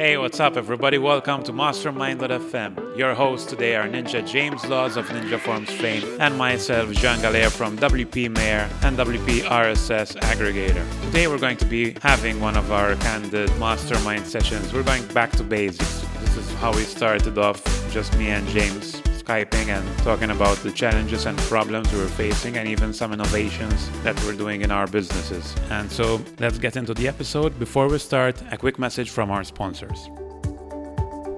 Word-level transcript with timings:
Hey, 0.00 0.16
what's 0.16 0.40
up, 0.40 0.56
everybody? 0.56 0.96
Welcome 0.96 1.42
to 1.42 1.52
Mastermind.fm. 1.52 2.96
Your 2.96 3.12
hosts 3.12 3.50
today 3.50 3.76
are 3.76 3.86
Ninja 3.86 4.26
James 4.26 4.64
Laws 4.64 4.96
of 4.96 5.04
Ninja 5.08 5.38
Forms 5.38 5.70
fame 5.70 6.02
and 6.18 6.38
myself, 6.38 6.90
Jean 6.92 7.18
Galea 7.18 7.50
from 7.50 7.76
WP 7.76 8.34
Mayor 8.34 8.66
and 8.82 8.96
WP 8.96 9.40
RSS 9.42 10.16
Aggregator. 10.20 10.86
Today, 11.02 11.26
we're 11.28 11.36
going 11.36 11.58
to 11.58 11.66
be 11.66 11.94
having 12.00 12.40
one 12.40 12.56
of 12.56 12.72
our 12.72 12.96
candid 12.96 13.54
mastermind 13.58 14.26
sessions. 14.26 14.72
We're 14.72 14.84
going 14.84 15.06
back 15.08 15.32
to 15.32 15.44
basics. 15.44 16.00
This 16.20 16.34
is 16.34 16.50
how 16.54 16.72
we 16.72 16.84
started 16.84 17.36
off, 17.36 17.62
just 17.92 18.16
me 18.16 18.30
and 18.30 18.48
James 18.48 19.02
Skyping 19.22 19.68
and 19.68 19.98
talking 19.98 20.30
about 20.30 20.56
the 20.58 20.72
challenges 20.72 21.26
and 21.26 21.36
problems 21.40 21.92
we 21.92 21.98
were 21.98 22.06
facing 22.06 22.56
and 22.56 22.68
even 22.68 22.92
some 22.92 23.12
innovations 23.12 23.88
that 24.02 24.16
we're 24.24 24.36
doing 24.36 24.62
in 24.62 24.70
our 24.70 24.86
businesses. 24.86 25.54
And 25.70 25.90
so 25.90 26.20
let's 26.38 26.58
get 26.58 26.76
into 26.76 26.94
the 26.94 27.06
episode. 27.06 27.58
Before 27.58 27.88
we 27.88 27.98
start, 27.98 28.42
a 28.50 28.56
quick 28.56 28.78
message 28.78 29.10
from 29.10 29.30
our 29.30 29.44
sponsors. 29.44 30.08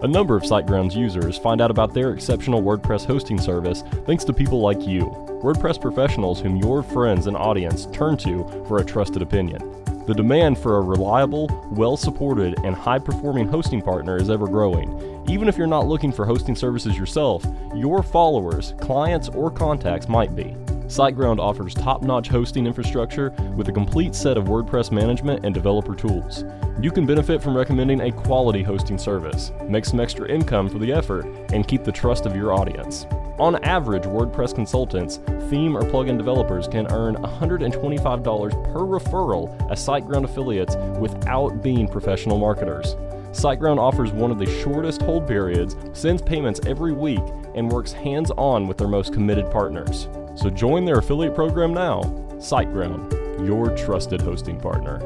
A 0.02 0.08
number 0.08 0.36
of 0.36 0.43
SiteGrounds 0.43 0.96
users 0.96 1.38
find 1.38 1.60
out 1.60 1.71
about 1.71 1.94
their 1.94 2.12
exceptional 2.12 2.62
WordPress 2.62 3.04
hosting 3.04 3.38
service 3.38 3.85
thanks 4.07 4.24
to 4.24 4.32
people 4.32 4.60
like 4.60 4.80
you, 4.86 5.02
WordPress 5.43 5.80
professionals 5.80 6.40
whom 6.40 6.57
your 6.57 6.82
friends 6.82 7.26
and 7.26 7.36
audience 7.36 7.86
turn 7.93 8.16
to 8.18 8.44
for 8.66 8.79
a 8.79 8.85
trusted 8.85 9.22
opinion. 9.22 9.82
The 10.04 10.14
demand 10.14 10.58
for 10.58 10.79
a 10.79 10.80
reliable, 10.80 11.48
well 11.70 11.96
supported, 11.96 12.58
and 12.64 12.74
high 12.74 12.98
performing 12.98 13.46
hosting 13.46 13.80
partner 13.80 14.16
is 14.16 14.30
ever 14.30 14.48
growing. 14.48 15.24
Even 15.29 15.48
if 15.48 15.56
you're 15.56 15.68
not 15.68 15.86
looking 15.86 16.10
for 16.10 16.26
hosting 16.26 16.56
services 16.56 16.98
yourself, 16.98 17.46
your 17.72 18.02
followers, 18.02 18.74
clients, 18.80 19.29
or 19.29 19.48
contacts 19.48 20.08
might 20.08 20.34
be. 20.34 20.57
SiteGround 20.92 21.38
offers 21.38 21.72
top 21.72 22.02
notch 22.02 22.28
hosting 22.28 22.66
infrastructure 22.66 23.30
with 23.56 23.66
a 23.66 23.72
complete 23.72 24.14
set 24.14 24.36
of 24.36 24.44
WordPress 24.44 24.92
management 24.92 25.42
and 25.42 25.54
developer 25.54 25.94
tools. 25.94 26.44
You 26.82 26.90
can 26.90 27.06
benefit 27.06 27.42
from 27.42 27.56
recommending 27.56 28.02
a 28.02 28.12
quality 28.12 28.62
hosting 28.62 28.98
service, 28.98 29.52
make 29.66 29.86
some 29.86 30.00
extra 30.00 30.28
income 30.28 30.68
for 30.68 30.78
the 30.78 30.92
effort, 30.92 31.24
and 31.50 31.66
keep 31.66 31.84
the 31.84 31.92
trust 31.92 32.26
of 32.26 32.36
your 32.36 32.52
audience. 32.52 33.06
On 33.38 33.56
average, 33.64 34.02
WordPress 34.02 34.54
consultants, 34.54 35.16
theme 35.48 35.78
or 35.78 35.80
plugin 35.80 36.18
developers 36.18 36.68
can 36.68 36.86
earn 36.92 37.14
$125 37.14 38.52
per 38.74 38.80
referral 38.80 39.72
as 39.72 39.80
SiteGround 39.80 40.24
affiliates 40.24 40.77
without 40.98 41.62
being 41.62 41.88
professional 41.88 42.36
marketers. 42.36 42.96
SiteGround 43.30 43.78
offers 43.78 44.12
one 44.12 44.30
of 44.30 44.38
the 44.38 44.60
shortest 44.60 45.00
hold 45.00 45.27
periods, 45.27 45.74
sends 45.94 46.20
payments 46.20 46.60
every 46.66 46.92
week, 46.92 47.22
and 47.54 47.72
works 47.72 47.92
hands 47.92 48.30
on 48.32 48.68
with 48.68 48.77
their 48.77 48.88
most 48.88 49.14
committed 49.14 49.50
partners. 49.50 50.06
So 50.34 50.50
join 50.50 50.84
their 50.84 50.98
affiliate 50.98 51.34
program 51.34 51.75
now. 51.75 52.02
SiteGround, 52.36 53.47
your 53.47 53.77
trusted 53.77 54.20
hosting 54.20 54.58
partner. 54.58 54.98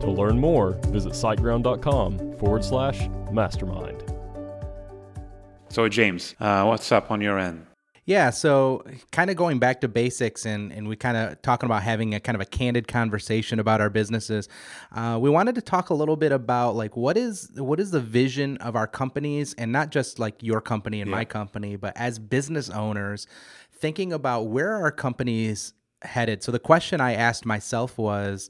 To 0.00 0.10
learn 0.10 0.38
more, 0.38 0.72
visit 0.88 1.12
siteground.com 1.12 2.38
forward 2.38 2.64
slash 2.64 3.08
mastermind. 3.30 4.02
So, 5.68 5.88
James, 5.88 6.34
uh, 6.40 6.64
what's 6.64 6.90
up 6.90 7.10
on 7.10 7.20
your 7.20 7.38
end? 7.38 7.66
Yeah, 8.06 8.30
so 8.30 8.82
kind 9.12 9.30
of 9.30 9.36
going 9.36 9.60
back 9.60 9.82
to 9.82 9.88
basics 9.88 10.44
and, 10.44 10.72
and 10.72 10.88
we 10.88 10.96
kind 10.96 11.16
of 11.16 11.40
talking 11.42 11.66
about 11.66 11.84
having 11.84 12.12
a 12.12 12.18
kind 12.18 12.34
of 12.34 12.40
a 12.40 12.44
candid 12.44 12.88
conversation 12.88 13.60
about 13.60 13.80
our 13.80 13.88
businesses. 13.88 14.48
Uh, 14.90 15.16
we 15.20 15.30
wanted 15.30 15.54
to 15.54 15.60
talk 15.60 15.90
a 15.90 15.94
little 15.94 16.16
bit 16.16 16.32
about 16.32 16.74
like 16.74 16.96
what 16.96 17.16
is 17.16 17.52
what 17.54 17.78
is 17.78 17.92
the 17.92 18.00
vision 18.00 18.56
of 18.56 18.74
our 18.74 18.88
companies 18.88 19.54
and 19.58 19.70
not 19.70 19.90
just 19.90 20.18
like 20.18 20.42
your 20.42 20.60
company 20.60 21.00
and 21.00 21.08
yeah. 21.08 21.16
my 21.18 21.24
company, 21.24 21.76
but 21.76 21.96
as 21.96 22.18
business 22.18 22.68
owners, 22.68 23.28
thinking 23.80 24.12
about 24.12 24.42
where 24.48 24.76
our 24.76 24.92
companies 24.92 25.74
headed. 26.02 26.42
So 26.42 26.52
the 26.52 26.58
question 26.58 27.00
I 27.00 27.14
asked 27.14 27.44
myself 27.44 27.98
was, 27.98 28.48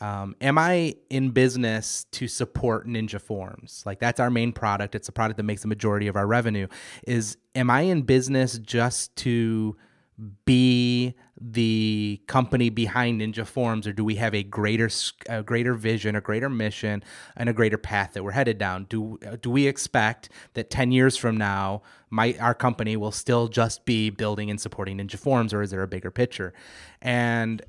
um, 0.00 0.34
am 0.40 0.58
I 0.58 0.96
in 1.10 1.30
business 1.30 2.06
to 2.12 2.26
support 2.26 2.88
Ninja 2.88 3.20
Forms? 3.20 3.82
Like 3.86 4.00
that's 4.00 4.18
our 4.18 4.30
main 4.30 4.52
product. 4.52 4.94
It's 4.94 5.08
a 5.08 5.12
product 5.12 5.36
that 5.36 5.44
makes 5.44 5.62
the 5.62 5.68
majority 5.68 6.08
of 6.08 6.16
our 6.16 6.26
revenue. 6.26 6.66
Is 7.06 7.36
am 7.54 7.70
I 7.70 7.82
in 7.82 8.02
business 8.02 8.58
just 8.58 9.14
to 9.16 9.76
be 10.44 11.14
the 11.44 12.20
company 12.28 12.70
behind 12.70 13.20
Ninja 13.20 13.46
Forms, 13.46 13.86
or 13.86 13.92
do 13.92 14.04
we 14.04 14.14
have 14.16 14.34
a 14.34 14.42
greater 14.42 14.88
a 15.28 15.42
greater 15.42 15.74
vision, 15.74 16.14
a 16.14 16.20
greater 16.20 16.48
mission, 16.48 17.02
and 17.36 17.48
a 17.48 17.52
greater 17.52 17.78
path 17.78 18.12
that 18.12 18.22
we're 18.22 18.32
headed 18.32 18.58
down? 18.58 18.86
Do 18.88 19.18
do 19.40 19.50
we 19.50 19.66
expect 19.66 20.30
that 20.54 20.70
ten 20.70 20.92
years 20.92 21.16
from 21.16 21.36
now, 21.36 21.82
my 22.10 22.36
our 22.40 22.54
company 22.54 22.96
will 22.96 23.12
still 23.12 23.48
just 23.48 23.84
be 23.84 24.10
building 24.10 24.50
and 24.50 24.60
supporting 24.60 24.98
Ninja 24.98 25.18
Forms, 25.18 25.52
or 25.52 25.62
is 25.62 25.70
there 25.70 25.82
a 25.82 25.88
bigger 25.88 26.10
picture? 26.10 26.54
And 27.00 27.62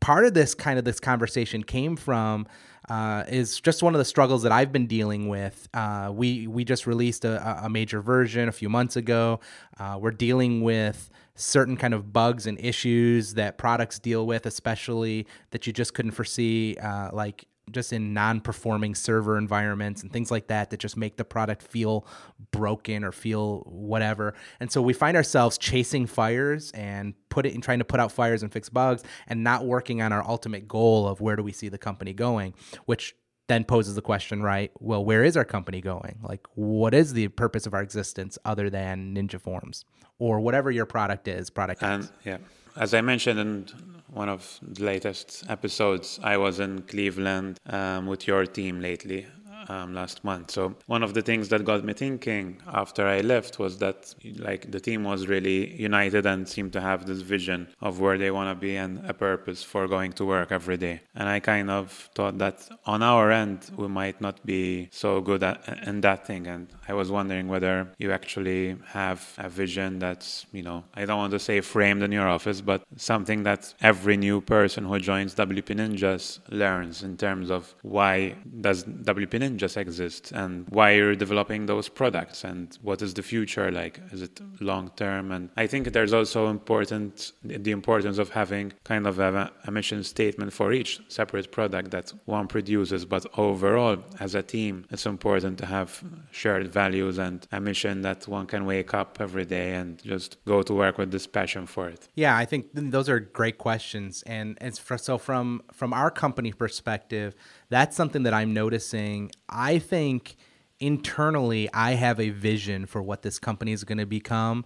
part 0.00 0.24
of 0.24 0.34
this 0.34 0.54
kind 0.54 0.78
of 0.78 0.84
this 0.84 1.00
conversation 1.00 1.62
came 1.62 1.96
from 1.96 2.46
uh, 2.88 3.24
is 3.28 3.60
just 3.60 3.82
one 3.82 3.94
of 3.94 3.98
the 3.98 4.04
struggles 4.04 4.42
that 4.42 4.52
I've 4.52 4.72
been 4.72 4.86
dealing 4.86 5.28
with. 5.28 5.68
Uh, 5.74 6.10
we 6.12 6.46
we 6.46 6.64
just 6.64 6.86
released 6.86 7.24
a, 7.24 7.64
a, 7.64 7.68
major 7.68 8.00
version 8.00 8.48
a 8.48 8.52
few 8.52 8.70
months 8.70 8.96
ago. 8.96 9.40
Uh, 9.78 9.98
we're 10.00 10.10
dealing 10.10 10.62
with 10.62 11.10
certain 11.38 11.76
kind 11.76 11.94
of 11.94 12.12
bugs 12.12 12.46
and 12.46 12.58
issues 12.60 13.34
that 13.34 13.58
products 13.58 13.98
deal 13.98 14.26
with, 14.26 14.44
especially 14.44 15.26
that 15.50 15.66
you 15.66 15.72
just 15.72 15.94
couldn't 15.94 16.10
foresee, 16.10 16.76
uh, 16.76 17.10
like 17.12 17.46
just 17.70 17.92
in 17.92 18.14
non-performing 18.14 18.94
server 18.94 19.36
environments 19.38 20.02
and 20.02 20.12
things 20.12 20.30
like 20.30 20.46
that 20.48 20.70
that 20.70 20.80
just 20.80 20.96
make 20.96 21.16
the 21.16 21.24
product 21.24 21.62
feel 21.62 22.06
broken 22.50 23.04
or 23.04 23.12
feel 23.12 23.58
whatever. 23.66 24.34
And 24.58 24.72
so 24.72 24.80
we 24.82 24.92
find 24.92 25.16
ourselves 25.16 25.58
chasing 25.58 26.06
fires 26.06 26.70
and 26.72 27.14
put 27.28 27.46
it 27.46 27.54
in 27.54 27.60
trying 27.60 27.78
to 27.78 27.84
put 27.84 28.00
out 28.00 28.10
fires 28.10 28.42
and 28.42 28.52
fix 28.52 28.68
bugs 28.68 29.02
and 29.26 29.44
not 29.44 29.66
working 29.66 30.02
on 30.02 30.12
our 30.12 30.26
ultimate 30.26 30.66
goal 30.66 31.06
of 31.06 31.20
where 31.20 31.36
do 31.36 31.42
we 31.42 31.52
see 31.52 31.68
the 31.68 31.78
company 31.78 32.12
going, 32.12 32.54
which 32.86 33.14
then 33.48 33.64
poses 33.64 33.94
the 33.94 34.02
question, 34.02 34.42
right? 34.42 34.70
Well, 34.78 35.04
where 35.04 35.24
is 35.24 35.36
our 35.36 35.44
company 35.44 35.80
going? 35.80 36.18
Like, 36.22 36.46
what 36.54 36.94
is 36.94 37.14
the 37.14 37.28
purpose 37.28 37.66
of 37.66 37.74
our 37.74 37.82
existence 37.82 38.38
other 38.44 38.70
than 38.70 39.14
Ninja 39.14 39.40
Forms 39.40 39.84
or 40.18 40.40
whatever 40.40 40.70
your 40.70 40.86
product 40.86 41.26
is? 41.26 41.50
Product. 41.50 41.82
And 41.82 42.08
yeah, 42.24 42.38
as 42.76 42.94
I 42.94 43.00
mentioned 43.00 43.40
in 43.40 43.66
one 44.08 44.28
of 44.28 44.58
the 44.62 44.84
latest 44.84 45.44
episodes, 45.48 46.20
I 46.22 46.36
was 46.36 46.60
in 46.60 46.82
Cleveland 46.82 47.58
um, 47.66 48.06
with 48.06 48.26
your 48.26 48.46
team 48.46 48.80
lately 48.80 49.26
um, 49.68 49.94
last 49.94 50.24
month. 50.24 50.50
So 50.50 50.74
one 50.86 51.02
of 51.02 51.14
the 51.14 51.22
things 51.22 51.48
that 51.48 51.64
got 51.64 51.84
me 51.84 51.92
thinking 51.92 52.60
after 52.66 53.06
I 53.06 53.20
left 53.20 53.58
was 53.58 53.78
that 53.78 54.14
like 54.36 54.70
the 54.70 54.80
team 54.80 55.04
was 55.04 55.26
really 55.26 55.74
united 55.80 56.26
and 56.26 56.48
seemed 56.48 56.72
to 56.74 56.80
have 56.80 57.06
this 57.06 57.20
vision 57.20 57.68
of 57.80 58.00
where 58.00 58.18
they 58.18 58.30
want 58.30 58.48
to 58.50 58.60
be 58.60 58.76
and 58.76 59.04
a 59.06 59.14
purpose 59.14 59.62
for 59.62 59.88
going 59.88 60.12
to 60.14 60.24
work 60.24 60.52
every 60.52 60.76
day. 60.76 61.00
And 61.14 61.28
I 61.28 61.40
kind 61.40 61.70
of 61.70 62.10
thought 62.14 62.38
that 62.38 62.68
on 62.86 63.02
our 63.02 63.30
end 63.30 63.70
we 63.76 63.88
might 63.88 64.20
not 64.20 64.44
be 64.44 64.88
so 64.92 65.20
good 65.20 65.42
at 65.42 65.58
in 65.86 66.00
that 66.02 66.26
thing. 66.26 66.46
And 66.46 66.68
I 66.86 66.94
was 66.94 67.10
wondering 67.10 67.48
whether 67.48 67.88
you 67.98 68.12
actually 68.12 68.76
have 68.86 69.20
a 69.38 69.48
vision 69.48 69.98
that's 69.98 70.46
you 70.52 70.62
know 70.62 70.84
I 70.94 71.04
don't 71.04 71.18
want 71.18 71.32
to 71.32 71.38
say 71.38 71.60
framed 71.60 72.02
in 72.02 72.12
your 72.12 72.28
office, 72.28 72.60
but 72.60 72.82
something 72.96 73.42
that 73.44 73.74
every 73.80 74.16
new 74.16 74.40
person 74.40 74.84
who 74.84 74.98
joins 74.98 75.34
WP 75.34 75.76
Ninjas 75.76 76.38
learns 76.50 77.02
in 77.02 77.16
terms 77.16 77.50
of 77.50 77.74
why 77.82 78.36
does 78.60 78.84
WP 78.84 79.30
Ninja 79.30 79.47
just 79.56 79.76
exist 79.76 80.32
and 80.32 80.66
why 80.68 80.90
you're 80.92 81.14
developing 81.14 81.66
those 81.66 81.88
products 81.88 82.44
and 82.44 82.78
what 82.82 83.00
is 83.02 83.14
the 83.14 83.22
future 83.22 83.70
like 83.70 84.00
is 84.12 84.22
it 84.22 84.40
long 84.60 84.90
term? 84.96 85.32
And 85.32 85.50
i 85.56 85.66
think 85.66 85.92
there's 85.92 86.12
also 86.12 86.48
important 86.48 87.32
the 87.42 87.70
importance 87.70 88.18
of 88.18 88.30
having 88.30 88.72
kind 88.84 89.06
of 89.06 89.18
a, 89.18 89.50
a 89.64 89.70
mission 89.70 90.02
statement 90.04 90.52
for 90.52 90.72
each 90.72 91.00
separate 91.08 91.50
product 91.50 91.90
that 91.92 92.12
one 92.26 92.46
produces 92.46 93.04
but 93.04 93.24
overall 93.38 93.96
as 94.20 94.34
a 94.34 94.42
team 94.42 94.84
it's 94.90 95.06
important 95.06 95.58
to 95.58 95.66
have 95.66 96.02
shared 96.30 96.68
values 96.68 97.18
and 97.18 97.46
a 97.52 97.60
mission 97.60 98.02
that 98.02 98.26
one 98.28 98.46
can 98.46 98.66
wake 98.66 98.92
up 98.94 99.18
every 99.20 99.44
day 99.44 99.74
and 99.74 100.02
just 100.02 100.36
go 100.44 100.62
to 100.62 100.74
work 100.74 100.98
with 100.98 101.10
this 101.10 101.26
passion 101.26 101.66
for 101.66 101.88
it. 101.88 102.08
Yeah 102.14 102.36
i 102.36 102.44
think 102.44 102.66
those 102.72 103.08
are 103.08 103.20
great 103.20 103.58
questions 103.58 104.22
and 104.26 104.58
it's 104.60 104.78
for, 104.78 104.98
so 104.98 105.18
from 105.18 105.62
from 105.72 105.92
our 105.92 106.10
company 106.10 106.52
perspective 106.52 107.34
that's 107.70 107.96
something 107.96 108.22
that 108.24 108.34
I'm 108.34 108.52
noticing. 108.54 109.30
I 109.48 109.78
think 109.78 110.36
internally, 110.80 111.68
I 111.72 111.92
have 111.92 112.20
a 112.20 112.30
vision 112.30 112.86
for 112.86 113.02
what 113.02 113.22
this 113.22 113.38
company 113.38 113.72
is 113.72 113.84
going 113.84 113.98
to 113.98 114.06
become, 114.06 114.64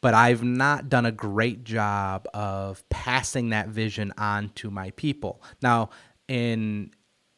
but 0.00 0.14
I've 0.14 0.42
not 0.42 0.88
done 0.88 1.06
a 1.06 1.12
great 1.12 1.64
job 1.64 2.26
of 2.32 2.88
passing 2.88 3.50
that 3.50 3.68
vision 3.68 4.12
on 4.16 4.50
to 4.56 4.70
my 4.70 4.90
people. 4.92 5.42
Now, 5.62 5.90
in 6.28 6.92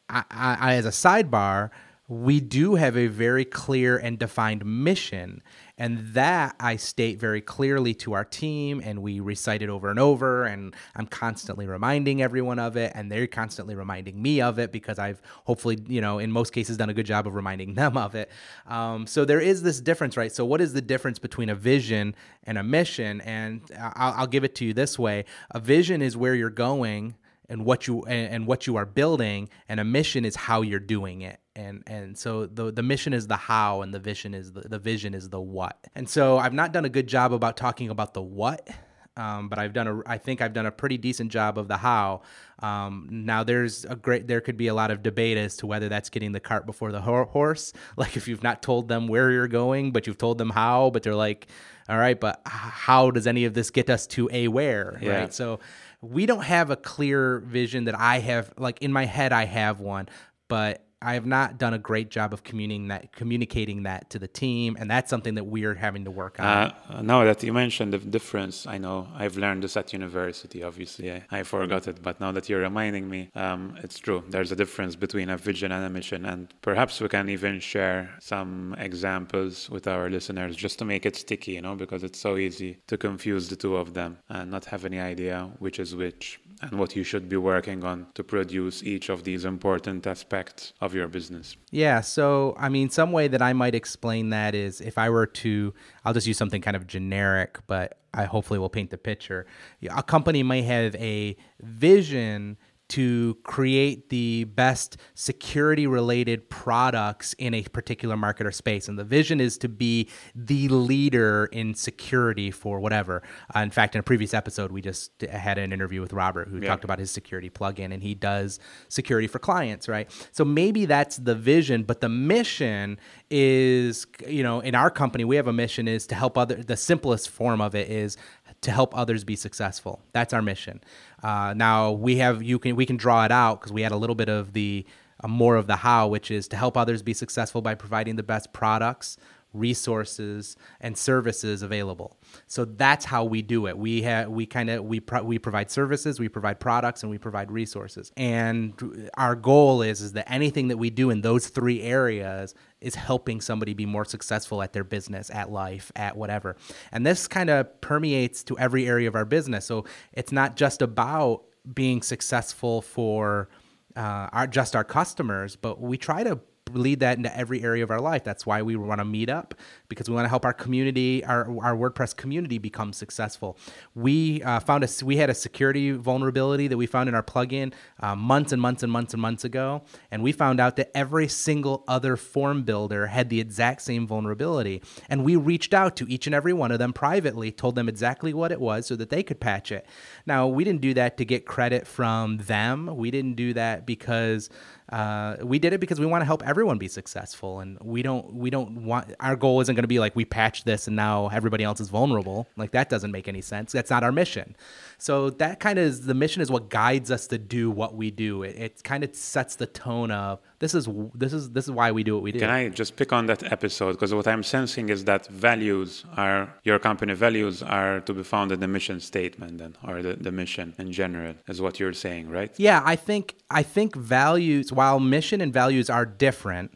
I, 0.09 0.23
I, 0.29 0.73
as 0.75 0.85
a 0.85 0.89
sidebar, 0.89 1.71
we 2.13 2.39
do 2.39 2.75
have 2.75 2.95
a 2.95 3.07
very 3.07 3.43
clear 3.45 3.97
and 3.97 4.19
defined 4.19 4.65
mission. 4.65 5.41
And 5.77 6.13
that 6.13 6.55
I 6.59 6.75
state 6.75 7.19
very 7.19 7.41
clearly 7.41 7.95
to 7.95 8.13
our 8.13 8.23
team, 8.23 8.79
and 8.83 9.01
we 9.01 9.19
recite 9.19 9.63
it 9.63 9.69
over 9.69 9.89
and 9.89 9.99
over. 9.99 10.45
And 10.45 10.75
I'm 10.95 11.07
constantly 11.07 11.65
reminding 11.65 12.21
everyone 12.21 12.59
of 12.59 12.77
it, 12.77 12.91
and 12.93 13.11
they're 13.11 13.25
constantly 13.25 13.73
reminding 13.73 14.21
me 14.21 14.39
of 14.39 14.59
it 14.59 14.71
because 14.71 14.99
I've 14.99 15.21
hopefully, 15.45 15.79
you 15.87 15.99
know, 15.99 16.19
in 16.19 16.31
most 16.31 16.53
cases 16.53 16.77
done 16.77 16.89
a 16.89 16.93
good 16.93 17.07
job 17.07 17.25
of 17.25 17.33
reminding 17.33 17.73
them 17.75 17.97
of 17.97 18.13
it. 18.13 18.29
Um, 18.67 19.07
so 19.07 19.25
there 19.25 19.41
is 19.41 19.63
this 19.63 19.81
difference, 19.81 20.15
right? 20.15 20.31
So, 20.31 20.45
what 20.45 20.61
is 20.61 20.73
the 20.73 20.81
difference 20.81 21.17
between 21.17 21.49
a 21.49 21.55
vision 21.55 22.15
and 22.43 22.57
a 22.59 22.63
mission? 22.63 23.21
And 23.21 23.61
I'll, 23.79 24.13
I'll 24.13 24.27
give 24.27 24.43
it 24.43 24.53
to 24.55 24.65
you 24.65 24.73
this 24.73 24.99
way 24.99 25.25
a 25.51 25.59
vision 25.59 26.01
is 26.01 26.15
where 26.15 26.35
you're 26.35 26.51
going 26.51 27.15
and 27.49 27.65
what 27.65 27.87
you 27.87 28.03
and, 28.03 28.47
what 28.47 28.67
you 28.67 28.75
are 28.75 28.85
building 28.85 29.49
and 29.67 29.79
a 29.79 29.83
mission 29.83 30.25
is 30.25 30.35
how 30.35 30.61
you're 30.61 30.79
doing 30.79 31.21
it 31.21 31.39
and 31.55 31.83
and 31.87 32.17
so 32.17 32.45
the 32.45 32.71
the 32.71 32.83
mission 32.83 33.13
is 33.13 33.27
the 33.27 33.35
how 33.35 33.81
and 33.81 33.93
the 33.93 33.99
vision 33.99 34.33
is 34.33 34.51
the, 34.51 34.61
the 34.61 34.79
vision 34.79 35.13
is 35.13 35.29
the 35.29 35.39
what 35.39 35.77
and 35.95 36.09
so 36.09 36.37
i've 36.37 36.53
not 36.53 36.71
done 36.71 36.85
a 36.85 36.89
good 36.89 37.07
job 37.07 37.31
about 37.33 37.55
talking 37.57 37.89
about 37.89 38.13
the 38.13 38.21
what 38.21 38.67
um, 39.15 39.47
but 39.47 39.59
I've 39.59 39.73
done 39.73 39.87
a, 39.87 40.01
I 40.07 40.17
think 40.17 40.41
I've 40.41 40.53
done 40.53 40.65
a 40.65 40.71
pretty 40.71 40.97
decent 40.97 41.31
job 41.31 41.57
of 41.57 41.67
the 41.67 41.77
how. 41.77 42.21
Um, 42.59 43.07
now 43.11 43.43
there's 43.43 43.85
a 43.85 43.95
great, 43.95 44.27
there 44.27 44.41
could 44.41 44.57
be 44.57 44.67
a 44.67 44.73
lot 44.73 44.89
of 44.89 45.03
debate 45.03 45.37
as 45.37 45.55
to 45.57 45.67
whether 45.67 45.87
that's 45.87 46.09
getting 46.09 46.31
the 46.31 46.39
cart 46.39 46.65
before 46.65 46.91
the 46.91 47.01
ho- 47.01 47.25
horse. 47.25 47.73
Like 47.95 48.17
if 48.17 48.27
you've 48.27 48.43
not 48.43 48.63
told 48.63 48.87
them 48.87 49.07
where 49.07 49.29
you're 49.31 49.47
going, 49.47 49.91
but 49.91 50.07
you've 50.07 50.17
told 50.17 50.37
them 50.39 50.49
how, 50.49 50.89
but 50.89 51.03
they're 51.03 51.15
like, 51.15 51.47
all 51.87 51.97
right, 51.97 52.19
but 52.19 52.41
how 52.45 53.11
does 53.11 53.27
any 53.27 53.45
of 53.45 53.53
this 53.53 53.69
get 53.69 53.89
us 53.89 54.07
to 54.07 54.29
a 54.31 54.47
where? 54.47 54.97
Yeah. 54.99 55.19
Right. 55.19 55.33
So 55.33 55.59
we 56.01 56.25
don't 56.25 56.43
have 56.43 56.71
a 56.71 56.75
clear 56.75 57.39
vision 57.39 57.85
that 57.85 57.97
I 57.99 58.19
have, 58.19 58.51
like 58.57 58.81
in 58.81 58.91
my 58.91 59.05
head, 59.05 59.31
I 59.31 59.45
have 59.45 59.79
one, 59.79 60.09
but 60.47 60.85
I 61.03 61.13
have 61.13 61.25
not 61.25 61.57
done 61.57 61.73
a 61.73 61.79
great 61.79 62.09
job 62.09 62.33
of 62.33 62.43
communicating 62.43 62.87
that 62.87 63.11
communicating 63.11 63.83
that 63.83 64.09
to 64.11 64.19
the 64.19 64.27
team, 64.27 64.75
and 64.79 64.89
that's 64.89 65.09
something 65.09 65.35
that 65.35 65.45
we're 65.45 65.75
having 65.75 66.05
to 66.05 66.11
work 66.11 66.39
on. 66.39 66.45
Uh, 66.45 67.01
now 67.01 67.23
that 67.23 67.43
you 67.43 67.53
mentioned 67.53 67.93
the 67.93 67.97
difference, 67.97 68.65
I 68.65 68.77
know 68.77 69.07
I've 69.15 69.37
learned 69.37 69.63
this 69.63 69.75
at 69.77 69.93
university. 69.93 70.63
Obviously, 70.63 71.11
I, 71.11 71.25
I 71.31 71.43
forgot 71.43 71.87
it, 71.87 72.01
but 72.01 72.19
now 72.19 72.31
that 72.31 72.49
you're 72.49 72.61
reminding 72.61 73.09
me, 73.09 73.29
um, 73.35 73.77
it's 73.83 73.99
true. 73.99 74.23
There's 74.29 74.51
a 74.51 74.55
difference 74.55 74.95
between 74.95 75.29
a 75.29 75.37
vision 75.37 75.71
and 75.71 75.85
a 75.85 75.89
mission, 75.89 76.25
and 76.25 76.53
perhaps 76.61 77.01
we 77.01 77.09
can 77.09 77.29
even 77.29 77.59
share 77.59 78.09
some 78.19 78.75
examples 78.77 79.69
with 79.69 79.87
our 79.87 80.09
listeners 80.09 80.55
just 80.55 80.79
to 80.79 80.85
make 80.85 81.05
it 81.05 81.15
sticky, 81.15 81.53
you 81.53 81.61
know, 81.61 81.75
because 81.75 82.03
it's 82.03 82.19
so 82.19 82.37
easy 82.37 82.77
to 82.87 82.97
confuse 82.97 83.49
the 83.49 83.55
two 83.55 83.75
of 83.75 83.93
them 83.93 84.17
and 84.29 84.51
not 84.51 84.65
have 84.65 84.85
any 84.85 84.99
idea 84.99 85.51
which 85.59 85.79
is 85.79 85.95
which 85.95 86.39
and 86.69 86.79
what 86.79 86.95
you 86.95 87.03
should 87.03 87.29
be 87.29 87.37
working 87.37 87.83
on 87.83 88.07
to 88.13 88.23
produce 88.23 88.83
each 88.83 89.09
of 89.09 89.23
these 89.23 89.45
important 89.45 90.05
aspects 90.07 90.73
of 90.81 90.93
your 90.93 91.07
business. 91.07 91.55
Yeah. 91.71 92.01
So, 92.01 92.55
I 92.57 92.69
mean, 92.69 92.89
some 92.89 93.11
way 93.11 93.27
that 93.27 93.41
I 93.41 93.53
might 93.53 93.75
explain 93.75 94.29
that 94.29 94.55
is 94.55 94.81
if 94.81 94.97
I 94.97 95.09
were 95.09 95.25
to, 95.27 95.73
I'll 96.05 96.13
just 96.13 96.27
use 96.27 96.37
something 96.37 96.61
kind 96.61 96.75
of 96.75 96.87
generic, 96.87 97.59
but 97.67 97.99
I 98.13 98.25
hopefully 98.25 98.59
will 98.59 98.69
paint 98.69 98.91
the 98.91 98.97
picture. 98.97 99.45
A 99.89 100.03
company 100.03 100.43
might 100.43 100.65
have 100.65 100.95
a 100.95 101.35
vision 101.61 102.57
to 102.93 103.35
create 103.41 104.09
the 104.09 104.43
best 104.43 104.97
security 105.15 105.87
related 105.87 106.47
products 106.47 107.33
in 107.39 107.55
a 107.55 107.63
particular 107.63 108.15
market 108.15 108.45
or 108.45 108.51
space. 108.51 108.87
And 108.87 108.99
the 108.99 109.03
vision 109.03 109.41
is 109.41 109.57
to 109.57 109.67
be 109.67 110.09
the 110.35 110.67
leader 110.67 111.49
in 111.51 111.73
security 111.73 112.51
for 112.51 112.79
whatever. 112.79 113.23
Uh, 113.55 113.61
in 113.61 113.71
fact, 113.71 113.95
in 113.95 113.99
a 113.99 114.03
previous 114.03 114.35
episode, 114.35 114.71
we 114.71 114.79
just 114.79 115.21
had 115.21 115.57
an 115.57 115.73
interview 115.73 116.01
with 116.01 116.13
Robert 116.13 116.49
who 116.49 116.59
yeah. 116.59 116.67
talked 116.67 116.83
about 116.83 116.99
his 116.99 117.09
security 117.09 117.49
plugin 117.49 117.91
and 117.91 118.03
he 118.03 118.13
does 118.13 118.59
security 118.89 119.25
for 119.25 119.39
clients, 119.39 119.89
right? 119.89 120.07
So 120.31 120.45
maybe 120.45 120.85
that's 120.85 121.17
the 121.17 121.33
vision, 121.33 121.81
but 121.81 121.99
the 121.99 122.09
mission 122.09 122.99
is, 123.31 124.05
you 124.27 124.43
know, 124.43 124.59
in 124.59 124.75
our 124.75 124.91
company, 124.91 125.25
we 125.25 125.35
have 125.37 125.47
a 125.47 125.53
mission 125.53 125.87
is 125.87 126.05
to 126.07 126.15
help 126.15 126.37
other, 126.37 126.57
the 126.57 126.77
simplest 126.77 127.29
form 127.29 127.59
of 127.59 127.73
it 127.73 127.89
is 127.89 128.17
to 128.63 128.71
help 128.71 128.97
others 128.97 129.23
be 129.23 129.35
successful. 129.35 130.01
That's 130.11 130.33
our 130.33 130.41
mission. 130.41 130.81
Uh, 131.21 131.53
now 131.55 131.91
we 131.91 132.17
have 132.17 132.41
you 132.41 132.59
can 132.59 132.75
we 132.75 132.85
can 132.85 132.97
draw 132.97 133.23
it 133.25 133.31
out 133.31 133.59
because 133.59 133.71
we 133.71 133.81
had 133.81 133.91
a 133.91 133.97
little 133.97 134.15
bit 134.15 134.29
of 134.29 134.53
the 134.53 134.85
uh, 135.23 135.27
more 135.27 135.55
of 135.55 135.67
the 135.67 135.77
how, 135.77 136.07
which 136.07 136.31
is 136.31 136.47
to 136.49 136.57
help 136.57 136.75
others 136.75 137.01
be 137.01 137.13
successful 137.13 137.61
by 137.61 137.75
providing 137.75 138.15
the 138.15 138.23
best 138.23 138.51
products, 138.53 139.17
resources 139.53 140.57
and 140.81 140.97
services 140.97 141.61
available. 141.61 142.17
So 142.47 142.65
that's 142.65 143.05
how 143.05 143.23
we 143.23 143.41
do 143.41 143.67
it. 143.67 143.77
We 143.77 144.01
have 144.01 144.29
we 144.29 144.45
kind 144.45 144.69
of 144.69 144.83
we 144.83 144.99
pro- 144.99 145.23
we 145.23 145.39
provide 145.39 145.69
services, 145.71 146.19
we 146.19 146.27
provide 146.27 146.59
products 146.59 147.03
and 147.03 147.09
we 147.09 147.17
provide 147.17 147.51
resources. 147.51 148.11
And 148.17 149.09
our 149.15 149.35
goal 149.35 149.81
is 149.81 150.01
is 150.01 150.13
that 150.13 150.29
anything 150.31 150.67
that 150.69 150.77
we 150.77 150.89
do 150.89 151.09
in 151.09 151.21
those 151.21 151.47
three 151.47 151.81
areas 151.81 152.55
is 152.81 152.95
helping 152.95 153.39
somebody 153.39 153.73
be 153.73 153.85
more 153.85 154.05
successful 154.05 154.61
at 154.61 154.73
their 154.73 154.83
business, 154.83 155.29
at 155.29 155.51
life, 155.51 155.91
at 155.95 156.17
whatever. 156.17 156.55
And 156.91 157.05
this 157.05 157.27
kind 157.27 157.49
of 157.49 157.79
permeates 157.81 158.43
to 158.45 158.57
every 158.57 158.87
area 158.87 159.07
of 159.07 159.15
our 159.15 159.25
business. 159.25 159.65
So 159.65 159.85
it's 160.11 160.31
not 160.31 160.55
just 160.57 160.81
about 160.81 161.43
being 161.73 162.01
successful 162.01 162.81
for 162.81 163.49
uh, 163.95 164.27
our 164.31 164.47
just 164.47 164.75
our 164.75 164.83
customers, 164.83 165.55
but 165.55 165.79
we 165.79 165.97
try 165.97 166.23
to 166.23 166.39
lead 166.75 166.99
that 167.01 167.17
into 167.17 167.35
every 167.35 167.63
area 167.63 167.83
of 167.83 167.91
our 167.91 168.01
life. 168.01 168.23
That's 168.23 168.45
why 168.45 168.61
we 168.61 168.75
want 168.75 168.99
to 168.99 169.05
meet 169.05 169.29
up 169.29 169.53
because 169.93 170.09
we 170.09 170.15
want 170.15 170.25
to 170.25 170.29
help 170.29 170.45
our 170.45 170.53
community, 170.53 171.23
our, 171.25 171.41
our 171.61 171.75
WordPress 171.75 172.15
community 172.15 172.57
become 172.57 172.93
successful. 172.93 173.57
We 173.95 174.41
uh, 174.43 174.59
found 174.59 174.83
a, 174.83 174.89
we 175.05 175.17
had 175.17 175.29
a 175.29 175.33
security 175.33 175.91
vulnerability 175.91 176.67
that 176.67 176.77
we 176.77 176.87
found 176.87 177.09
in 177.09 177.15
our 177.15 177.23
plugin 177.23 177.73
uh, 177.99 178.15
months 178.15 178.51
and 178.51 178.61
months 178.61 178.83
and 178.83 178.91
months 178.91 179.13
and 179.13 179.21
months 179.21 179.43
ago. 179.43 179.83
And 180.11 180.23
we 180.23 180.31
found 180.31 180.59
out 180.59 180.75
that 180.77 180.91
every 180.95 181.27
single 181.27 181.83
other 181.87 182.17
form 182.17 182.63
builder 182.63 183.07
had 183.07 183.29
the 183.29 183.39
exact 183.39 183.81
same 183.81 184.07
vulnerability. 184.07 184.81
And 185.09 185.23
we 185.23 185.35
reached 185.35 185.73
out 185.73 185.95
to 185.97 186.09
each 186.09 186.25
and 186.27 186.35
every 186.35 186.53
one 186.53 186.71
of 186.71 186.79
them 186.79 186.93
privately, 186.93 187.51
told 187.51 187.75
them 187.75 187.87
exactly 187.87 188.33
what 188.33 188.51
it 188.51 188.59
was 188.59 188.87
so 188.87 188.95
that 188.95 189.09
they 189.09 189.23
could 189.23 189.39
patch 189.39 189.71
it. 189.71 189.85
Now, 190.25 190.47
we 190.47 190.63
didn't 190.63 190.81
do 190.81 190.93
that 190.95 191.17
to 191.17 191.25
get 191.25 191.45
credit 191.45 191.87
from 191.87 192.37
them. 192.37 192.97
We 192.97 193.11
didn't 193.11 193.35
do 193.35 193.53
that 193.53 193.85
because 193.85 194.49
uh, 194.91 195.37
we 195.41 195.59
did 195.59 195.73
it 195.73 195.79
because 195.79 195.99
we 195.99 196.05
want 196.05 196.21
to 196.21 196.25
help 196.25 196.43
everyone 196.45 196.77
be 196.77 196.87
successful, 196.87 197.61
and 197.61 197.77
we 197.81 198.03
don't 198.03 198.33
we 198.33 198.49
don't 198.49 198.85
want 198.85 199.13
our 199.19 199.35
goal 199.35 199.61
isn't 199.61 199.73
going 199.73 199.82
to 199.83 199.87
be 199.87 199.99
like 199.99 200.15
we 200.15 200.25
patched 200.25 200.65
this 200.65 200.87
and 200.87 200.95
now 200.95 201.29
everybody 201.29 201.63
else 201.63 201.79
is 201.79 201.89
vulnerable. 201.89 202.47
Like 202.57 202.71
that 202.71 202.89
doesn't 202.89 203.11
make 203.11 203.27
any 203.27 203.41
sense. 203.41 203.71
That's 203.71 203.89
not 203.89 204.03
our 204.03 204.11
mission. 204.11 204.55
So 204.97 205.29
that 205.31 205.59
kind 205.59 205.77
of 205.79 205.85
is 205.85 206.05
the 206.05 206.13
mission 206.13 206.41
is 206.41 206.49
what 206.49 206.69
guides 206.69 207.11
us 207.11 207.27
to 207.27 207.37
do 207.37 207.69
what 207.69 207.95
we 207.95 208.11
do. 208.11 208.43
It, 208.43 208.55
it 208.55 208.83
kind 208.83 209.03
of 209.03 209.15
sets 209.15 209.55
the 209.55 209.65
tone 209.65 210.11
of 210.11 210.39
this 210.59 210.73
is 210.73 210.87
this 211.13 211.33
is 211.33 211.51
this 211.51 211.65
is 211.65 211.71
why 211.71 211.91
we 211.91 212.03
do 212.03 212.13
what 212.13 212.23
we 212.23 212.31
do. 212.31 212.39
Can 212.39 212.49
I 212.49 212.69
just 212.69 212.95
pick 212.95 213.11
on 213.11 213.25
that 213.25 213.51
episode 213.51 213.93
because 213.93 214.13
what 214.13 214.27
I'm 214.27 214.43
sensing 214.43 214.89
is 214.89 215.03
that 215.05 215.27
values 215.27 216.05
are 216.15 216.53
your 216.63 216.79
company 216.79 217.13
values 217.13 217.61
are 217.61 217.99
to 218.01 218.13
be 218.13 218.23
found 218.23 218.51
in 218.51 218.59
the 218.59 218.67
mission 218.67 218.99
statement 218.99 219.57
then 219.57 219.75
or 219.85 220.01
the, 220.01 220.13
the 220.13 220.31
mission 220.31 220.73
in 220.77 220.91
general 220.91 221.35
is 221.47 221.61
what 221.61 221.79
you're 221.79 221.93
saying, 221.93 222.29
right? 222.29 222.51
Yeah, 222.57 222.81
I 222.85 222.95
think 222.95 223.35
I 223.49 223.63
think 223.63 223.95
values 223.95 224.71
while 224.71 224.99
mission 224.99 225.41
and 225.41 225.51
values 225.51 225.89
are 225.89 226.05
different 226.05 226.73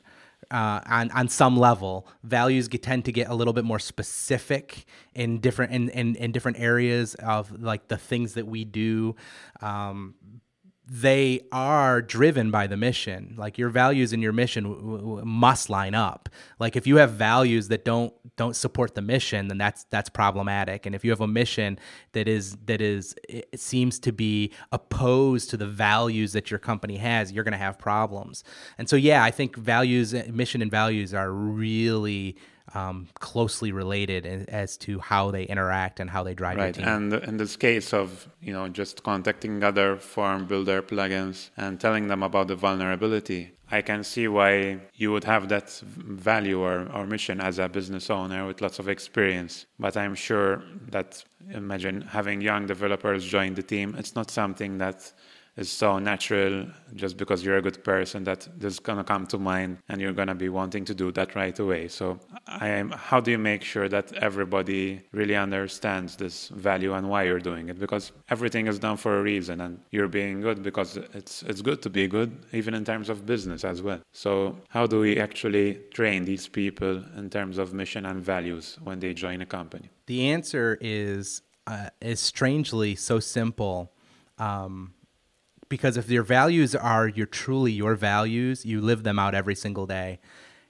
uh, 0.52 0.82
on 0.86 1.12
on 1.12 1.28
some 1.30 1.58
level, 1.58 2.08
values 2.24 2.68
get, 2.68 2.84
tend 2.84 3.06
to 3.06 3.12
get 3.12 3.30
a 3.30 3.34
little 3.34 3.54
bit 3.54 3.66
more 3.66 3.80
specific 3.80 4.86
in 5.14 5.40
different 5.40 5.72
in, 5.74 5.90
in, 5.90 6.16
in 6.16 6.32
different 6.32 6.60
areas 6.60 7.16
of 7.16 7.62
like 7.62 7.88
the 7.88 7.98
things 7.98 8.34
that 8.34 8.48
we 8.48 8.66
do. 8.66 9.16
Um, 9.62 10.16
they 10.89 11.42
are 11.51 12.01
driven 12.01 12.50
by 12.50 12.66
the 12.66 12.78
mission. 12.78 13.36
Like 13.38 13.57
your 13.57 13.69
values 13.69 14.13
and 14.13 14.24
your 14.24 14.31
mission 14.31 14.63
w- 14.63 14.98
w- 14.98 15.25
must 15.25 15.69
line 15.69 15.94
up. 15.94 16.30
Like 16.60 16.78
if 16.78 16.88
you 16.88 16.98
have 16.98 17.12
values 17.12 17.68
that 17.68 17.84
don't 17.84 18.13
don't 18.38 18.56
support 18.56 18.95
the 18.95 19.02
mission, 19.02 19.50
then 19.50 19.57
that's 19.57 19.83
that's 19.90 20.09
problematic. 20.09 20.85
And 20.85 20.95
if 20.95 21.04
you 21.04 21.12
have 21.12 21.19
a 21.19 21.28
mission 21.28 21.78
that 22.14 22.28
is 22.30 22.56
that 22.66 22.80
is 22.80 23.16
it 23.28 23.59
seems 23.59 24.00
to 24.00 24.14
be 24.14 24.54
opposed 24.71 25.50
to 25.50 25.57
the 25.57 25.68
values 25.68 26.31
that 26.33 26.50
your 26.50 26.59
company 26.59 26.97
has, 26.97 27.33
you're 27.33 27.44
going 27.44 27.52
to 27.52 27.57
have 27.57 27.78
problems. 27.78 28.45
And 28.78 28.88
so 28.88 28.95
yeah, 28.95 29.23
I 29.23 29.31
think 29.31 29.57
values, 29.57 30.14
mission, 30.30 30.62
and 30.62 30.71
values 30.71 31.14
are 31.14 31.31
really 31.31 32.38
um, 32.74 33.07
closely 33.19 33.71
related 33.71 34.26
as 34.50 34.78
to 34.78 35.00
how 35.00 35.31
they 35.31 35.44
interact 35.44 36.00
and 36.00 36.09
how 36.09 36.24
they 36.24 36.33
drive 36.33 36.57
right. 36.57 36.76
your 36.76 36.86
team. 36.86 36.88
And 36.88 37.14
in 37.14 37.38
this 37.38 37.56
case 37.56 37.94
of 37.94 38.28
you 38.42 38.54
know 38.54 38.68
just 38.68 39.04
contacting 39.04 39.64
other 39.64 39.97
form 39.97 40.45
builder 40.45 40.81
plugins 40.81 41.50
and 41.57 41.80
telling 41.80 42.07
them 42.07 42.24
about 42.24 42.47
the 42.47 42.56
vulnerability, 42.56 43.52
I 43.69 43.81
can 43.81 44.04
see 44.04 44.28
why 44.28 44.80
you 44.95 45.12
would 45.12 45.26
have 45.26 45.50
that 45.50 45.69
value 45.80 46.59
or, 46.62 46.90
or 46.94 47.06
mission 47.06 47.42
as 47.42 47.59
a 47.59 47.68
business 47.68 48.09
owner 48.09 48.45
with 48.47 48.62
lots 48.62 48.80
of 48.80 48.88
experience. 48.88 49.66
But 49.78 49.97
I'm 49.97 50.16
sure 50.16 50.64
that 50.90 51.24
imagine 51.52 52.02
having 52.02 52.42
young 52.42 52.66
developers 52.66 53.26
join 53.26 53.56
the 53.56 53.64
team. 53.64 53.95
It's 53.97 54.16
not 54.16 54.31
something 54.31 54.78
that 54.78 55.12
is 55.57 55.69
so 55.69 55.99
natural 55.99 56.68
just 56.95 57.18
because 57.18 57.44
you're 57.44 57.57
a 57.57 57.61
good 57.61 57.83
person 57.83 58.23
that 58.23 58.47
this 58.57 58.73
is 58.73 58.80
going 58.80 58.97
to 58.97 59.04
come 59.04 59.26
to 59.28 59.37
mind 59.37 59.78
and 59.90 59.99
you're 59.99 60.14
going 60.14 60.28
to 60.28 60.35
be 60.35 60.49
wanting 60.49 60.85
to 60.85 60.94
do 60.94 61.11
that 61.11 61.35
right 61.35 61.57
away. 61.59 61.87
So 61.87 62.19
I 62.47 62.69
am, 62.69 62.92
how 62.92 63.19
do 63.19 63.31
you 63.31 63.37
make 63.37 63.64
sure 63.64 63.90
that 63.90 64.14
everybody 64.14 65.02
really 65.11 65.35
understands 65.35 66.16
this 66.16 66.49
value 66.49 66.94
and 66.94 67.09
why 67.09 67.23
you're 67.23 67.40
doing 67.40 67.69
it? 67.69 67.80
Because 67.80 68.11
everything 68.30 68.68
is 68.68 68.80
done 68.80 68.97
for 68.97 69.19
a 69.19 69.23
reason 69.23 69.61
and 69.61 69.80
you're 69.92 70.07
being 70.07 70.42
good 70.42 70.61
because 70.64 70.97
it's 71.14 71.44
it's 71.44 71.61
good 71.61 71.81
to 71.81 71.90
be 71.90 72.07
good 72.07 72.31
even 72.54 72.73
in 72.73 72.85
terms 72.85 73.09
of 73.09 73.26
business 73.26 73.64
as 73.64 73.81
well. 73.81 73.99
So 74.11 74.57
how 74.69 74.85
do 74.85 74.99
we 74.99 75.19
actually 75.19 75.80
train 75.94 76.26
these 76.26 76.47
people 76.47 77.04
in 77.18 77.30
terms 77.30 77.57
of 77.57 77.73
mission 77.73 78.06
and 78.06 78.23
values 78.23 78.78
when 78.83 78.99
they 78.99 79.14
join 79.14 79.42
a 79.42 79.45
company? 79.45 79.90
The 80.06 80.30
answer 80.30 80.78
is 80.80 81.42
uh, 81.66 81.90
is 82.02 82.19
strangely 82.19 82.95
so 82.95 83.19
simple. 83.19 83.92
Um, 84.37 84.94
because 85.69 85.97
if 85.97 86.09
your 86.09 86.24
values 86.24 86.76
are 86.76 87.07
your 87.07 87.26
truly 87.26 87.71
your 87.71 87.95
values, 87.95 88.66
you 88.66 88.81
live 88.81 89.04
them 89.04 89.19
out 89.19 89.36
every 89.36 89.56
single 89.56 89.86
day. 89.86 90.19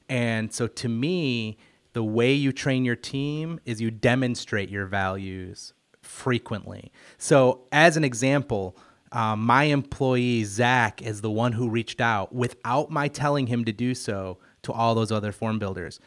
And 0.09 0.53
so 0.53 0.67
to 0.67 0.89
me, 0.89 1.57
the 1.93 2.03
way 2.03 2.33
you 2.33 2.51
train 2.51 2.85
your 2.85 2.95
team 2.95 3.59
is 3.65 3.81
you 3.81 3.91
demonstrate 3.91 4.69
your 4.69 4.85
values 4.85 5.73
frequently. 6.01 6.91
So 7.17 7.61
as 7.71 7.97
an 7.97 8.03
example, 8.03 8.77
um, 9.11 9.41
my 9.45 9.63
employee 9.63 10.43
Zach 10.43 11.01
is 11.01 11.21
the 11.21 11.31
one 11.31 11.53
who 11.53 11.69
reached 11.69 12.01
out 12.01 12.33
without 12.33 12.89
my 12.91 13.07
telling 13.07 13.47
him 13.47 13.65
to 13.65 13.71
do 13.71 13.95
so 13.95 14.37
to 14.63 14.71
all 14.71 14.95
those 14.95 15.11
other 15.11 15.31
form 15.31 15.59
builders. 15.59 15.99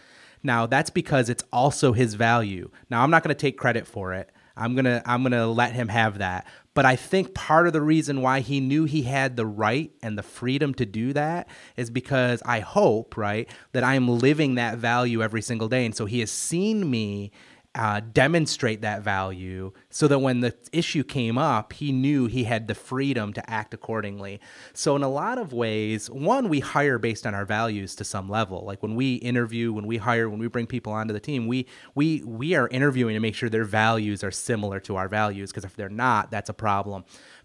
Now 0.42 0.66
that's 0.66 0.90
because 0.90 1.28
it's 1.28 1.44
also 1.52 1.92
his 1.92 2.14
value. 2.14 2.70
Now 2.88 3.02
I'm 3.02 3.10
not 3.10 3.22
going 3.22 3.34
to 3.34 3.40
take 3.40 3.58
credit 3.58 3.86
for 3.86 4.14
it. 4.14 4.30
I'm 4.56 4.74
to 4.84 5.02
I'm 5.06 5.22
to 5.32 5.46
let 5.46 5.72
him 5.72 5.88
have 5.88 6.18
that. 6.18 6.46
But 6.72 6.86
I 6.86 6.94
think 6.94 7.34
part 7.34 7.66
of 7.66 7.72
the 7.72 7.82
reason 7.82 8.22
why 8.22 8.40
he 8.40 8.60
knew 8.60 8.84
he 8.84 9.02
had 9.02 9.36
the 9.36 9.46
right 9.46 9.90
and 10.02 10.16
the 10.16 10.22
freedom 10.22 10.72
to 10.74 10.86
do 10.86 11.12
that 11.12 11.48
is 11.76 11.90
because 11.90 12.42
I 12.46 12.60
hope, 12.60 13.16
right, 13.16 13.50
that 13.72 13.82
I'm 13.82 14.08
living 14.08 14.54
that 14.54 14.78
value 14.78 15.22
every 15.22 15.42
single 15.42 15.68
day. 15.68 15.84
And 15.84 15.94
so 15.94 16.06
he 16.06 16.20
has 16.20 16.30
seen 16.30 16.88
me 16.88 17.32
uh, 17.76 18.00
demonstrate 18.12 18.80
that 18.80 19.02
value 19.02 19.72
so 19.90 20.08
that 20.08 20.18
when 20.18 20.40
the 20.40 20.54
issue 20.72 21.04
came 21.04 21.38
up, 21.38 21.72
he 21.72 21.92
knew 21.92 22.26
he 22.26 22.42
had 22.42 22.66
the 22.66 22.74
freedom 22.74 23.32
to 23.32 23.50
act 23.50 23.72
accordingly. 23.72 24.40
So, 24.72 24.96
in 24.96 25.04
a 25.04 25.08
lot 25.08 25.38
of 25.38 25.52
ways, 25.52 26.10
one, 26.10 26.48
we 26.48 26.58
hire 26.58 26.98
based 26.98 27.26
on 27.26 27.34
our 27.34 27.44
values 27.44 27.94
to 27.96 28.04
some 28.04 28.28
level. 28.28 28.64
Like 28.64 28.82
when 28.82 28.96
we 28.96 29.14
interview, 29.16 29.72
when 29.72 29.86
we 29.86 29.98
hire, 29.98 30.28
when 30.28 30.40
we 30.40 30.48
bring 30.48 30.66
people 30.66 30.92
onto 30.92 31.14
the 31.14 31.20
team, 31.20 31.46
we 31.46 31.66
we 31.94 32.22
we 32.24 32.54
are 32.54 32.66
interviewing 32.68 33.14
to 33.14 33.20
make 33.20 33.36
sure 33.36 33.48
their 33.48 33.64
values 33.64 34.24
are 34.24 34.32
similar 34.32 34.80
to 34.80 34.96
our 34.96 35.08
values. 35.08 35.50
Because 35.50 35.64
if 35.64 35.76
they're 35.76 35.88
not, 35.88 36.32
that's 36.32 36.50
a 36.50 36.54
problem. 36.54 37.04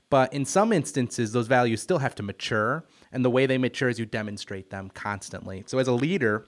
But 0.09 0.33
in 0.33 0.45
some 0.45 0.73
instances, 0.73 1.33
those 1.33 1.47
values 1.47 1.81
still 1.81 1.99
have 1.99 2.15
to 2.15 2.23
mature, 2.23 2.85
and 3.11 3.23
the 3.23 3.29
way 3.29 3.45
they 3.45 3.57
mature 3.59 3.89
is 3.89 3.99
you 3.99 4.05
demonstrate 4.07 4.71
them 4.71 4.89
constantly. 4.89 5.63
So, 5.67 5.77
as 5.77 5.87
a 5.87 5.93
leader 5.93 6.47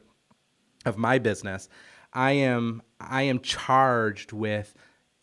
of 0.85 0.97
my 0.97 1.19
business, 1.19 1.69
I 2.17 2.31
am 2.31 2.81
I 2.99 3.21
am 3.23 3.39
charged 3.39 4.33
with 4.33 4.73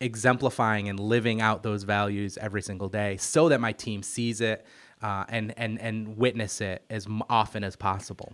exemplifying 0.01 0.89
and 0.89 1.01
living 1.01 1.41
out 1.41 1.65
those 1.65 1.83
values 1.83 2.39
every 2.39 2.63
single 2.63 2.89
day 2.89 3.17
so 3.17 3.49
that 3.49 3.61
my 3.61 3.73
team 3.73 4.05
sees 4.05 4.41
it 4.41 4.65
uh, 5.03 5.25
and 5.29 5.53
and 5.57 5.81
and 5.81 6.17
witness 6.17 6.61
it 6.61 6.85
as 6.89 7.09
often 7.29 7.65
as 7.65 7.75
possible. 7.75 8.33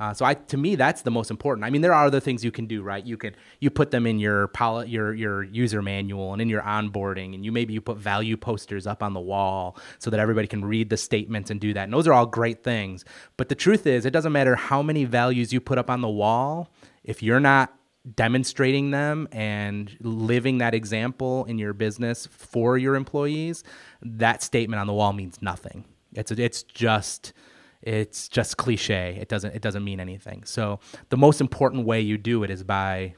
Uh, 0.00 0.14
so 0.14 0.24
I, 0.24 0.34
to 0.34 0.56
me, 0.56 0.76
that's 0.76 1.02
the 1.02 1.10
most 1.10 1.28
important. 1.28 1.64
I 1.64 1.70
mean, 1.70 1.82
there 1.82 1.92
are 1.92 2.06
other 2.06 2.20
things 2.20 2.44
you 2.44 2.52
can 2.52 2.66
do, 2.66 2.82
right? 2.82 3.04
You 3.04 3.18
can 3.18 3.34
you 3.60 3.68
put 3.68 3.90
them 3.90 4.06
in 4.06 4.18
your 4.18 4.50
your 4.86 5.12
your 5.12 5.42
user 5.42 5.82
manual 5.82 6.32
and 6.32 6.40
in 6.40 6.48
your 6.48 6.62
onboarding, 6.62 7.34
and 7.34 7.44
you 7.44 7.52
maybe 7.52 7.74
you 7.74 7.82
put 7.82 7.98
value 7.98 8.38
posters 8.38 8.86
up 8.86 9.02
on 9.02 9.12
the 9.12 9.20
wall 9.20 9.76
so 9.98 10.08
that 10.08 10.18
everybody 10.18 10.46
can 10.46 10.64
read 10.64 10.88
the 10.88 10.96
statements 10.96 11.50
and 11.50 11.60
do 11.60 11.74
that. 11.74 11.84
And 11.84 11.92
those 11.92 12.06
are 12.06 12.14
all 12.14 12.26
great 12.26 12.64
things. 12.64 13.04
But 13.36 13.50
the 13.50 13.54
truth 13.54 13.86
is, 13.86 14.06
it 14.06 14.12
doesn't 14.12 14.32
matter 14.32 14.54
how 14.54 14.82
many 14.82 15.04
values 15.04 15.52
you 15.52 15.60
put 15.60 15.76
up 15.76 15.90
on 15.90 16.00
the 16.00 16.08
wall 16.08 16.70
if 17.04 17.22
you're 17.22 17.40
not 17.40 17.77
demonstrating 18.14 18.90
them 18.90 19.28
and 19.32 19.96
living 20.00 20.58
that 20.58 20.74
example 20.74 21.44
in 21.44 21.58
your 21.58 21.72
business 21.72 22.26
for 22.26 22.78
your 22.78 22.94
employees, 22.94 23.64
that 24.02 24.42
statement 24.42 24.80
on 24.80 24.86
the 24.86 24.92
wall 24.92 25.12
means 25.12 25.40
nothing. 25.42 25.84
It's 26.14 26.30
it's 26.30 26.62
just 26.62 27.32
it's 27.82 28.28
just 28.28 28.56
cliche. 28.56 29.18
It 29.20 29.28
doesn't 29.28 29.54
it 29.54 29.62
doesn't 29.62 29.84
mean 29.84 30.00
anything. 30.00 30.44
So 30.44 30.80
the 31.10 31.16
most 31.16 31.40
important 31.40 31.86
way 31.86 32.00
you 32.00 32.18
do 32.18 32.42
it 32.44 32.50
is 32.50 32.64
by 32.64 33.14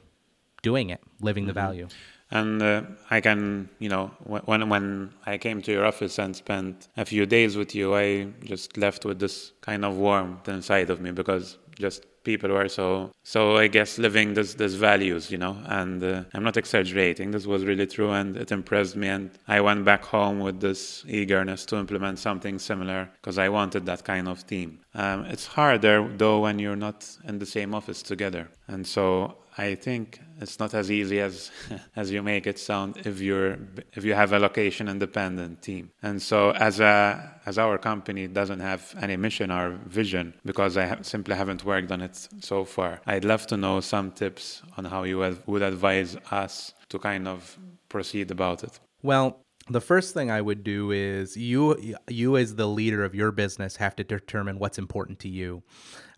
doing 0.61 0.89
it, 0.89 1.01
living 1.21 1.45
the 1.45 1.51
mm-hmm. 1.51 1.59
value. 1.59 1.87
And 2.33 2.61
uh, 2.63 2.83
I 3.09 3.19
can, 3.19 3.69
you 3.79 3.89
know, 3.89 4.11
when 4.23 4.69
when 4.69 5.13
I 5.25 5.37
came 5.37 5.61
to 5.63 5.71
your 5.71 5.85
office 5.85 6.17
and 6.17 6.35
spent 6.35 6.87
a 6.95 7.05
few 7.05 7.25
days 7.25 7.57
with 7.57 7.75
you, 7.75 7.93
I 7.93 8.27
just 8.43 8.77
left 8.77 9.05
with 9.05 9.19
this 9.19 9.51
kind 9.61 9.83
of 9.83 9.97
warmth 9.97 10.47
inside 10.47 10.89
of 10.89 11.01
me 11.01 11.11
because 11.11 11.57
just 11.77 12.05
people 12.23 12.49
who 12.49 12.55
are 12.55 12.67
so 12.67 13.11
so 13.23 13.57
I 13.57 13.67
guess 13.67 13.97
living 13.97 14.33
this 14.33 14.53
this 14.55 14.73
values, 14.73 15.31
you 15.31 15.37
know. 15.37 15.57
And 15.65 16.03
uh, 16.03 16.23
I'm 16.33 16.43
not 16.43 16.57
exaggerating. 16.57 17.31
This 17.31 17.45
was 17.45 17.65
really 17.65 17.87
true, 17.87 18.11
and 18.11 18.37
it 18.37 18.51
impressed 18.51 18.95
me. 18.95 19.07
And 19.07 19.31
I 19.47 19.61
went 19.61 19.85
back 19.85 20.03
home 20.05 20.39
with 20.39 20.59
this 20.59 21.03
eagerness 21.07 21.65
to 21.67 21.77
implement 21.77 22.19
something 22.19 22.59
similar 22.59 23.09
because 23.21 23.37
I 23.37 23.49
wanted 23.49 23.85
that 23.85 24.03
kind 24.03 24.27
of 24.27 24.45
team. 24.47 24.79
Um, 24.93 25.25
it's 25.25 25.47
harder 25.47 26.07
though 26.17 26.39
when 26.39 26.59
you're 26.59 26.75
not 26.75 27.09
in 27.27 27.39
the 27.39 27.45
same 27.45 27.73
office 27.73 28.01
together, 28.01 28.49
and 28.67 28.85
so 28.85 29.37
I 29.57 29.75
think 29.75 30.19
it's 30.39 30.59
not 30.59 30.73
as 30.73 30.89
easy 30.89 31.19
as 31.19 31.51
as 31.95 32.11
you 32.11 32.21
make 32.23 32.47
it 32.47 32.57
sound 32.59 32.97
if 33.05 33.19
you're 33.19 33.57
if 33.93 34.03
you 34.03 34.13
have 34.13 34.33
a 34.33 34.39
location 34.39 34.87
independent 34.87 35.61
team. 35.61 35.91
And 36.01 36.21
so 36.21 36.51
as 36.51 36.79
a 36.79 37.39
as 37.45 37.57
our 37.57 37.77
company 37.77 38.27
doesn't 38.27 38.59
have 38.59 38.95
any 39.01 39.17
mission 39.17 39.51
or 39.51 39.79
vision 39.85 40.33
because 40.45 40.77
I 40.77 40.85
have, 40.85 41.05
simply 41.05 41.35
haven't 41.35 41.65
worked 41.65 41.91
on 41.91 42.01
it 42.01 42.15
so 42.39 42.65
far. 42.65 43.01
I'd 43.05 43.25
love 43.25 43.47
to 43.47 43.57
know 43.57 43.79
some 43.81 44.11
tips 44.11 44.61
on 44.77 44.85
how 44.85 45.03
you 45.03 45.17
would 45.45 45.61
advise 45.61 46.15
us 46.31 46.73
to 46.89 46.99
kind 46.99 47.27
of 47.27 47.57
proceed 47.89 48.31
about 48.31 48.63
it. 48.63 48.79
Well, 49.03 49.41
the 49.69 49.81
first 49.81 50.13
thing 50.13 50.31
I 50.31 50.41
would 50.41 50.63
do 50.63 50.91
is 50.91 51.37
you 51.37 51.95
you 52.07 52.37
as 52.37 52.55
the 52.55 52.67
leader 52.67 53.03
of 53.03 53.13
your 53.13 53.31
business 53.31 53.75
have 53.77 53.95
to 53.97 54.03
determine 54.03 54.59
what's 54.59 54.77
important 54.77 55.19
to 55.19 55.29
you. 55.29 55.63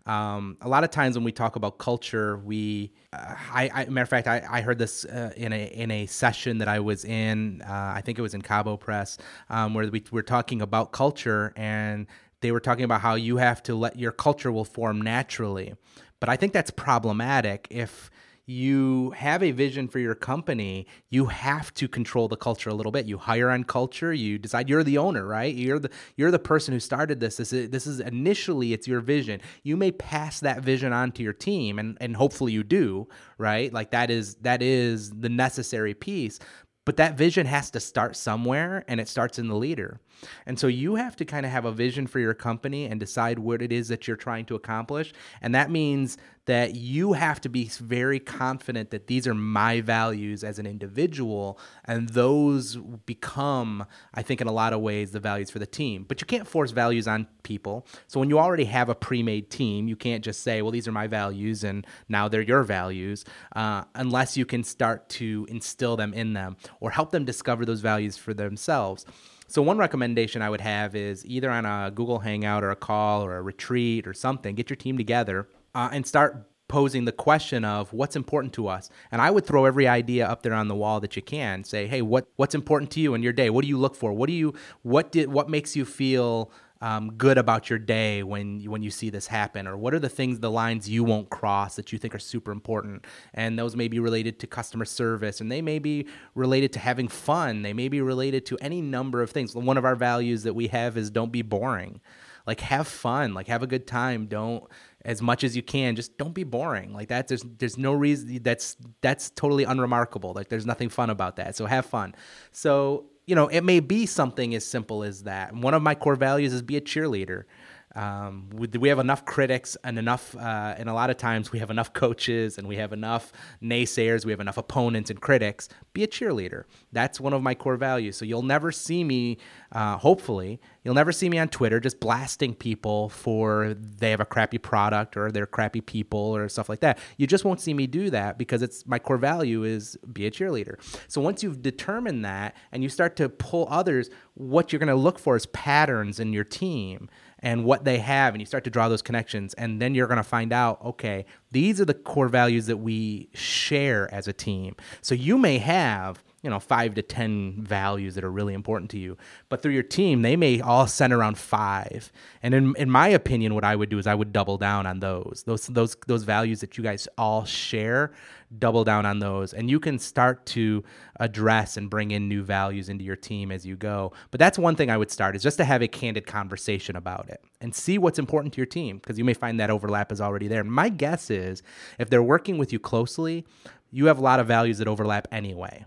Um, 0.06 0.58
a 0.60 0.68
lot 0.68 0.84
of 0.84 0.90
times 0.90 1.16
when 1.16 1.24
we 1.24 1.32
talk 1.32 1.56
about 1.56 1.78
culture, 1.78 2.36
we, 2.38 2.92
uh, 3.12 3.34
I, 3.52 3.70
I, 3.72 3.84
matter 3.86 4.02
of 4.02 4.08
fact, 4.08 4.26
I, 4.26 4.42
I 4.48 4.60
heard 4.60 4.78
this 4.78 5.06
uh, 5.06 5.32
in 5.36 5.52
a 5.52 5.64
in 5.66 5.90
a 5.90 6.06
session 6.06 6.58
that 6.58 6.68
I 6.68 6.80
was 6.80 7.04
in. 7.04 7.62
Uh, 7.62 7.92
I 7.96 8.02
think 8.04 8.18
it 8.18 8.22
was 8.22 8.34
in 8.34 8.42
Cabo 8.42 8.76
Press, 8.76 9.16
um, 9.48 9.72
where 9.72 9.88
we 9.88 10.04
were 10.10 10.22
talking 10.22 10.60
about 10.60 10.92
culture, 10.92 11.54
and 11.56 12.06
they 12.40 12.52
were 12.52 12.60
talking 12.60 12.84
about 12.84 13.00
how 13.00 13.14
you 13.14 13.38
have 13.38 13.62
to 13.62 13.74
let 13.74 13.98
your 13.98 14.12
culture 14.12 14.52
will 14.52 14.66
form 14.66 15.00
naturally. 15.00 15.72
But 16.20 16.28
I 16.28 16.36
think 16.36 16.52
that's 16.52 16.70
problematic 16.70 17.66
if 17.70 18.10
you 18.46 19.10
have 19.12 19.42
a 19.42 19.52
vision 19.52 19.88
for 19.88 19.98
your 19.98 20.14
company, 20.14 20.86
you 21.08 21.26
have 21.26 21.72
to 21.74 21.88
control 21.88 22.28
the 22.28 22.36
culture 22.36 22.68
a 22.68 22.74
little 22.74 22.92
bit. 22.92 23.06
You 23.06 23.16
hire 23.16 23.50
on 23.50 23.64
culture. 23.64 24.12
You 24.12 24.38
decide 24.38 24.68
you're 24.68 24.84
the 24.84 24.98
owner, 24.98 25.26
right? 25.26 25.54
You're 25.54 25.78
the 25.78 25.90
you're 26.16 26.30
the 26.30 26.38
person 26.38 26.74
who 26.74 26.80
started 26.80 27.20
this. 27.20 27.36
This 27.36 27.52
is 27.52 27.70
this 27.70 27.86
is 27.86 28.00
initially 28.00 28.72
it's 28.72 28.86
your 28.86 29.00
vision. 29.00 29.40
You 29.62 29.76
may 29.76 29.92
pass 29.92 30.40
that 30.40 30.62
vision 30.62 30.92
on 30.92 31.12
to 31.12 31.22
your 31.22 31.32
team, 31.32 31.78
and 31.78 31.96
and 32.00 32.16
hopefully 32.16 32.52
you 32.52 32.62
do, 32.62 33.08
right? 33.38 33.72
Like 33.72 33.92
that 33.92 34.10
is 34.10 34.34
that 34.36 34.62
is 34.62 35.10
the 35.10 35.30
necessary 35.30 35.94
piece. 35.94 36.38
But 36.84 36.98
that 36.98 37.16
vision 37.16 37.46
has 37.46 37.70
to 37.70 37.80
start 37.80 38.14
somewhere, 38.14 38.84
and 38.88 39.00
it 39.00 39.08
starts 39.08 39.38
in 39.38 39.48
the 39.48 39.56
leader. 39.56 40.00
And 40.46 40.58
so 40.58 40.66
you 40.66 40.96
have 40.96 41.16
to 41.16 41.24
kind 41.24 41.46
of 41.46 41.52
have 41.52 41.64
a 41.64 41.72
vision 41.72 42.06
for 42.06 42.18
your 42.18 42.34
company 42.34 42.86
and 42.86 42.98
decide 43.00 43.38
what 43.38 43.62
it 43.62 43.72
is 43.72 43.88
that 43.88 44.06
you're 44.06 44.16
trying 44.16 44.44
to 44.46 44.54
accomplish. 44.54 45.12
And 45.40 45.54
that 45.54 45.70
means 45.70 46.18
that 46.46 46.74
you 46.74 47.14
have 47.14 47.40
to 47.40 47.48
be 47.48 47.64
very 47.64 48.20
confident 48.20 48.90
that 48.90 49.06
these 49.06 49.26
are 49.26 49.34
my 49.34 49.80
values 49.80 50.44
as 50.44 50.58
an 50.58 50.66
individual. 50.66 51.58
And 51.86 52.10
those 52.10 52.76
become, 52.76 53.86
I 54.12 54.22
think, 54.22 54.40
in 54.40 54.46
a 54.46 54.52
lot 54.52 54.72
of 54.72 54.80
ways, 54.80 55.12
the 55.12 55.20
values 55.20 55.50
for 55.50 55.58
the 55.58 55.66
team. 55.66 56.04
But 56.06 56.20
you 56.20 56.26
can't 56.26 56.46
force 56.46 56.70
values 56.70 57.08
on 57.08 57.26
people. 57.42 57.86
So 58.08 58.20
when 58.20 58.28
you 58.28 58.38
already 58.38 58.66
have 58.66 58.88
a 58.88 58.94
pre 58.94 59.22
made 59.22 59.50
team, 59.50 59.88
you 59.88 59.96
can't 59.96 60.22
just 60.22 60.42
say, 60.42 60.60
well, 60.60 60.70
these 60.70 60.86
are 60.86 60.92
my 60.92 61.06
values 61.06 61.64
and 61.64 61.86
now 62.08 62.28
they're 62.28 62.42
your 62.42 62.62
values, 62.62 63.24
uh, 63.56 63.84
unless 63.94 64.36
you 64.36 64.44
can 64.44 64.64
start 64.64 65.08
to 65.10 65.46
instill 65.48 65.96
them 65.96 66.12
in 66.12 66.34
them 66.34 66.56
or 66.80 66.90
help 66.90 67.10
them 67.10 67.24
discover 67.24 67.64
those 67.64 67.80
values 67.80 68.18
for 68.18 68.34
themselves. 68.34 69.06
So 69.46 69.62
one 69.62 69.78
recommendation 69.78 70.42
I 70.42 70.50
would 70.50 70.60
have 70.60 70.96
is 70.96 71.24
either 71.26 71.50
on 71.50 71.66
a 71.66 71.90
Google 71.90 72.20
Hangout 72.20 72.64
or 72.64 72.70
a 72.70 72.76
call 72.76 73.24
or 73.24 73.36
a 73.36 73.42
retreat 73.42 74.06
or 74.06 74.14
something, 74.14 74.54
get 74.54 74.70
your 74.70 74.76
team 74.76 74.96
together 74.96 75.48
uh, 75.74 75.90
and 75.92 76.06
start 76.06 76.48
posing 76.68 77.04
the 77.04 77.12
question 77.12 77.64
of 77.64 77.92
what's 77.92 78.16
important 78.16 78.52
to 78.54 78.68
us. 78.68 78.90
And 79.12 79.20
I 79.20 79.30
would 79.30 79.46
throw 79.46 79.64
every 79.64 79.86
idea 79.86 80.26
up 80.26 80.42
there 80.42 80.54
on 80.54 80.68
the 80.68 80.74
wall 80.74 80.98
that 81.00 81.14
you 81.14 81.22
can. 81.22 81.62
Say, 81.62 81.86
hey, 81.86 82.02
what 82.02 82.26
what's 82.36 82.54
important 82.54 82.90
to 82.92 83.00
you 83.00 83.14
in 83.14 83.22
your 83.22 83.32
day? 83.32 83.50
What 83.50 83.62
do 83.62 83.68
you 83.68 83.78
look 83.78 83.94
for? 83.94 84.12
What 84.12 84.28
do 84.28 84.32
you 84.32 84.54
what 84.82 85.12
did 85.12 85.28
what 85.28 85.48
makes 85.48 85.76
you 85.76 85.84
feel 85.84 86.50
um, 86.84 87.12
good 87.12 87.38
about 87.38 87.70
your 87.70 87.78
day 87.78 88.22
when 88.22 88.60
when 88.64 88.82
you 88.82 88.90
see 88.90 89.08
this 89.08 89.26
happen, 89.26 89.66
or 89.66 89.74
what 89.74 89.94
are 89.94 89.98
the 89.98 90.10
things, 90.10 90.40
the 90.40 90.50
lines 90.50 90.86
you 90.86 91.02
won't 91.02 91.30
cross 91.30 91.76
that 91.76 91.94
you 91.94 91.98
think 91.98 92.14
are 92.14 92.18
super 92.18 92.52
important, 92.52 93.06
and 93.32 93.58
those 93.58 93.74
may 93.74 93.88
be 93.88 93.98
related 93.98 94.38
to 94.40 94.46
customer 94.46 94.84
service, 94.84 95.40
and 95.40 95.50
they 95.50 95.62
may 95.62 95.78
be 95.78 96.06
related 96.34 96.74
to 96.74 96.78
having 96.78 97.08
fun, 97.08 97.62
they 97.62 97.72
may 97.72 97.88
be 97.88 98.02
related 98.02 98.44
to 98.44 98.58
any 98.60 98.82
number 98.82 99.22
of 99.22 99.30
things. 99.30 99.54
One 99.54 99.78
of 99.78 99.86
our 99.86 99.96
values 99.96 100.42
that 100.42 100.52
we 100.52 100.66
have 100.68 100.98
is 100.98 101.10
don't 101.10 101.32
be 101.32 101.40
boring, 101.40 102.02
like 102.46 102.60
have 102.60 102.86
fun, 102.86 103.32
like 103.32 103.46
have 103.46 103.62
a 103.62 103.66
good 103.66 103.86
time, 103.86 104.26
don't 104.26 104.64
as 105.06 105.22
much 105.22 105.42
as 105.42 105.56
you 105.56 105.62
can 105.62 105.96
just 105.96 106.18
don't 106.18 106.34
be 106.34 106.44
boring. 106.44 106.92
Like 106.92 107.08
that 107.08 107.28
there's 107.28 107.44
there's 107.56 107.78
no 107.78 107.94
reason 107.94 108.42
that's 108.42 108.76
that's 109.00 109.30
totally 109.30 109.64
unremarkable. 109.64 110.34
Like 110.34 110.50
there's 110.50 110.66
nothing 110.66 110.90
fun 110.90 111.08
about 111.08 111.36
that. 111.36 111.56
So 111.56 111.64
have 111.64 111.86
fun. 111.86 112.14
So 112.52 113.06
you 113.26 113.34
know, 113.34 113.48
it 113.48 113.62
may 113.62 113.80
be 113.80 114.06
something 114.06 114.54
as 114.54 114.64
simple 114.64 115.02
as 115.02 115.22
that. 115.22 115.54
One 115.54 115.74
of 115.74 115.82
my 115.82 115.94
core 115.94 116.16
values 116.16 116.52
is 116.52 116.62
be 116.62 116.76
a 116.76 116.80
cheerleader. 116.80 117.44
Um, 117.94 118.48
we, 118.52 118.66
we 118.78 118.88
have 118.88 118.98
enough 118.98 119.24
critics 119.24 119.76
and 119.84 119.98
enough, 119.98 120.36
uh, 120.36 120.74
and 120.76 120.88
a 120.88 120.94
lot 120.94 121.10
of 121.10 121.16
times 121.16 121.52
we 121.52 121.60
have 121.60 121.70
enough 121.70 121.92
coaches 121.92 122.58
and 122.58 122.66
we 122.66 122.76
have 122.76 122.92
enough 122.92 123.32
naysayers, 123.62 124.24
we 124.24 124.32
have 124.32 124.40
enough 124.40 124.56
opponents 124.56 125.10
and 125.10 125.20
critics. 125.20 125.68
Be 125.92 126.02
a 126.02 126.08
cheerleader. 126.08 126.64
That's 126.92 127.20
one 127.20 127.32
of 127.32 127.42
my 127.42 127.54
core 127.54 127.76
values. 127.76 128.16
So 128.16 128.24
you'll 128.24 128.42
never 128.42 128.72
see 128.72 129.04
me, 129.04 129.38
uh, 129.72 129.96
hopefully, 129.98 130.60
you'll 130.82 130.94
never 130.94 131.12
see 131.12 131.28
me 131.28 131.38
on 131.38 131.48
Twitter 131.48 131.78
just 131.78 132.00
blasting 132.00 132.54
people 132.54 133.08
for 133.10 133.74
they 133.74 134.10
have 134.10 134.20
a 134.20 134.26
crappy 134.26 134.58
product 134.58 135.16
or 135.16 135.30
they're 135.30 135.46
crappy 135.46 135.80
people 135.80 136.18
or 136.18 136.48
stuff 136.48 136.68
like 136.68 136.80
that. 136.80 136.98
You 137.16 137.26
just 137.26 137.44
won't 137.44 137.60
see 137.60 137.74
me 137.74 137.86
do 137.86 138.10
that 138.10 138.38
because 138.38 138.62
it's 138.62 138.86
my 138.86 138.98
core 138.98 139.18
value 139.18 139.62
is 139.62 139.96
be 140.12 140.26
a 140.26 140.30
cheerleader. 140.30 140.76
So 141.06 141.20
once 141.20 141.42
you've 141.42 141.62
determined 141.62 142.24
that 142.24 142.56
and 142.72 142.82
you 142.82 142.88
start 142.88 143.16
to 143.16 143.28
pull 143.28 143.68
others, 143.70 144.10
what 144.34 144.72
you're 144.72 144.80
going 144.80 144.88
to 144.88 144.94
look 144.94 145.18
for 145.18 145.36
is 145.36 145.46
patterns 145.46 146.18
in 146.18 146.32
your 146.32 146.44
team 146.44 147.08
and 147.44 147.64
what 147.64 147.84
they 147.84 147.98
have 147.98 148.34
and 148.34 148.40
you 148.40 148.46
start 148.46 148.64
to 148.64 148.70
draw 148.70 148.88
those 148.88 149.02
connections 149.02 149.54
and 149.54 149.80
then 149.80 149.94
you're 149.94 150.08
going 150.08 150.16
to 150.16 150.24
find 150.24 150.52
out 150.52 150.84
okay 150.84 151.24
these 151.54 151.80
are 151.80 151.84
the 151.84 151.94
core 151.94 152.28
values 152.28 152.66
that 152.66 152.78
we 152.78 153.28
share 153.32 154.12
as 154.12 154.26
a 154.26 154.32
team. 154.32 154.74
So 155.00 155.14
you 155.14 155.38
may 155.38 155.58
have 155.58 156.22
you 156.44 156.50
know 156.50 156.60
five 156.60 156.94
to 156.94 157.02
ten 157.02 157.54
values 157.58 158.14
that 158.14 158.22
are 158.22 158.30
really 158.30 158.52
important 158.52 158.90
to 158.90 158.98
you. 158.98 159.16
But 159.48 159.62
through 159.62 159.72
your 159.72 159.82
team 159.82 160.20
they 160.20 160.36
may 160.36 160.60
all 160.60 160.86
center 160.86 161.18
around 161.18 161.38
five. 161.38 162.12
And 162.42 162.52
in, 162.54 162.74
in 162.76 162.90
my 162.90 163.08
opinion 163.08 163.54
what 163.54 163.64
i 163.64 163.74
would 163.74 163.88
do 163.88 163.98
is 163.98 164.06
i 164.06 164.14
would 164.14 164.32
double 164.32 164.58
down 164.58 164.86
on 164.86 165.00
those. 165.00 165.42
Those 165.46 165.66
those 165.68 165.96
those 166.06 166.22
values 166.22 166.60
that 166.60 166.76
you 166.76 166.84
guys 166.84 167.08
all 167.16 167.46
share 167.46 168.12
double 168.58 168.84
down 168.84 169.06
on 169.06 169.18
those. 169.20 169.54
And 169.54 169.70
you 169.70 169.80
can 169.80 169.98
start 169.98 170.44
to 170.46 170.84
address 171.18 171.78
and 171.78 171.88
bring 171.88 172.10
in 172.10 172.28
new 172.28 172.42
values 172.42 172.88
into 172.90 173.04
your 173.04 173.16
team 173.16 173.50
as 173.50 173.64
you 173.64 173.74
go. 173.74 174.12
But 174.30 174.38
that's 174.38 174.58
one 174.58 174.76
thing 174.76 174.90
i 174.90 174.98
would 174.98 175.10
start 175.10 175.34
is 175.34 175.42
just 175.42 175.56
to 175.56 175.64
have 175.64 175.82
a 175.82 175.88
candid 175.88 176.26
conversation 176.26 176.94
about 176.94 177.30
it 177.30 177.42
and 177.62 177.74
see 177.74 177.96
what's 177.96 178.18
important 178.18 178.52
to 178.54 178.58
your 178.58 178.66
team 178.66 178.98
because 178.98 179.18
you 179.18 179.24
may 179.24 179.34
find 179.34 179.58
that 179.60 179.70
overlap 179.70 180.12
is 180.12 180.20
already 180.20 180.46
there. 180.46 180.62
My 180.62 180.90
guess 180.90 181.30
is 181.30 181.62
if 181.98 182.10
they're 182.10 182.22
working 182.22 182.58
with 182.58 182.70
you 182.70 182.78
closely 182.78 183.46
you 183.90 184.06
have 184.06 184.18
a 184.18 184.22
lot 184.22 184.40
of 184.40 184.46
values 184.46 184.78
that 184.78 184.88
overlap 184.88 185.28
anyway 185.30 185.84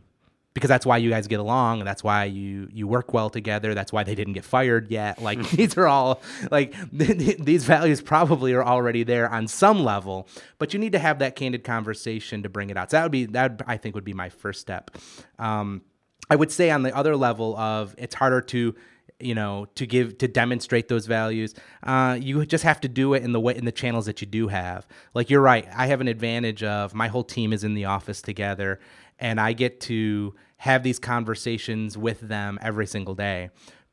because 0.58 0.70
that's 0.70 0.88
why 0.88 0.98
you 0.98 1.12
guys 1.12 1.28
get 1.28 1.40
along 1.40 1.78
and 1.78 1.88
that's 1.88 2.04
why 2.04 2.24
you 2.24 2.68
you 2.74 2.88
work 2.88 3.14
well 3.14 3.30
together 3.30 3.76
that's 3.76 3.94
why 3.94 4.04
they 4.04 4.16
didn't 4.16 4.34
get 4.34 4.44
fired 4.44 4.90
yet. 4.90 5.22
Like 5.28 5.50
these 5.52 5.78
are 5.78 5.88
all 5.88 6.22
like 6.52 6.74
these 6.92 7.66
values 7.66 8.02
probably 8.02 8.54
are 8.54 8.64
already 8.64 9.04
there 9.04 9.30
on 9.30 9.48
some 9.48 9.84
level 9.84 10.28
but 10.58 10.74
you 10.74 10.80
need 10.80 10.94
to 10.94 11.00
have 11.00 11.20
that 11.20 11.36
candid 11.36 11.66
conversation 11.66 12.44
to 12.44 12.50
bring 12.50 12.70
it 12.70 12.78
out. 12.78 12.90
So 12.90 12.98
that 12.98 13.04
would 13.04 13.12
be 13.12 13.26
that 13.26 13.62
i 13.68 13.78
think 13.78 13.94
would 13.94 14.06
be 14.06 14.14
my 14.14 14.30
first 14.30 14.62
step. 14.62 14.90
Um, 15.38 15.82
i 16.30 16.36
would 16.36 16.52
say 16.52 16.72
on 16.72 16.82
the 16.84 16.96
other 16.96 17.16
level 17.16 17.58
of 17.58 17.94
it's 17.98 18.16
harder 18.16 18.42
to 18.42 18.74
you 19.20 19.36
know 19.36 19.68
to 19.76 19.86
give 19.86 20.18
to 20.20 20.28
demonstrate 20.28 20.88
those 20.88 21.08
values 21.08 21.54
uh, 21.84 22.18
you 22.20 22.46
just 22.46 22.64
have 22.64 22.80
to 22.82 22.88
do 22.88 23.14
it 23.14 23.24
in 23.24 23.32
the 23.32 23.40
way 23.40 23.56
in 23.56 23.66
the 23.66 23.72
channels 23.72 24.06
that 24.06 24.22
you 24.22 24.28
do 24.28 24.48
have. 24.48 24.88
Like 25.14 25.30
you're 25.30 25.42
right 25.42 25.68
i 25.76 25.88
have 25.88 26.02
an 26.02 26.08
advantage 26.08 26.64
of 26.64 26.94
my 26.94 27.10
whole 27.10 27.24
team 27.24 27.52
is 27.54 27.64
in 27.64 27.74
the 27.74 27.86
office 27.86 28.22
together 28.22 28.80
and 29.20 29.40
i 29.40 29.54
get 29.54 29.82
to 29.82 30.34
have 30.58 30.84
these 30.84 31.00
conversations 31.00 31.98
with 31.98 32.20
them 32.20 32.60
every 32.62 32.88
single 32.88 33.16
day. 33.16 33.50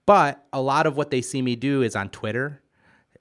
But 0.06 0.44
a 0.52 0.60
lot 0.60 0.86
of 0.86 0.96
what 0.96 1.10
they 1.10 1.22
see 1.22 1.42
me 1.42 1.56
do 1.56 1.82
is 1.82 1.96
on 1.96 2.08
Twitter. 2.10 2.60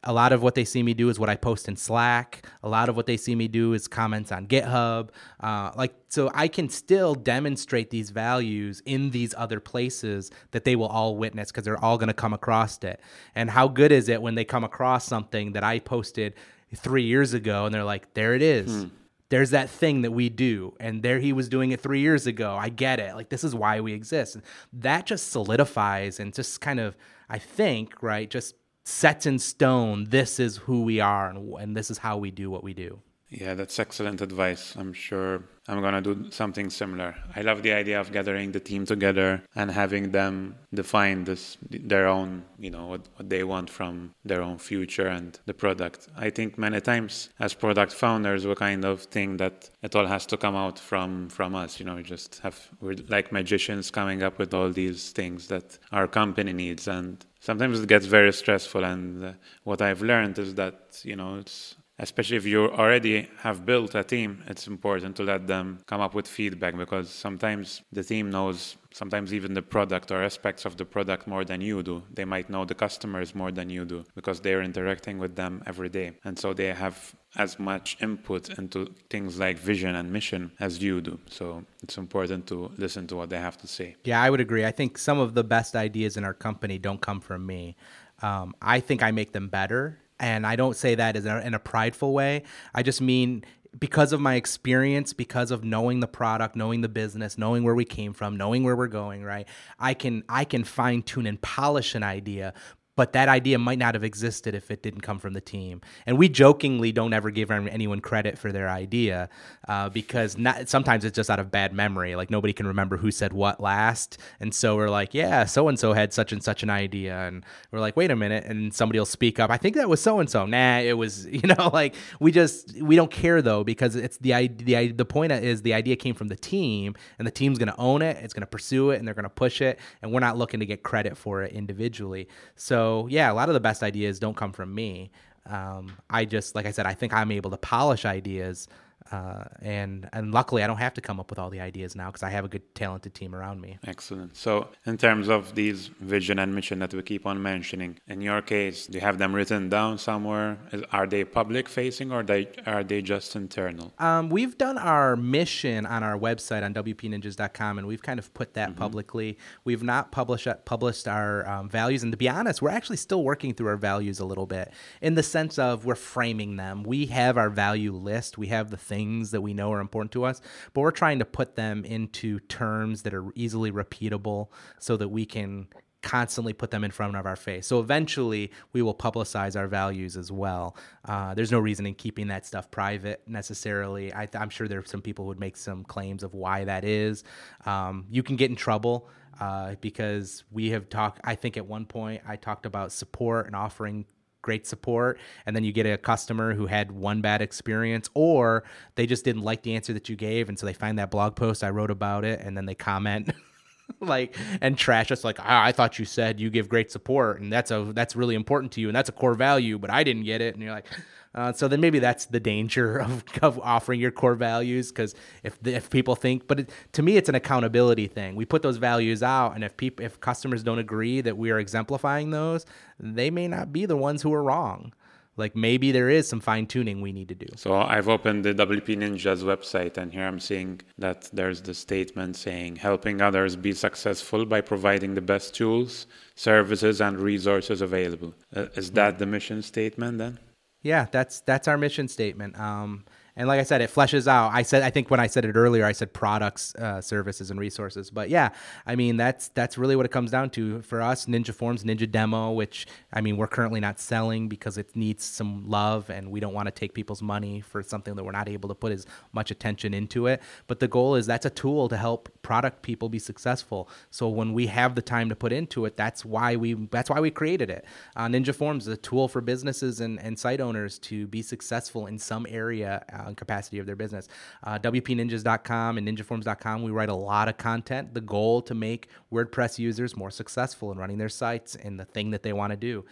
A 0.05 0.11
lot 0.11 0.33
of 0.33 0.43
what 0.43 0.53
they 0.53 0.65
see 0.65 0.83
me 0.83 0.93
do 0.93 1.07
is 1.07 1.17
what 1.17 1.29
I 1.29 1.37
post 1.37 1.69
in 1.69 1.77
Slack. 1.77 2.45
A 2.61 2.67
lot 2.67 2.89
of 2.89 2.97
what 2.97 3.05
they 3.05 3.15
see 3.15 3.35
me 3.35 3.47
do 3.47 3.71
is 3.71 3.87
comments 3.87 4.33
on 4.33 4.47
GitHub. 4.47 5.09
Uh, 5.39 5.71
like, 5.77 5.93
so 6.09 6.29
I 6.33 6.49
can 6.49 6.67
still 6.67 7.15
demonstrate 7.15 7.89
these 7.89 8.09
values 8.09 8.81
in 8.85 9.11
these 9.11 9.33
other 9.37 9.61
places 9.61 10.29
that 10.51 10.65
they 10.65 10.75
will 10.75 10.87
all 10.87 11.15
witness 11.15 11.51
because 11.51 11.63
they're 11.63 11.83
all 11.83 11.97
going 11.97 12.09
to 12.09 12.13
come 12.13 12.33
across 12.33 12.83
it. 12.83 12.99
And 13.33 13.49
how 13.49 13.69
good 13.69 13.93
is 13.93 14.09
it 14.09 14.21
when 14.21 14.35
they 14.35 14.43
come 14.43 14.65
across 14.65 15.05
something 15.05 15.53
that 15.53 15.63
I 15.63 15.79
posted 15.79 16.33
three 16.75 17.03
years 17.03 17.33
ago 17.33 17.65
and 17.65 17.73
they're 17.73 17.85
like, 17.85 18.13
there 18.13 18.35
it 18.35 18.41
is. 18.41 18.83
Hmm 18.83 18.87
there's 19.33 19.49
that 19.49 19.69
thing 19.69 20.03
that 20.03 20.11
we 20.11 20.29
do 20.29 20.75
and 20.79 21.01
there 21.01 21.19
he 21.19 21.33
was 21.33 21.49
doing 21.49 21.71
it 21.71 21.81
three 21.81 22.01
years 22.01 22.27
ago. 22.27 22.55
I 22.55 22.69
get 22.69 22.99
it. 22.99 23.15
Like 23.15 23.29
this 23.29 23.43
is 23.43 23.55
why 23.55 23.79
we 23.79 23.93
exist. 23.93 24.35
And 24.35 24.43
that 24.73 25.05
just 25.05 25.31
solidifies 25.31 26.19
and 26.19 26.33
just 26.33 26.61
kind 26.61 26.79
of 26.79 26.95
i 27.29 27.37
think 27.37 28.01
right 28.01 28.29
just 28.29 28.55
sets 28.83 29.25
in 29.25 29.39
stone 29.39 30.05
this 30.09 30.39
is 30.39 30.57
who 30.57 30.83
we 30.83 30.99
are 30.99 31.29
and, 31.29 31.53
and 31.55 31.75
this 31.75 31.89
is 31.89 31.97
how 31.97 32.17
we 32.17 32.31
do 32.31 32.49
what 32.49 32.63
we 32.63 32.73
do 32.73 32.99
yeah, 33.33 33.55
that's 33.55 33.79
excellent 33.79 34.21
advice. 34.21 34.75
I'm 34.77 34.93
sure 34.93 35.43
I'm 35.67 35.81
going 35.81 36.03
to 36.03 36.15
do 36.15 36.31
something 36.31 36.69
similar. 36.69 37.15
I 37.35 37.41
love 37.41 37.63
the 37.63 37.71
idea 37.71 37.99
of 37.99 38.11
gathering 38.11 38.51
the 38.51 38.59
team 38.59 38.85
together 38.85 39.41
and 39.55 39.71
having 39.71 40.11
them 40.11 40.55
define 40.73 41.23
this 41.23 41.57
their 41.69 42.07
own, 42.07 42.43
you 42.59 42.69
know, 42.69 42.87
what, 42.87 43.07
what 43.15 43.29
they 43.29 43.43
want 43.43 43.69
from 43.69 44.13
their 44.23 44.41
own 44.41 44.57
future 44.57 45.07
and 45.07 45.39
the 45.45 45.53
product. 45.53 46.09
I 46.15 46.29
think 46.29 46.57
many 46.57 46.81
times 46.81 47.29
as 47.39 47.53
product 47.53 47.93
founders 47.93 48.45
we 48.45 48.55
kind 48.55 48.85
of 48.85 49.03
think 49.03 49.39
that 49.39 49.69
it 49.81 49.95
all 49.95 50.05
has 50.05 50.25
to 50.27 50.37
come 50.37 50.55
out 50.55 50.77
from 50.77 51.29
from 51.29 51.55
us, 51.55 51.79
you 51.79 51.85
know, 51.85 51.95
we 51.95 52.03
just 52.03 52.39
have 52.39 52.59
we're 52.81 52.95
like 53.09 53.31
magicians 53.31 53.89
coming 53.89 54.21
up 54.21 54.37
with 54.37 54.53
all 54.53 54.69
these 54.69 55.11
things 55.11 55.47
that 55.47 55.79
our 55.91 56.07
company 56.07 56.53
needs 56.53 56.87
and 56.87 57.25
sometimes 57.39 57.79
it 57.79 57.87
gets 57.87 58.05
very 58.05 58.33
stressful 58.33 58.83
and 58.83 59.23
uh, 59.23 59.31
what 59.63 59.81
I've 59.81 60.01
learned 60.01 60.37
is 60.39 60.55
that, 60.55 61.01
you 61.03 61.15
know, 61.15 61.37
it's 61.37 61.75
especially 61.99 62.37
if 62.37 62.45
you 62.45 62.69
already 62.71 63.29
have 63.39 63.65
built 63.65 63.95
a 63.95 64.03
team, 64.03 64.43
it's 64.47 64.67
important 64.67 65.15
to 65.15 65.23
let 65.23 65.47
them 65.47 65.79
come 65.85 66.01
up 66.01 66.13
with 66.13 66.27
feedback 66.27 66.75
because 66.75 67.09
sometimes 67.09 67.81
the 67.91 68.03
team 68.03 68.29
knows, 68.29 68.77
sometimes 68.91 69.33
even 69.33 69.53
the 69.53 69.61
product 69.61 70.11
or 70.11 70.23
aspects 70.23 70.65
of 70.65 70.75
the 70.77 70.85
product 70.85 71.27
more 71.27 71.45
than 71.45 71.61
you 71.61 71.83
do. 71.83 72.01
They 72.11 72.25
might 72.25 72.49
know 72.49 72.65
the 72.65 72.75
customers 72.75 73.35
more 73.35 73.51
than 73.51 73.69
you 73.69 73.85
do 73.85 74.03
because 74.15 74.41
they're 74.41 74.63
interacting 74.63 75.19
with 75.19 75.35
them 75.35 75.61
every 75.67 75.89
day. 75.89 76.13
And 76.23 76.37
so 76.37 76.53
they 76.53 76.73
have 76.73 77.15
as 77.35 77.59
much 77.59 77.97
input 77.99 78.49
into 78.57 78.93
things 79.09 79.39
like 79.39 79.57
vision 79.57 79.95
and 79.95 80.11
mission 80.11 80.51
as 80.59 80.81
you 80.81 81.01
do. 81.01 81.19
So 81.27 81.63
it's 81.81 81.97
important 81.97 82.47
to 82.47 82.71
listen 82.77 83.07
to 83.07 83.15
what 83.15 83.29
they 83.29 83.39
have 83.39 83.57
to 83.59 83.67
say. 83.67 83.95
Yeah, 84.03 84.21
I 84.21 84.29
would 84.29 84.39
agree. 84.39 84.65
I 84.65 84.71
think 84.71 84.97
some 84.97 85.19
of 85.19 85.33
the 85.33 85.43
best 85.43 85.75
ideas 85.75 86.17
in 86.17 86.23
our 86.23 86.33
company 86.33 86.77
don't 86.77 87.01
come 87.01 87.21
from 87.21 87.45
me. 87.45 87.75
Um, 88.21 88.55
I 88.61 88.79
think 88.79 89.03
I 89.03 89.11
make 89.11 89.31
them 89.33 89.47
better 89.47 89.99
and 90.23 90.47
I 90.47 90.55
don't 90.55 90.77
say 90.77 90.95
that 90.95 91.17
a, 91.25 91.45
in 91.45 91.53
a 91.53 91.59
prideful 91.59 92.13
way. 92.13 92.43
I 92.73 92.81
just 92.81 93.01
mean 93.01 93.43
because 93.77 94.13
of 94.13 94.21
my 94.21 94.35
experience, 94.35 95.11
because 95.11 95.51
of 95.51 95.65
knowing 95.65 95.99
the 95.99 96.07
product, 96.07 96.55
knowing 96.55 96.79
the 96.79 96.87
business, 96.87 97.37
knowing 97.37 97.65
where 97.65 97.75
we 97.75 97.83
came 97.83 98.13
from, 98.13 98.37
knowing 98.37 98.63
where 98.63 98.75
we're 98.75 98.87
going, 98.87 99.23
right? 99.23 99.45
I 99.79 99.93
can 99.93 100.23
I 100.29 100.45
can 100.45 100.63
fine 100.63 101.01
tune 101.01 101.27
and 101.27 101.41
polish 101.41 101.93
an 101.93 102.03
idea, 102.03 102.53
but 102.95 103.13
that 103.13 103.27
idea 103.27 103.57
might 103.57 103.79
not 103.79 103.95
have 103.95 104.03
existed 104.03 104.53
if 104.53 104.69
it 104.69 104.83
didn't 104.83 105.01
come 105.01 105.17
from 105.17 105.33
the 105.33 105.41
team. 105.41 105.81
And 106.05 106.17
we 106.17 106.29
jokingly 106.29 106.91
don't 106.91 107.13
ever 107.13 107.31
give 107.31 107.49
anyone 107.49 108.01
credit 108.01 108.37
for 108.37 108.51
their 108.51 108.69
idea 108.69 109.29
uh, 109.67 109.89
because 109.89 110.37
not, 110.37 110.69
sometimes 110.69 111.03
it's 111.03 111.15
just 111.15 111.29
out 111.29 111.39
of 111.39 111.49
bad 111.49 111.73
memory. 111.73 112.15
Like 112.15 112.29
nobody 112.29 112.53
can 112.53 112.67
remember 112.67 112.97
who 112.97 113.09
said 113.09 113.33
what 113.33 113.59
last. 113.59 114.19
And 114.39 114.53
so 114.53 114.75
we're 114.75 114.89
like, 114.89 115.13
yeah, 115.13 115.45
so 115.45 115.67
and 115.67 115.79
so 115.79 115.93
had 115.93 116.13
such 116.13 116.31
and 116.31 116.43
such 116.43 116.61
an 116.61 116.69
idea. 116.69 117.27
And 117.27 117.43
we're 117.71 117.79
like, 117.79 117.97
wait 117.97 118.11
a 118.11 118.15
minute. 118.15 118.45
And 118.45 118.73
somebody 118.73 118.99
will 118.99 119.05
speak 119.05 119.39
up. 119.39 119.49
I 119.49 119.57
think 119.57 119.75
that 119.75 119.89
was 119.89 120.01
so 120.01 120.19
and 120.19 120.29
so. 120.29 120.45
Nah, 120.45 120.79
it 120.79 120.97
was, 120.97 121.25
you 121.27 121.47
know, 121.47 121.71
like 121.73 121.95
we 122.19 122.31
just, 122.31 122.79
we 122.81 122.95
don't 122.95 123.11
care 123.11 123.41
though 123.41 123.63
because 123.63 123.95
it's 123.95 124.17
the 124.17 124.33
idea. 124.33 124.63
The, 124.63 124.91
the 124.91 125.05
point 125.05 125.31
is 125.31 125.63
the 125.63 125.73
idea 125.73 125.95
came 125.95 126.13
from 126.13 126.27
the 126.27 126.35
team 126.35 126.93
and 127.17 127.27
the 127.27 127.31
team's 127.31 127.57
going 127.57 127.69
to 127.69 127.77
own 127.77 128.03
it. 128.03 128.17
It's 128.17 128.33
going 128.33 128.41
to 128.41 128.47
pursue 128.47 128.91
it 128.91 128.99
and 128.99 129.07
they're 129.07 129.15
going 129.15 129.23
to 129.23 129.29
push 129.29 129.61
it. 129.61 129.79
And 130.01 130.11
we're 130.11 130.19
not 130.19 130.37
looking 130.37 130.59
to 130.59 130.65
get 130.65 130.83
credit 130.83 131.17
for 131.17 131.41
it 131.41 131.53
individually. 131.53 132.27
So, 132.55 132.82
so 132.83 133.07
yeah, 133.07 133.31
a 133.31 133.33
lot 133.33 133.49
of 133.49 133.53
the 133.53 133.61
best 133.61 133.81
ideas 133.81 134.19
don't 134.19 134.35
come 134.35 134.51
from 134.51 134.75
me. 134.75 135.09
Um, 135.45 135.93
I 136.09 136.25
just, 136.25 136.53
like 136.55 136.65
I 136.65 136.71
said, 136.71 136.85
I 136.85 136.93
think 136.93 137.13
I'm 137.13 137.31
able 137.31 137.49
to 137.51 137.57
polish 137.57 138.05
ideas 138.05 138.67
uh, 139.11 139.43
and 139.61 140.09
and 140.13 140.31
luckily, 140.31 140.63
I 140.63 140.67
don't 140.67 140.77
have 140.77 140.93
to 140.95 141.01
come 141.01 141.19
up 141.19 141.29
with 141.29 141.39
all 141.39 141.49
the 141.49 141.59
ideas 141.59 141.95
now 141.95 142.07
because 142.07 142.23
I 142.23 142.29
have 142.29 142.45
a 142.45 142.47
good, 142.47 142.73
talented 142.75 143.13
team 143.13 143.35
around 143.35 143.61
me. 143.61 143.77
Excellent. 143.85 144.35
So, 144.35 144.69
in 144.85 144.97
terms 144.97 145.29
of 145.29 145.55
these 145.55 145.87
vision 145.99 146.39
and 146.39 146.53
mission 146.53 146.79
that 146.79 146.93
we 146.93 147.01
keep 147.01 147.25
on 147.25 147.41
mentioning, 147.41 147.99
in 148.07 148.21
your 148.21 148.41
case, 148.41 148.87
do 148.87 148.97
you 148.97 149.01
have 149.01 149.17
them 149.17 149.33
written 149.33 149.69
down 149.69 149.97
somewhere? 149.97 150.57
Are 150.91 151.07
they 151.07 151.23
public 151.23 151.67
facing 151.69 152.11
or 152.11 152.23
they, 152.23 152.49
are 152.65 152.83
they 152.83 153.01
just 153.01 153.35
internal? 153.35 153.93
Um, 153.99 154.29
we've 154.29 154.57
done 154.57 154.77
our 154.77 155.15
mission 155.15 155.85
on 155.85 156.03
our 156.03 156.17
website 156.17 156.63
on 156.63 156.73
WPNinjas.com, 156.73 157.77
and 157.77 157.87
we've 157.87 158.01
kind 158.01 158.19
of 158.19 158.33
put 158.33 158.53
that 158.53 158.69
mm-hmm. 158.69 158.79
publicly. 158.79 159.37
We've 159.63 159.83
not 159.83 160.11
published 160.11 160.47
published 160.65 161.07
our 161.07 161.47
um, 161.47 161.69
values, 161.69 162.03
and 162.03 162.11
to 162.11 162.17
be 162.17 162.29
honest, 162.29 162.61
we're 162.61 162.69
actually 162.69 162.97
still 162.97 163.23
working 163.23 163.53
through 163.53 163.67
our 163.67 163.77
values 163.77 164.19
a 164.19 164.25
little 164.25 164.45
bit 164.45 164.71
in 165.01 165.15
the 165.15 165.23
sense 165.23 165.59
of 165.59 165.85
we're 165.85 165.95
framing 165.95 166.55
them. 166.55 166.83
We 166.83 167.07
have 167.07 167.37
our 167.37 167.49
value 167.49 167.93
list. 167.93 168.37
We 168.37 168.47
have 168.47 168.69
the 168.69 168.77
things 168.93 169.31
that 169.31 169.41
we 169.41 169.53
know 169.53 169.71
are 169.71 169.79
important 169.79 170.11
to 170.11 170.23
us, 170.23 170.41
but 170.73 170.81
we're 170.81 170.91
trying 170.91 171.19
to 171.19 171.25
put 171.25 171.55
them 171.55 171.83
into 171.83 172.39
terms 172.41 173.03
that 173.03 173.13
are 173.13 173.25
easily 173.35 173.71
repeatable 173.71 174.49
so 174.79 174.95
that 174.97 175.09
we 175.09 175.25
can 175.25 175.67
constantly 176.03 176.53
put 176.53 176.69
them 176.69 176.83
in 176.83 176.91
front 176.91 177.15
of 177.15 177.25
our 177.25 177.35
face. 177.35 177.65
So 177.65 177.79
eventually, 177.79 178.51
we 178.73 178.81
will 178.81 178.93
publicize 178.93 179.55
our 179.55 179.67
values 179.67 180.15
as 180.15 180.31
well. 180.31 180.75
Uh, 181.05 181.33
there's 181.33 181.51
no 181.51 181.59
reason 181.59 181.85
in 181.85 181.95
keeping 181.95 182.27
that 182.27 182.45
stuff 182.45 182.69
private 182.69 183.21
necessarily. 183.25 184.13
I, 184.13 184.27
am 184.33 184.49
sure 184.49 184.67
there 184.67 184.79
are 184.79 184.85
some 184.85 185.01
people 185.01 185.23
who 185.25 185.29
would 185.29 185.39
make 185.39 185.57
some 185.57 185.83
claims 185.83 186.21
of 186.21 186.33
why 186.35 186.65
that 186.65 186.83
is. 186.83 187.23
Um, 187.65 188.05
you 188.11 188.21
can 188.21 188.35
get 188.35 188.51
in 188.51 188.55
trouble. 188.55 189.09
Uh, 189.39 189.73
because 189.81 190.43
we 190.51 190.69
have 190.69 190.89
talked, 190.89 191.19
I 191.23 191.33
think 191.33 191.57
at 191.57 191.65
one 191.65 191.87
point 191.87 192.21
I 192.27 192.35
talked 192.35 192.67
about 192.67 192.91
support 192.91 193.47
and 193.47 193.55
offering 193.55 194.05
great 194.43 194.67
support 194.67 195.17
and 195.47 195.55
then 195.55 195.63
you 195.63 195.71
get 195.71 195.87
a 195.87 195.97
customer 195.97 196.53
who 196.53 196.67
had 196.67 196.91
one 196.91 197.21
bad 197.21 197.41
experience 197.41 198.09
or 198.13 198.63
they 198.93 199.07
just 199.07 199.25
didn't 199.25 199.41
like 199.41 199.63
the 199.63 199.75
answer 199.75 199.93
that 199.93 200.07
you 200.07 200.15
gave 200.15 200.49
and 200.49 200.59
so 200.59 200.67
they 200.67 200.73
find 200.73 200.99
that 200.99 201.09
blog 201.09 201.35
post 201.35 201.63
I 201.63 201.71
wrote 201.71 201.89
about 201.89 202.23
it 202.23 202.39
and 202.41 202.55
then 202.55 202.67
they 202.67 202.75
comment 202.75 203.31
like 203.99 204.35
and 204.61 204.77
trash 204.77 205.11
us 205.11 205.23
like 205.23 205.39
ah, 205.39 205.63
I 205.63 205.71
thought 205.71 205.99
you 205.99 206.05
said 206.05 206.39
you 206.39 206.49
give 206.49 206.69
great 206.69 206.91
support 206.91 207.41
and 207.41 207.51
that's 207.51 207.71
a 207.71 207.91
that's 207.93 208.15
really 208.15 208.35
important 208.35 208.71
to 208.73 208.81
you 208.81 208.87
and 208.87 208.95
that's 208.95 209.09
a 209.09 209.13
core 209.13 209.33
value 209.33 209.77
but 209.77 209.89
I 209.89 210.03
didn't 210.03 210.23
get 210.23 210.41
it. 210.41 210.53
And 210.53 210.63
you're 210.63 210.73
like 210.73 210.87
uh, 211.35 211.51
so 211.51 211.67
then 211.67 211.81
maybe 211.81 211.97
that's 211.97 212.25
the 212.25 212.39
danger 212.39 212.97
of, 213.01 213.23
of 213.41 213.59
offering 213.59 213.99
your 213.99 214.11
core 214.11 214.35
values 214.35 214.91
because 214.91 215.15
if 215.43 215.57
if 215.65 215.89
people 215.89 216.15
think 216.15 216.47
but 216.47 216.61
it, 216.61 216.69
to 216.93 217.01
me 217.01 217.17
it's 217.17 217.29
an 217.29 217.35
accountability 217.35 218.07
thing. 218.07 218.35
We 218.35 218.45
put 218.45 218.61
those 218.61 218.77
values 218.77 219.23
out 219.23 219.55
and 219.55 219.63
if 219.63 219.75
people 219.75 220.05
if 220.05 220.19
customers 220.19 220.63
don't 220.63 220.79
agree 220.79 221.21
that 221.21 221.37
we 221.37 221.51
are 221.51 221.59
exemplifying 221.59 222.31
those 222.31 222.65
they 222.99 223.29
may 223.29 223.47
not 223.47 223.73
be 223.73 223.85
the 223.85 223.97
ones 223.97 224.21
who 224.21 224.33
are 224.33 224.43
wrong 224.43 224.93
like 225.35 225.55
maybe 225.55 225.91
there 225.91 226.09
is 226.09 226.27
some 226.27 226.39
fine 226.39 226.67
tuning 226.67 227.01
we 227.01 227.11
need 227.11 227.29
to 227.29 227.35
do. 227.35 227.47
So 227.55 227.73
I've 227.73 228.07
opened 228.07 228.45
the 228.45 228.53
WP 228.53 228.97
Ninjas 228.97 229.43
website, 229.43 229.97
and 229.97 230.13
here 230.13 230.27
I'm 230.27 230.39
seeing 230.39 230.81
that 230.97 231.29
there's 231.33 231.61
the 231.61 231.73
statement 231.73 232.35
saying 232.35 232.75
helping 232.77 233.21
others 233.21 233.55
be 233.55 233.73
successful 233.73 234.45
by 234.45 234.61
providing 234.61 235.15
the 235.15 235.21
best 235.21 235.55
tools, 235.55 236.07
services, 236.35 237.01
and 237.01 237.19
resources 237.19 237.81
available. 237.81 238.33
Uh, 238.55 238.67
is 238.75 238.91
that 238.91 239.17
the 239.17 239.25
mission 239.25 239.61
statement 239.61 240.19
then? 240.19 240.39
Yeah, 240.83 241.07
that's 241.11 241.39
that's 241.39 241.67
our 241.67 241.77
mission 241.77 242.07
statement. 242.07 242.59
Um, 242.59 243.05
and 243.35 243.47
like 243.47 243.59
I 243.59 243.63
said, 243.63 243.81
it 243.81 243.89
fleshes 243.89 244.27
out. 244.27 244.51
I 244.53 244.61
said 244.61 244.83
I 244.83 244.89
think 244.89 245.09
when 245.09 245.19
I 245.19 245.27
said 245.27 245.45
it 245.45 245.55
earlier, 245.55 245.85
I 245.85 245.91
said 245.91 246.13
products, 246.13 246.75
uh, 246.75 247.01
services, 247.01 247.49
and 247.49 247.59
resources. 247.59 248.09
But 248.09 248.29
yeah, 248.29 248.49
I 248.85 248.95
mean 248.95 249.17
that's 249.17 249.47
that's 249.49 249.77
really 249.77 249.95
what 249.95 250.05
it 250.05 250.11
comes 250.11 250.31
down 250.31 250.51
to 250.51 250.81
for 250.81 251.01
us. 251.01 251.25
Ninja 251.25 251.53
Forms, 251.53 251.83
Ninja 251.83 252.09
Demo, 252.09 252.51
which 252.51 252.87
I 253.11 253.21
mean 253.21 253.37
we're 253.37 253.47
currently 253.47 253.79
not 253.79 253.99
selling 253.99 254.49
because 254.49 254.77
it 254.77 254.95
needs 254.95 255.23
some 255.23 255.67
love, 255.67 256.09
and 256.09 256.29
we 256.29 256.39
don't 256.39 256.53
want 256.53 256.67
to 256.67 256.71
take 256.71 256.93
people's 256.93 257.21
money 257.21 257.61
for 257.61 257.81
something 257.81 258.15
that 258.15 258.23
we're 258.23 258.31
not 258.31 258.49
able 258.49 258.69
to 258.69 258.75
put 258.75 258.91
as 258.91 259.05
much 259.31 259.49
attention 259.49 259.93
into 259.93 260.27
it. 260.27 260.41
But 260.67 260.79
the 260.79 260.87
goal 260.87 261.15
is 261.15 261.25
that's 261.25 261.45
a 261.45 261.49
tool 261.49 261.89
to 261.89 261.97
help 261.97 262.29
product 262.43 262.83
people 262.83 263.09
be 263.09 263.19
successful. 263.19 263.89
So 264.11 264.29
when 264.29 264.53
we 264.53 264.67
have 264.67 264.95
the 264.95 265.01
time 265.01 265.29
to 265.29 265.35
put 265.35 265.51
into 265.51 265.85
it, 265.85 265.97
that's 265.97 266.23
why 266.23 266.55
we 266.55 266.73
that's 266.91 267.09
why 267.09 267.19
we 267.19 267.31
created 267.31 267.69
it. 267.69 267.85
Uh, 268.15 268.27
Ninja 268.27 268.53
Forms 268.53 268.87
is 268.87 268.93
a 268.93 268.97
tool 268.97 269.27
for 269.27 269.41
businesses 269.41 270.01
and, 270.01 270.19
and 270.19 270.37
site 270.37 270.61
owners 270.61 270.99
to 270.99 271.25
be 271.27 271.41
successful 271.41 272.05
in 272.05 272.19
some 272.19 272.45
area. 272.49 273.03
Uh, 273.11 273.22
uh, 273.25 273.33
capacity 273.33 273.79
of 273.79 273.85
their 273.85 273.95
business. 273.95 274.27
Uh, 274.63 274.79
WPNinjas.com 274.79 275.97
and 275.97 276.07
NinjaForms.com, 276.07 276.83
we 276.83 276.91
write 276.91 277.09
a 277.09 277.15
lot 277.15 277.47
of 277.47 277.57
content. 277.57 278.13
The 278.13 278.21
goal 278.21 278.61
to 278.63 278.73
make 278.73 279.07
WordPress 279.31 279.79
users 279.79 280.15
more 280.15 280.31
successful 280.31 280.91
in 280.91 280.97
running 280.97 281.17
their 281.17 281.29
sites 281.29 281.75
and 281.75 281.99
the 281.99 282.05
thing 282.05 282.31
that 282.31 282.43
they 282.43 282.53
want 282.53 282.71
to 282.71 282.77
do. 282.77 283.05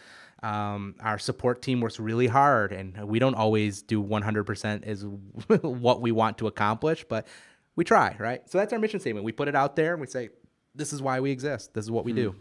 Um, 0.44 0.96
our 1.02 1.20
support 1.20 1.62
team 1.62 1.82
works 1.82 2.00
really 2.00 2.28
hard, 2.28 2.72
and 2.72 3.08
we 3.08 3.20
don't 3.20 3.36
always 3.36 3.84
do 3.84 4.04
100% 4.04 4.88
is 4.88 5.06
what 5.62 6.02
we 6.02 6.12
want 6.12 6.40
to 6.40 6.48
accomplish, 6.48 7.06
but 7.08 7.28
we 7.76 7.84
try, 7.84 8.16
right? 8.20 8.50
So 8.50 8.58
that's 8.58 8.74
our 8.74 8.80
mission 8.80 9.00
statement. 9.00 9.24
We 9.24 9.32
put 9.32 9.48
it 9.48 9.56
out 9.56 9.76
there 9.76 9.94
and 9.94 10.02
we 10.02 10.08
say, 10.08 10.30
this 10.74 10.94
is 10.94 11.02
why 11.02 11.20
we 11.20 11.32
exist. 11.32 11.74
This 11.74 11.86
is 11.86 11.92
what 11.92 12.06
we 12.06 12.14
do. 12.14 12.36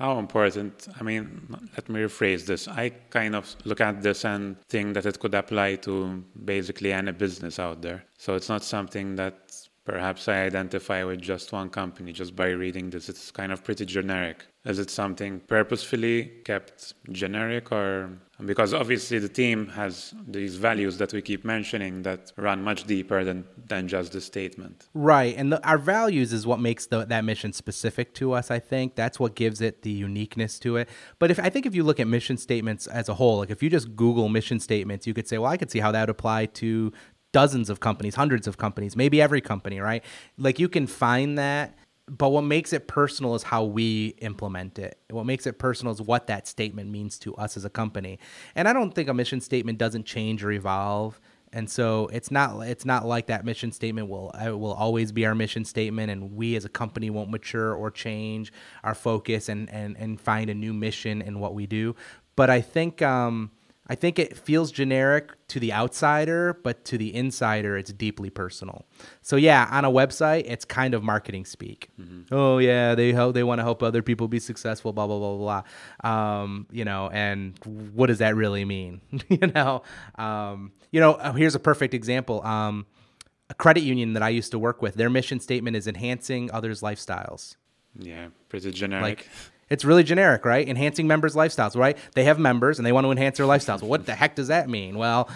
How 0.00 0.18
important? 0.18 0.88
I 0.98 1.02
mean, 1.02 1.54
let 1.76 1.90
me 1.90 2.00
rephrase 2.00 2.46
this. 2.46 2.66
I 2.66 2.88
kind 3.10 3.36
of 3.36 3.54
look 3.66 3.82
at 3.82 4.00
this 4.00 4.24
and 4.24 4.56
think 4.62 4.94
that 4.94 5.04
it 5.04 5.20
could 5.20 5.34
apply 5.34 5.74
to 5.86 6.24
basically 6.42 6.94
any 6.94 7.12
business 7.12 7.58
out 7.58 7.82
there. 7.82 8.04
So 8.16 8.34
it's 8.34 8.48
not 8.48 8.64
something 8.64 9.16
that 9.16 9.54
perhaps 9.84 10.26
I 10.26 10.46
identify 10.46 11.04
with 11.04 11.20
just 11.20 11.52
one 11.52 11.68
company 11.68 12.12
just 12.12 12.34
by 12.34 12.48
reading 12.48 12.88
this. 12.88 13.10
It's 13.10 13.30
kind 13.30 13.52
of 13.52 13.62
pretty 13.62 13.84
generic. 13.84 14.46
Is 14.64 14.78
it 14.78 14.90
something 14.90 15.40
purposefully 15.40 16.32
kept 16.44 16.94
generic 17.10 17.72
or 17.72 18.10
because 18.44 18.72
obviously 18.74 19.18
the 19.18 19.28
team 19.28 19.68
has 19.68 20.14
these 20.26 20.56
values 20.56 20.98
that 20.98 21.12
we 21.12 21.22
keep 21.22 21.44
mentioning 21.44 22.02
that 22.02 22.32
run 22.36 22.62
much 22.62 22.84
deeper 22.84 23.24
than, 23.24 23.44
than 23.68 23.88
just 23.88 24.12
the 24.12 24.20
statement. 24.20 24.88
Right. 24.94 25.34
And 25.36 25.52
the, 25.52 25.66
our 25.66 25.78
values 25.78 26.32
is 26.32 26.46
what 26.46 26.60
makes 26.60 26.86
the, 26.86 27.04
that 27.04 27.24
mission 27.24 27.52
specific 27.52 28.14
to 28.14 28.32
us, 28.32 28.50
I 28.50 28.58
think. 28.58 28.94
That's 28.94 29.20
what 29.20 29.34
gives 29.34 29.60
it 29.60 29.82
the 29.82 29.90
uniqueness 29.90 30.58
to 30.60 30.76
it. 30.76 30.88
But 31.18 31.30
if 31.30 31.38
I 31.38 31.50
think 31.50 31.66
if 31.66 31.74
you 31.74 31.82
look 31.82 32.00
at 32.00 32.06
mission 32.06 32.36
statements 32.36 32.86
as 32.86 33.08
a 33.08 33.14
whole, 33.14 33.38
like 33.38 33.50
if 33.50 33.62
you 33.62 33.70
just 33.70 33.94
Google 33.94 34.28
mission 34.28 34.60
statements, 34.60 35.06
you 35.06 35.14
could 35.14 35.28
say, 35.28 35.38
well, 35.38 35.50
I 35.50 35.56
could 35.56 35.70
see 35.70 35.80
how 35.80 35.92
that 35.92 36.02
would 36.02 36.10
apply 36.10 36.46
to 36.46 36.92
dozens 37.32 37.70
of 37.70 37.80
companies, 37.80 38.14
hundreds 38.14 38.46
of 38.46 38.58
companies, 38.58 38.96
maybe 38.96 39.20
every 39.20 39.40
company, 39.40 39.80
right? 39.80 40.04
Like 40.36 40.58
you 40.58 40.68
can 40.68 40.86
find 40.86 41.38
that 41.38 41.76
but 42.10 42.30
what 42.30 42.42
makes 42.42 42.72
it 42.72 42.88
personal 42.88 43.36
is 43.36 43.44
how 43.44 43.62
we 43.62 44.08
implement 44.18 44.78
it. 44.78 44.98
What 45.10 45.26
makes 45.26 45.46
it 45.46 45.58
personal 45.58 45.92
is 45.92 46.02
what 46.02 46.26
that 46.26 46.48
statement 46.48 46.90
means 46.90 47.18
to 47.20 47.34
us 47.36 47.56
as 47.56 47.64
a 47.64 47.70
company. 47.70 48.18
And 48.56 48.66
I 48.66 48.72
don't 48.72 48.92
think 48.92 49.08
a 49.08 49.14
mission 49.14 49.40
statement 49.40 49.78
doesn't 49.78 50.06
change 50.06 50.42
or 50.42 50.50
evolve. 50.50 51.20
And 51.52 51.70
so 51.70 52.08
it's 52.12 52.30
not 52.30 52.60
it's 52.66 52.84
not 52.84 53.06
like 53.06 53.26
that 53.26 53.44
mission 53.44 53.72
statement 53.72 54.08
will 54.08 54.32
will 54.36 54.72
always 54.72 55.10
be 55.10 55.26
our 55.26 55.34
mission 55.34 55.64
statement, 55.64 56.10
and 56.10 56.36
we 56.36 56.54
as 56.54 56.64
a 56.64 56.68
company 56.68 57.10
won't 57.10 57.28
mature 57.28 57.74
or 57.74 57.90
change 57.90 58.52
our 58.84 58.94
focus 58.94 59.48
and 59.48 59.68
and 59.70 59.96
and 59.96 60.20
find 60.20 60.48
a 60.48 60.54
new 60.54 60.72
mission 60.72 61.20
in 61.20 61.40
what 61.40 61.54
we 61.54 61.66
do. 61.66 61.96
But 62.36 62.50
I 62.50 62.60
think 62.60 63.02
um, 63.02 63.50
I 63.90 63.96
think 63.96 64.20
it 64.20 64.36
feels 64.36 64.70
generic 64.70 65.32
to 65.48 65.58
the 65.58 65.72
outsider, 65.72 66.56
but 66.62 66.84
to 66.84 66.96
the 66.96 67.12
insider, 67.12 67.76
it's 67.76 67.92
deeply 67.92 68.30
personal. 68.30 68.86
So 69.20 69.34
yeah, 69.34 69.66
on 69.68 69.84
a 69.84 69.90
website, 69.90 70.44
it's 70.46 70.64
kind 70.64 70.94
of 70.94 71.02
marketing 71.02 71.44
speak. 71.44 71.90
Mm-hmm. 72.00 72.32
Oh 72.32 72.58
yeah, 72.58 72.94
they 72.94 73.12
help, 73.12 73.34
they 73.34 73.42
want 73.42 73.58
to 73.58 73.64
help 73.64 73.82
other 73.82 74.00
people 74.00 74.28
be 74.28 74.38
successful. 74.38 74.92
Blah 74.92 75.08
blah 75.08 75.18
blah 75.18 75.62
blah. 76.04 76.42
Um, 76.42 76.68
you 76.70 76.84
know, 76.84 77.10
and 77.12 77.58
what 77.64 78.06
does 78.06 78.18
that 78.18 78.36
really 78.36 78.64
mean? 78.64 79.00
you 79.28 79.48
know, 79.48 79.82
um, 80.14 80.70
you 80.92 81.00
know. 81.00 81.14
Uh, 81.14 81.32
here's 81.32 81.56
a 81.56 81.60
perfect 81.60 81.92
example. 81.92 82.46
Um, 82.46 82.86
a 83.48 83.54
credit 83.54 83.82
union 83.82 84.12
that 84.12 84.22
I 84.22 84.28
used 84.28 84.52
to 84.52 84.58
work 84.60 84.82
with, 84.82 84.94
their 84.94 85.10
mission 85.10 85.40
statement 85.40 85.76
is 85.76 85.88
enhancing 85.88 86.48
others' 86.52 86.80
lifestyles. 86.80 87.56
Yeah, 87.98 88.28
pretty 88.48 88.70
generic. 88.70 89.02
Like, 89.02 89.28
it's 89.70 89.84
really 89.84 90.02
generic, 90.02 90.44
right? 90.44 90.68
Enhancing 90.68 91.06
members' 91.06 91.34
lifestyles, 91.34 91.76
right? 91.76 91.96
They 92.14 92.24
have 92.24 92.38
members 92.38 92.78
and 92.78 92.86
they 92.86 92.92
want 92.92 93.06
to 93.06 93.10
enhance 93.10 93.38
their 93.38 93.46
lifestyles. 93.46 93.82
what 93.82 94.06
the 94.06 94.14
heck 94.14 94.34
does 94.34 94.48
that 94.48 94.68
mean? 94.68 94.98
Well, 94.98 95.30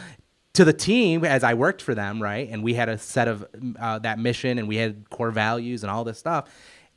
to 0.55 0.64
the 0.64 0.73
team, 0.73 1.25
as 1.25 1.42
I 1.42 1.55
worked 1.55 1.83
for 1.83 1.94
them, 1.94 2.23
right, 2.23 2.49
and 2.49 2.62
we 2.62 2.75
had 2.75 2.88
a 2.88 2.99
set 2.99 3.29
of 3.29 3.47
uh, 3.81 3.99
that 4.01 4.18
mission 4.18 4.59
and 4.59 4.68
we 4.68 4.77
had 4.77 5.09
core 5.11 5.31
values 5.31 5.83
and 5.83 5.90
all 5.90 6.05
this 6.05 6.18
stuff 6.18 6.49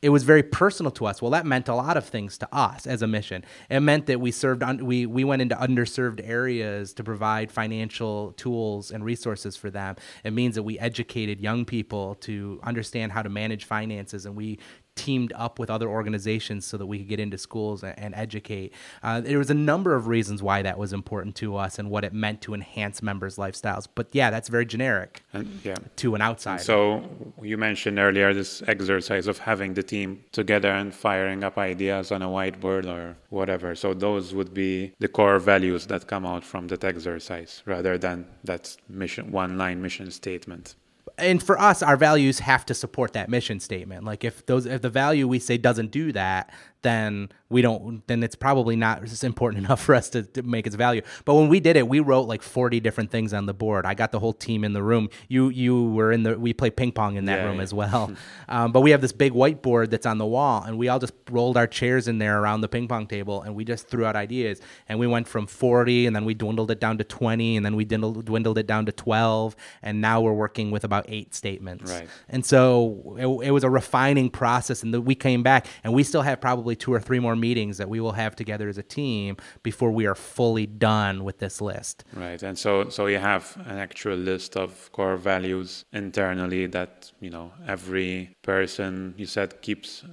it 0.01 0.09
was 0.09 0.23
very 0.23 0.43
personal 0.43 0.91
to 0.91 1.05
us. 1.07 1.21
Well, 1.21 1.31
that 1.31 1.45
meant 1.45 1.67
a 1.67 1.75
lot 1.75 1.97
of 1.97 2.05
things 2.05 2.37
to 2.39 2.55
us 2.55 2.85
as 2.85 3.01
a 3.01 3.07
mission. 3.07 3.43
It 3.69 3.79
meant 3.79 4.05
that 4.07 4.21
we 4.21 4.31
served 4.31 4.61
un- 4.61 4.85
we 4.85 5.05
we 5.05 5.23
went 5.23 5.41
into 5.41 5.55
underserved 5.55 6.21
areas 6.23 6.93
to 6.93 7.03
provide 7.03 7.51
financial 7.51 8.33
tools 8.33 8.91
and 8.91 9.03
resources 9.03 9.57
for 9.57 9.71
them. 9.71 9.95
It 10.23 10.31
means 10.31 10.55
that 10.55 10.63
we 10.63 10.77
educated 10.77 11.41
young 11.41 11.65
people 11.65 12.15
to 12.21 12.59
understand 12.63 13.11
how 13.11 13.23
to 13.23 13.29
manage 13.29 13.65
finances, 13.65 14.25
and 14.25 14.35
we 14.35 14.59
teamed 14.97 15.31
up 15.33 15.59
with 15.59 15.69
other 15.69 15.87
organizations 15.87 16.65
so 16.65 16.75
that 16.77 16.85
we 16.85 16.97
could 16.99 17.07
get 17.07 17.19
into 17.19 17.37
schools 17.37 17.83
and, 17.83 17.97
and 17.97 18.15
educate. 18.15 18.73
Uh, 19.03 19.21
there 19.21 19.37
was 19.37 19.49
a 19.49 19.53
number 19.53 19.95
of 19.95 20.07
reasons 20.07 20.43
why 20.43 20.61
that 20.61 20.77
was 20.77 20.91
important 20.91 21.35
to 21.35 21.55
us 21.55 21.79
and 21.79 21.89
what 21.89 22.03
it 22.03 22.13
meant 22.13 22.41
to 22.41 22.53
enhance 22.53 23.01
members' 23.01 23.37
lifestyles. 23.37 23.87
But 23.93 24.07
yeah, 24.11 24.29
that's 24.29 24.49
very 24.49 24.65
generic 24.65 25.23
and, 25.33 25.47
yeah. 25.63 25.75
to 25.97 26.15
an 26.15 26.21
outsider. 26.21 26.63
So 26.63 27.03
you 27.41 27.57
mentioned 27.57 27.99
earlier 27.99 28.33
this 28.33 28.61
exercise 28.67 29.27
of 29.27 29.37
having 29.37 29.73
the 29.73 29.83
team 29.83 30.23
together 30.31 30.71
and 30.71 30.93
firing 30.93 31.43
up 31.43 31.57
ideas 31.57 32.11
on 32.11 32.21
a 32.21 32.27
whiteboard 32.27 32.85
or 32.85 33.15
whatever. 33.29 33.75
So 33.75 33.93
those 33.93 34.33
would 34.33 34.53
be 34.53 34.93
the 34.99 35.07
core 35.07 35.39
values 35.39 35.85
that 35.87 36.07
come 36.07 36.25
out 36.25 36.43
from 36.43 36.67
that 36.67 36.83
exercise 36.83 37.61
rather 37.65 37.97
than 37.97 38.25
that 38.43 38.75
mission 38.89 39.31
one 39.31 39.57
line 39.57 39.81
mission 39.81 40.09
statement 40.11 40.75
and 41.17 41.41
for 41.41 41.59
us, 41.59 41.81
our 41.81 41.97
values 41.97 42.39
have 42.39 42.65
to 42.67 42.73
support 42.73 43.13
that 43.13 43.29
mission 43.29 43.59
statement. 43.59 44.03
Like 44.03 44.23
if 44.23 44.45
those 44.45 44.65
if 44.65 44.81
the 44.81 44.89
value 44.89 45.27
we 45.27 45.39
say 45.39 45.57
doesn't 45.57 45.91
do 45.91 46.11
that, 46.11 46.53
then 46.81 47.29
we 47.49 47.61
don't 47.61 48.05
then 48.07 48.23
it's 48.23 48.35
probably 48.35 48.75
not 48.75 49.01
important 49.23 49.63
enough 49.65 49.81
for 49.81 49.95
us 49.95 50.09
to, 50.09 50.23
to, 50.23 50.43
make 50.43 50.67
its 50.67 50.75
value. 50.75 51.01
But 51.25 51.35
when 51.35 51.49
we 51.49 51.59
did 51.59 51.75
it 51.75 51.87
we 51.87 51.99
wrote 51.99 52.27
like 52.27 52.41
40 52.41 52.79
different 52.79 53.11
things 53.11 53.33
on 53.33 53.45
the 53.45 53.53
board. 53.53 53.85
I 53.85 53.93
got 53.93 54.11
the 54.11 54.19
whole 54.19 54.33
team 54.33 54.63
in 54.63 54.73
the 54.73 54.83
room. 54.83 55.09
You 55.27 55.49
you 55.49 55.91
were 55.91 56.11
in 56.11 56.23
the 56.23 56.37
we 56.37 56.53
play 56.53 56.69
ping 56.69 56.91
pong 56.91 57.15
in 57.15 57.25
that 57.25 57.39
yeah, 57.39 57.45
room 57.45 57.57
yeah. 57.57 57.63
as 57.63 57.73
well. 57.81 58.11
Um, 58.47 58.71
but 58.71 58.81
we 58.81 58.91
have 58.91 59.01
this 59.01 59.11
big 59.11 59.33
whiteboard 59.33 59.89
that's 59.89 60.05
on 60.05 60.17
the 60.17 60.25
wall 60.25 60.63
and 60.63 60.77
we 60.77 60.87
all 60.87 60.99
just 60.99 61.13
rolled 61.29 61.57
our 61.57 61.67
chairs 61.67 62.07
in 62.07 62.17
there 62.17 62.39
around 62.39 62.61
the 62.61 62.69
ping 62.69 62.87
pong 62.87 63.07
table 63.07 63.41
and 63.41 63.55
we 63.55 63.63
just 63.65 63.87
threw 63.87 64.05
out 64.05 64.15
ideas. 64.15 64.61
And 64.87 64.99
we 64.99 65.07
went 65.07 65.27
from 65.27 65.47
40 65.47 66.05
and 66.05 66.15
then 66.15 66.25
we 66.25 66.33
dwindled 66.33 66.71
it 66.71 66.79
down 66.79 66.97
to 66.97 67.03
20 67.03 67.57
and 67.57 67.65
then 67.65 67.75
we 67.75 67.85
dwindled, 67.85 68.25
dwindled 68.25 68.57
it 68.57 68.67
down 68.67 68.85
to 68.85 68.91
12 68.91 69.55
and 69.81 70.01
now 70.01 70.21
we're 70.21 70.33
working 70.33 70.71
with 70.71 70.83
about 70.83 71.05
eight 71.07 71.33
statements. 71.33 71.91
Right. 71.91 72.09
and 72.29 72.45
so 72.45 73.15
it, 73.17 73.47
it 73.47 73.51
was 73.51 73.63
a 73.63 73.69
refining 73.69 74.29
process 74.29 74.83
and 74.83 74.93
the, 74.93 75.01
we 75.01 75.15
came 75.15 75.43
back 75.43 75.67
and 75.83 75.93
we 75.93 76.03
still 76.03 76.21
have 76.21 76.41
probably 76.41 76.66
two 76.75 76.93
or 76.93 76.99
three 76.99 77.19
more 77.19 77.35
meetings 77.35 77.77
that 77.77 77.89
we 77.89 77.99
will 77.99 78.13
have 78.13 78.35
together 78.35 78.67
as 78.69 78.77
a 78.77 78.83
team 78.83 79.37
before 79.63 79.91
we 79.91 80.05
are 80.05 80.15
fully 80.15 80.65
done 80.65 81.23
with 81.23 81.37
this 81.39 81.61
list. 81.61 82.03
Right, 82.13 82.41
and 82.43 82.57
so 82.57 82.89
so 82.89 83.05
you 83.07 83.19
have 83.19 83.55
an 83.65 83.77
actual 83.77 84.15
list 84.17 84.55
of 84.57 84.91
core 84.91 85.17
values 85.17 85.85
internally 85.93 86.67
that 86.67 87.11
you 87.19 87.29
know 87.29 87.51
every 87.67 88.35
person 88.41 89.13
you 89.17 89.25
said 89.25 89.61
keeps. 89.61 90.03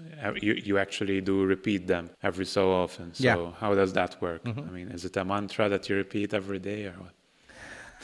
You 0.41 0.55
you 0.69 0.79
actually 0.79 1.21
do 1.21 1.45
repeat 1.45 1.87
them 1.87 2.11
every 2.23 2.47
so 2.47 2.73
often. 2.73 3.15
So 3.15 3.25
Yeah. 3.25 3.53
how 3.61 3.75
does 3.75 3.93
that 3.95 4.21
work? 4.23 4.45
Mm-hmm. 4.45 4.69
I 4.69 4.71
mean, 4.77 4.89
is 4.89 5.05
it 5.05 5.17
a 5.17 5.25
mantra 5.25 5.69
that 5.69 5.89
you 5.89 5.97
repeat 5.97 6.33
every 6.35 6.59
day 6.59 6.87
or 6.87 6.93
what? 7.05 7.15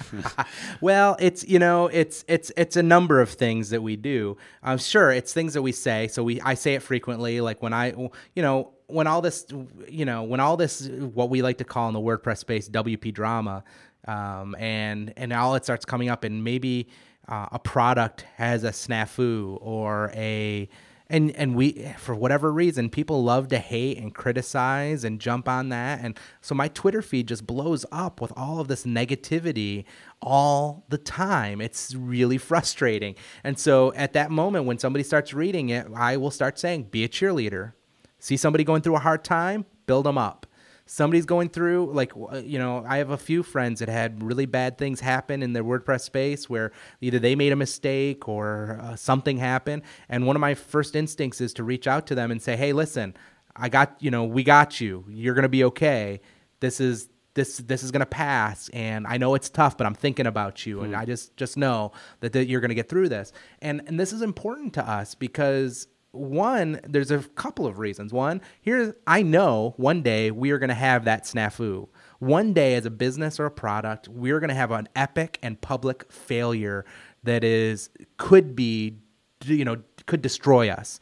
Well, 0.81 1.17
it's 1.19 1.47
you 1.47 1.59
know 1.59 1.89
it's 1.89 2.25
it's 2.29 2.51
it's 2.57 2.77
a 2.77 2.83
number 2.83 3.21
of 3.21 3.31
things 3.31 3.71
that 3.71 3.83
we 3.83 3.97
do. 3.97 4.37
I'm 4.63 4.79
sure 4.79 5.11
it's 5.11 5.33
things 5.33 5.55
that 5.55 5.63
we 5.63 5.73
say. 5.73 6.09
So 6.09 6.23
we 6.23 6.41
I 6.41 6.55
say 6.55 6.75
it 6.75 6.83
frequently. 6.83 7.41
Like 7.41 7.63
when 7.63 7.73
I 7.73 7.91
you 7.93 8.43
know 8.43 8.73
when 8.87 9.07
all 9.07 9.21
this 9.21 9.47
you 9.89 10.05
know 10.05 10.23
when 10.23 10.41
all 10.41 10.57
this 10.57 10.89
what 10.89 11.31
we 11.31 11.43
like 11.43 11.59
to 11.59 11.65
call 11.65 11.89
in 11.89 11.95
the 11.95 12.01
WordPress 12.01 12.39
space 12.39 12.69
WP 12.69 13.13
drama, 13.13 13.65
um, 14.07 14.55
and 14.59 15.13
and 15.17 15.33
all 15.33 15.55
it 15.55 15.65
starts 15.65 15.85
coming 15.85 16.09
up, 16.09 16.25
and 16.25 16.43
maybe 16.45 16.89
uh, 17.29 17.49
a 17.53 17.59
product 17.59 18.23
has 18.37 18.65
a 18.65 18.71
snafu 18.71 19.59
or 19.61 20.11
a 20.15 20.69
and 21.11 21.37
and 21.37 21.55
we 21.55 21.93
for 21.99 22.15
whatever 22.15 22.51
reason 22.53 22.89
people 22.89 23.23
love 23.23 23.49
to 23.49 23.59
hate 23.59 23.99
and 23.99 24.15
criticize 24.15 25.05
and 25.05 25.21
jump 25.21 25.49
on 25.49 25.69
that. 25.69 26.01
And 26.01 26.19
so 26.41 26.55
my 26.55 26.69
twitter 26.69 27.03
feed 27.03 27.29
just 27.29 27.47
blows 27.47 27.85
up 27.93 28.21
with 28.21 28.33
all 28.37 28.61
of 28.61 28.69
this 28.69 28.85
negativity 28.85 29.85
all 30.23 30.85
the 30.89 30.99
time. 30.99 31.61
It's 31.61 31.95
really 31.95 32.39
frustrating. 32.39 33.17
And 33.45 33.59
so 33.59 33.93
at 33.95 34.13
that 34.15 34.31
moment 34.31 34.65
when 34.65 34.79
somebody 34.79 35.03
starts 35.03 35.35
reading 35.35 35.69
it 35.69 35.87
i 35.95 36.17
will 36.17 36.31
start 36.31 36.59
saying 36.59 36.85
be 36.85 37.05
a 37.05 37.09
cheerleader. 37.09 37.73
See 38.19 38.37
somebody 38.37 38.65
going 38.65 38.83
through 38.83 38.97
a 38.97 39.01
hard 39.01 39.25
time 39.25 39.67
build 39.87 40.07
them 40.07 40.17
up 40.17 40.47
somebody's 40.91 41.25
going 41.25 41.49
through 41.49 41.89
like 41.93 42.13
you 42.43 42.59
know 42.59 42.85
i 42.89 42.99
have 42.99 43.11
a 43.11 43.17
few 43.17 43.45
friends 43.45 43.79
that 43.79 43.89
had 43.89 44.21
really 44.25 44.45
bad 44.45 44.77
things 44.77 44.99
happen 44.99 45.41
in 45.41 45.53
their 45.53 45.63
wordpress 45.63 46.01
space 46.01 46.51
where 46.51 46.73
either 47.01 47.21
they 47.21 47.37
made 47.37 47.53
a 47.53 47.57
mistake 47.57 48.29
or 48.29 48.81
uh, 48.83 48.97
something 48.97 49.39
happened. 49.39 49.83
And 50.09 50.27
one 50.27 50.35
of 50.35 50.41
my 50.41 50.55
first 50.55 50.97
instincts 50.97 51.41
is 51.41 51.55
to 51.55 51.63
reach 51.63 51.87
out 51.87 52.09
to 52.09 52.17
them 52.17 52.33
and 52.33 52.43
say 52.43 52.57
hey 52.57 52.73
listen 52.73 53.17
i 53.55 53.69
got 53.69 53.97
you 54.01 54.11
know 54.11 54.25
we 54.25 54.43
got 54.43 54.81
you. 54.81 55.05
You're 55.09 55.35
going 55.35 55.45
to 55.45 55.49
be 55.49 55.63
okay. 55.65 56.21
This 56.59 56.81
is 56.81 57.09
this 57.35 57.59
this 57.59 57.85
is 57.85 57.93
going 57.93 58.01
to 58.01 58.07
pass. 58.07 58.69
And 58.71 59.07
i 59.07 59.17
know 59.17 59.37
it's 59.37 59.49
tough 59.49 59.79
but 59.79 59.87
i'm 59.87 59.95
thinking 59.95 60.27
about 60.27 60.67
you. 60.67 60.81
And 60.81 60.97
i 60.97 61.05
just 61.05 61.37
just 61.37 61.57
know 61.57 61.93
that, 62.19 62.33
that 62.33 62.49
you're 62.49 62.61
going 62.61 62.71
to 62.71 62.75
get 62.75 62.89
through 62.89 63.11
this. 63.11 63.33
And 63.63 63.81
and 63.87 64.01
this 64.01 64.13
is 64.13 64.23
important 64.23 64.75
to 64.75 64.85
us 64.85 65.15
because 65.15 65.87
one 66.13 66.81
there's 66.85 67.11
a 67.11 67.19
couple 67.21 67.67
of 67.67 67.79
reasons. 67.79 68.13
One 68.13 68.41
here 68.61 68.97
i 69.07 69.23
know 69.23 69.75
one 69.77 70.03
day 70.03 70.31
we 70.31 70.51
are 70.51 70.59
going 70.59 70.69
to 70.69 70.75
have 70.75 71.05
that 71.05 71.25
snafu. 71.25 71.89
One 72.19 72.53
day 72.53 72.75
as 72.75 72.85
a 72.87 72.91
business 72.91 73.39
or 73.41 73.47
a 73.47 73.51
product 73.51 74.09
we're 74.09 74.41
going 74.41 74.49
to 74.49 74.55
have 74.55 74.71
an 74.71 74.89
epic 74.97 75.39
and 75.43 75.61
public 75.61 76.11
failure 76.11 76.85
that 77.23 77.45
is 77.45 77.91
could 78.17 78.57
be 78.57 78.99
you 79.45 79.65
know 79.65 79.77
could 80.07 80.23
destroy 80.23 80.69
us 80.69 81.01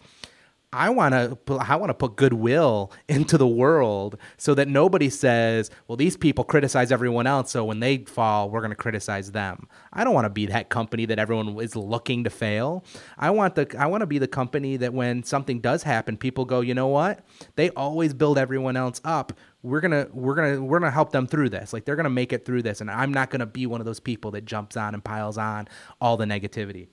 I 0.71 0.91
want 0.91 1.15
to 1.15 1.59
I 1.61 1.77
want 1.77 1.89
to 1.89 1.95
put 1.95 2.17
goodwill 2.17 2.93
into 3.09 3.39
the 3.39 3.49
world 3.49 4.19
so 4.37 4.55
that 4.55 4.69
nobody 4.69 5.09
says, 5.09 5.71
"Well, 5.87 5.97
these 5.97 6.17
people 6.17 6.45
criticize 6.45 6.93
everyone 6.93 7.27
else, 7.27 7.53
so 7.53 7.65
when 7.65 7.81
they 7.81 7.99
fall, 7.99 8.51
we're 8.51 8.61
going 8.61 8.71
to 8.71 8.77
criticize 8.77 9.33
them." 9.33 9.67
I 9.95 10.05
don't 10.05 10.13
want 10.13 10.27
to 10.27 10.31
be 10.31 10.45
that 10.47 10.69
company 10.69 11.07
that 11.07 11.19
everyone 11.19 11.59
is 11.61 11.75
looking 11.75 12.25
to 12.25 12.31
fail. 12.31 12.85
I 13.17 13.31
want 13.31 13.55
the 13.55 13.75
I 13.79 13.87
want 13.87 14.03
to 14.03 14.07
be 14.07 14.19
the 14.19 14.29
company 14.29 14.77
that 14.77 14.93
when 14.93 15.23
something 15.23 15.61
does 15.61 15.85
happen, 15.85 16.19
people 16.19 16.45
go, 16.45 16.61
"You 16.61 16.75
know 16.75 16.89
what? 16.89 17.25
They 17.57 17.71
always 17.71 18.13
build 18.13 18.37
everyone 18.37 18.77
else 18.77 19.01
up. 19.05 19.33
We're 19.63 19.81
to 19.81 20.11
we're 20.13 20.35
to 20.35 20.63
we're 20.63 20.81
going 20.81 20.91
to 20.91 20.95
help 20.95 21.13
them 21.13 21.27
through 21.27 21.49
this. 21.49 21.73
Like 21.73 21.87
they're 21.87 21.97
going 21.97 22.05
to 22.05 22.11
make 22.11 22.35
it 22.35 22.45
through 22.45 22.63
this, 22.63 22.83
and 22.83 22.91
I'm 22.91 23.13
not 23.13 23.31
going 23.31 23.41
to 23.41 23.47
be 23.47 23.65
one 23.67 23.81
of 23.81 23.87
those 23.87 24.01
people 24.01 24.33
that 24.33 24.45
jumps 24.45 24.77
on 24.77 24.93
and 24.93 25.03
piles 25.03 25.39
on 25.39 25.67
all 25.99 26.19
the 26.19 26.27
negativity." 26.27 26.89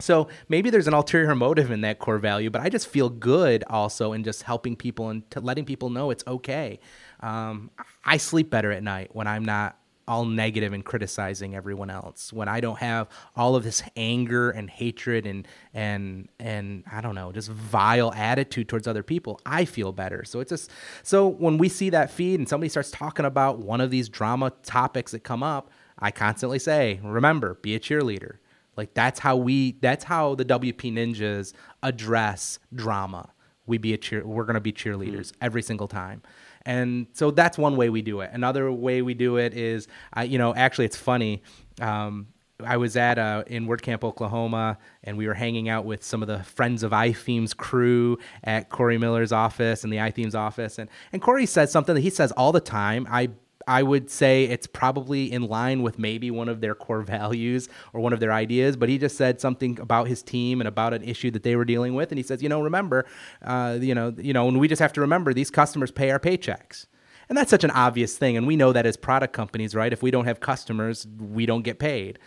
So 0.00 0.28
maybe 0.48 0.70
there's 0.70 0.88
an 0.88 0.94
ulterior 0.94 1.34
motive 1.34 1.70
in 1.70 1.82
that 1.82 1.98
core 1.98 2.18
value, 2.18 2.50
but 2.50 2.60
I 2.62 2.68
just 2.68 2.88
feel 2.88 3.08
good 3.08 3.64
also 3.68 4.12
in 4.12 4.24
just 4.24 4.42
helping 4.42 4.76
people 4.76 5.10
and 5.10 5.22
letting 5.36 5.64
people 5.64 5.90
know 5.90 6.10
it's 6.10 6.24
okay. 6.26 6.80
Um, 7.20 7.70
I 8.04 8.16
sleep 8.16 8.50
better 8.50 8.72
at 8.72 8.82
night 8.82 9.10
when 9.12 9.26
I'm 9.26 9.44
not 9.44 9.76
all 10.10 10.24
negative 10.24 10.72
and 10.72 10.84
criticizing 10.84 11.54
everyone 11.54 11.88
else. 11.88 12.32
When 12.32 12.48
I 12.48 12.58
don't 12.58 12.78
have 12.78 13.08
all 13.36 13.54
of 13.54 13.62
this 13.62 13.80
anger 13.94 14.50
and 14.50 14.68
hatred 14.68 15.24
and 15.24 15.46
and 15.72 16.28
and 16.40 16.82
I 16.90 17.00
don't 17.00 17.14
know, 17.14 17.30
just 17.30 17.48
vile 17.48 18.12
attitude 18.14 18.68
towards 18.68 18.88
other 18.88 19.04
people, 19.04 19.40
I 19.46 19.64
feel 19.64 19.92
better. 19.92 20.24
So 20.24 20.40
it's 20.40 20.48
just 20.48 20.70
so 21.04 21.28
when 21.28 21.58
we 21.58 21.68
see 21.68 21.90
that 21.90 22.10
feed 22.10 22.40
and 22.40 22.48
somebody 22.48 22.68
starts 22.68 22.90
talking 22.90 23.24
about 23.24 23.60
one 23.60 23.80
of 23.80 23.92
these 23.92 24.08
drama 24.08 24.50
topics 24.64 25.12
that 25.12 25.20
come 25.20 25.44
up, 25.44 25.70
I 25.96 26.10
constantly 26.10 26.58
say, 26.58 26.98
remember, 27.04 27.54
be 27.62 27.76
a 27.76 27.80
cheerleader. 27.80 28.38
Like 28.80 28.94
that's 28.94 29.20
how 29.20 29.36
we 29.36 29.72
that's 29.82 30.04
how 30.04 30.34
the 30.36 30.44
WP 30.46 30.90
Ninjas 30.94 31.52
address 31.82 32.58
drama. 32.74 33.28
We 33.66 33.76
be 33.76 33.92
a 33.92 33.98
cheer 33.98 34.26
we're 34.26 34.44
going 34.44 34.54
to 34.54 34.60
be 34.60 34.72
cheerleaders 34.72 35.32
every 35.42 35.60
single 35.60 35.86
time. 35.86 36.22
And 36.64 37.06
so 37.12 37.30
that's 37.30 37.58
one 37.58 37.76
way 37.76 37.90
we 37.90 38.00
do 38.00 38.20
it. 38.20 38.30
Another 38.32 38.72
way 38.72 39.02
we 39.02 39.12
do 39.12 39.36
it 39.36 39.52
is 39.52 39.86
I 40.14 40.22
you 40.22 40.38
know, 40.38 40.54
actually 40.54 40.86
it's 40.86 40.96
funny. 40.96 41.42
Um, 41.78 42.28
I 42.64 42.78
was 42.78 42.96
at 42.96 43.18
uh, 43.18 43.44
in 43.48 43.66
WordCamp, 43.66 44.02
Oklahoma, 44.02 44.78
and 45.04 45.18
we 45.18 45.26
were 45.26 45.34
hanging 45.34 45.68
out 45.68 45.84
with 45.84 46.02
some 46.02 46.22
of 46.22 46.28
the 46.28 46.42
Friends 46.42 46.82
of 46.82 46.92
iThemes 46.92 47.54
crew 47.54 48.16
at 48.44 48.70
Cory 48.70 48.96
Miller's 48.96 49.30
office 49.30 49.84
and 49.84 49.92
the 49.92 49.98
iThemes 49.98 50.34
office. 50.34 50.78
And, 50.78 50.88
and 51.12 51.20
Cory 51.20 51.44
says 51.44 51.70
something 51.70 51.94
that 51.94 52.00
he 52.00 52.08
says 52.08 52.32
all 52.32 52.52
the 52.52 52.60
time. 52.60 53.06
I 53.10 53.28
I 53.66 53.82
would 53.82 54.10
say 54.10 54.44
it's 54.44 54.66
probably 54.66 55.30
in 55.30 55.42
line 55.42 55.82
with 55.82 55.98
maybe 55.98 56.30
one 56.30 56.48
of 56.48 56.60
their 56.60 56.74
core 56.74 57.02
values 57.16 57.68
or 57.92 58.00
one 58.00 58.12
of 58.12 58.20
their 58.20 58.32
ideas, 58.32 58.76
but 58.76 58.88
he 58.88 58.98
just 58.98 59.16
said 59.16 59.40
something 59.40 59.78
about 59.80 60.08
his 60.08 60.22
team 60.22 60.60
and 60.60 60.68
about 60.68 60.94
an 60.94 61.02
issue 61.02 61.30
that 61.32 61.42
they 61.42 61.56
were 61.56 61.64
dealing 61.64 61.94
with, 61.94 62.10
and 62.10 62.18
he 62.18 62.22
says, 62.22 62.42
you 62.42 62.48
know, 62.48 62.62
remember, 62.62 63.06
uh, 63.42 63.78
you 63.80 63.94
know, 63.94 64.14
you 64.18 64.32
know, 64.32 64.48
and 64.48 64.58
we 64.58 64.68
just 64.68 64.80
have 64.80 64.92
to 64.94 65.00
remember 65.00 65.32
these 65.32 65.50
customers 65.50 65.90
pay 65.90 66.10
our 66.10 66.18
paychecks. 66.18 66.86
And 67.28 67.38
that's 67.38 67.50
such 67.50 67.62
an 67.62 67.70
obvious 67.70 68.18
thing. 68.18 68.36
And 68.36 68.44
we 68.44 68.56
know 68.56 68.72
that 68.72 68.86
as 68.86 68.96
product 68.96 69.32
companies, 69.32 69.72
right? 69.72 69.92
If 69.92 70.02
we 70.02 70.10
don't 70.10 70.24
have 70.24 70.40
customers, 70.40 71.06
we 71.16 71.46
don't 71.46 71.62
get 71.62 71.78
paid. 71.78 72.18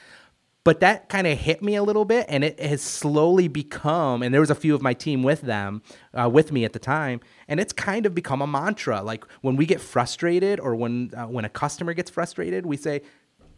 But 0.65 0.79
that 0.79 1.09
kind 1.09 1.27
of 1.27 1.37
hit 1.37 1.61
me 1.61 1.75
a 1.75 1.83
little 1.83 2.05
bit, 2.05 2.25
and 2.29 2.43
it 2.43 2.59
has 2.59 2.81
slowly 2.81 3.49
become. 3.49 4.23
And 4.23 4.33
there 4.33 4.39
was 4.39 4.49
a 4.49 4.55
few 4.55 4.73
of 4.73 4.81
my 4.81 4.93
team 4.93 5.21
with 5.21 5.41
them, 5.41 5.81
uh, 6.13 6.29
with 6.29 6.53
me 6.53 6.63
at 6.63 6.71
the 6.71 6.79
time, 6.79 7.19
and 7.49 7.59
it's 7.59 7.73
kind 7.73 8.05
of 8.05 8.15
become 8.15 8.41
a 8.41 8.47
mantra. 8.47 9.01
Like 9.01 9.25
when 9.41 9.57
we 9.57 9.65
get 9.65 9.81
frustrated, 9.81 10.59
or 10.61 10.75
when 10.75 11.11
uh, 11.15 11.25
when 11.25 11.43
a 11.43 11.49
customer 11.49 11.93
gets 11.93 12.09
frustrated, 12.09 12.65
we 12.65 12.77
say, 12.77 13.01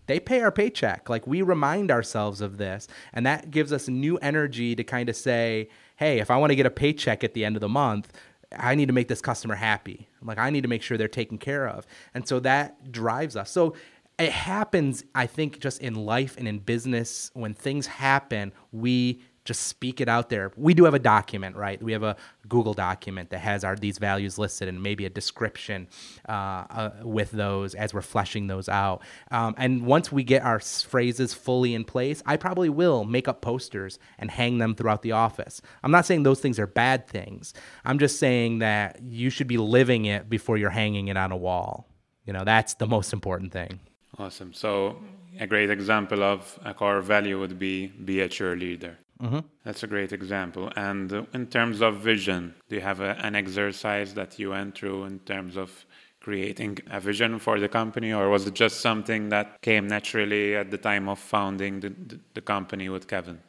they 0.08 0.20
pay 0.20 0.41
our 0.41 0.52
paycheck. 0.52 1.10
Like 1.10 1.28
we 1.28 1.41
remind 1.41 1.91
ourselves 1.91 2.41
of 2.41 2.58
this, 2.58 2.88
and 3.13 3.26
that 3.26 3.52
gives 3.52 3.72
us 3.72 3.88
new 3.88 4.18
energy 4.18 4.76
to 4.76 4.84
kind 4.84 5.08
of 5.08 5.15
say, 5.15 5.70
hey, 5.98 6.20
if 6.20 6.32
I 6.32 6.38
want 6.38 6.52
to 6.52 6.56
get 6.56 6.65
a 6.65 6.72
paycheck 6.72 7.24
at 7.24 7.36
the 7.36 7.46
end 7.46 7.56
of 7.56 7.62
the 7.62 7.70
month, 7.70 8.12
I 8.58 8.76
need 8.76 8.88
to 8.88 8.94
make 8.94 9.08
this 9.08 9.22
customer 9.22 9.56
happy. 9.56 10.08
Like 10.22 10.38
I 10.38 10.50
need 10.50 10.62
to 10.62 10.68
make 10.68 10.82
sure 10.82 10.98
they're 10.98 11.08
taken 11.08 11.38
care 11.38 11.68
of. 11.68 11.86
And 12.13 12.28
so 12.28 12.39
that 12.41 12.91
drives 12.91 13.36
us. 13.36 13.52
So 13.52 13.76
it 14.17 14.32
happens, 14.32 15.04
I 15.13 15.28
think, 15.28 15.60
just 15.60 15.82
in 15.82 15.95
life 15.95 16.36
and 16.38 16.47
in 16.47 16.60
business. 16.60 17.32
When 17.34 17.54
things 17.54 17.88
happen, 17.88 18.54
we 18.71 19.21
just 19.45 19.67
speak 19.67 20.01
it 20.01 20.10
out 20.10 20.30
there. 20.30 20.51
We 20.58 20.73
do 20.73 20.86
have 20.86 20.95
a 20.95 20.99
document, 20.99 21.56
right? 21.56 21.82
We 21.82 21.91
have 21.91 22.01
a 22.01 22.15
Google 22.49 22.73
document 22.73 23.30
that 23.30 23.39
has 23.39 23.63
our 23.63 23.75
these 23.75 23.99
values 23.99 24.39
listed 24.39 24.67
and 24.67 24.82
maybe 24.82 25.06
a 25.06 25.10
description 25.10 25.88
uh, 26.28 26.32
uh, 26.32 26.89
with 27.04 27.30
those 27.32 27.75
as 27.75 27.93
we're 27.93 28.01
fleshing 28.01 28.47
those 28.47 28.67
out. 28.67 29.04
Um, 29.30 29.54
and 29.58 29.86
once 29.86 30.12
we 30.12 30.23
get 30.23 30.43
our 30.43 30.60
phrases 30.60 31.34
fully 31.34 31.75
in 31.75 31.84
place, 31.86 32.23
I 32.25 32.38
probably 32.38 32.69
will 32.69 33.06
make 33.06 33.28
up 33.28 33.41
posters 33.41 33.99
and 34.17 34.32
hang 34.32 34.58
them 34.58 34.73
throughout 34.73 35.04
the 35.04 35.12
office. 35.12 35.62
I'm 35.84 35.91
not 35.91 36.08
saying 36.08 36.23
those 36.23 36.39
things 36.39 36.58
are 36.58 36.67
bad 36.67 37.08
things. 37.08 37.54
I'm 37.86 37.99
just 37.99 38.17
saying 38.17 38.60
that 38.60 39.01
you 39.04 39.30
should 39.30 39.47
be 39.47 39.58
living 39.58 40.06
it 40.06 40.28
before 40.28 40.58
you're 40.58 40.71
hanging 40.71 41.08
it 41.08 41.17
on 41.17 41.32
a 41.32 41.38
wall. 41.38 41.88
You 42.25 42.34
know, 42.34 42.43
that's 42.43 42.73
the 42.73 42.88
most 42.88 43.13
important 43.13 43.54
thing. 43.54 43.80
Awesome. 44.17 44.54
So 44.54 44.97
a 45.39 45.47
great 45.47 45.69
example 45.69 46.23
of 46.23 46.60
a 46.63 46.73
core 46.73 47.01
value 47.01 47.39
would 47.39 47.60
be 47.60 47.88
be 47.88 48.21
a 48.21 48.30
cheerleader. 48.30 48.95
Mm-hmm. 49.21 49.39
That's 49.63 49.84
a 49.84 49.88
great 49.88 50.12
example. 50.12 50.71
And 50.75 51.28
in 51.34 51.47
terms 51.47 51.82
of 51.82 51.97
vision, 51.97 52.54
do 52.67 52.75
you 52.75 52.82
have 52.82 52.99
a, 52.99 53.17
an 53.23 53.36
exercise 53.36 54.13
that 54.13 54.38
you 54.39 54.49
went 54.49 54.78
through 54.78 55.06
in 55.06 55.19
terms 55.19 55.56
of 55.56 55.86
creating 56.19 56.80
a 56.89 56.99
vision 56.99 57.39
for 57.39 57.60
the 57.60 57.69
company, 57.69 58.12
or 58.12 58.30
was 58.30 58.47
it 58.47 58.56
just 58.56 58.82
something 58.82 59.30
that 59.30 59.62
came 59.62 59.88
naturally 59.88 60.56
at 60.56 60.71
the 60.71 60.78
time 60.78 61.08
of 61.08 61.19
founding 61.19 61.80
the, 61.82 61.89
the, 61.89 62.19
the 62.34 62.41
company 62.41 62.89
with 62.89 63.08
Kevin? 63.08 63.39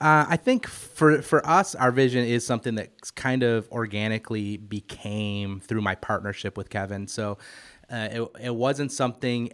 Uh, 0.00 0.24
I 0.28 0.36
think 0.36 0.68
for 0.68 1.20
for 1.22 1.44
us, 1.44 1.74
our 1.74 1.90
vision 1.90 2.24
is 2.24 2.46
something 2.46 2.76
that 2.76 2.90
kind 3.16 3.42
of 3.42 3.68
organically 3.72 4.56
became 4.56 5.60
through 5.60 5.80
my 5.80 5.96
partnership 5.96 6.56
with 6.56 6.70
Kevin. 6.70 7.08
So 7.08 7.38
uh, 7.90 8.08
it 8.10 8.28
it 8.40 8.54
wasn't 8.54 8.92
something. 8.92 9.52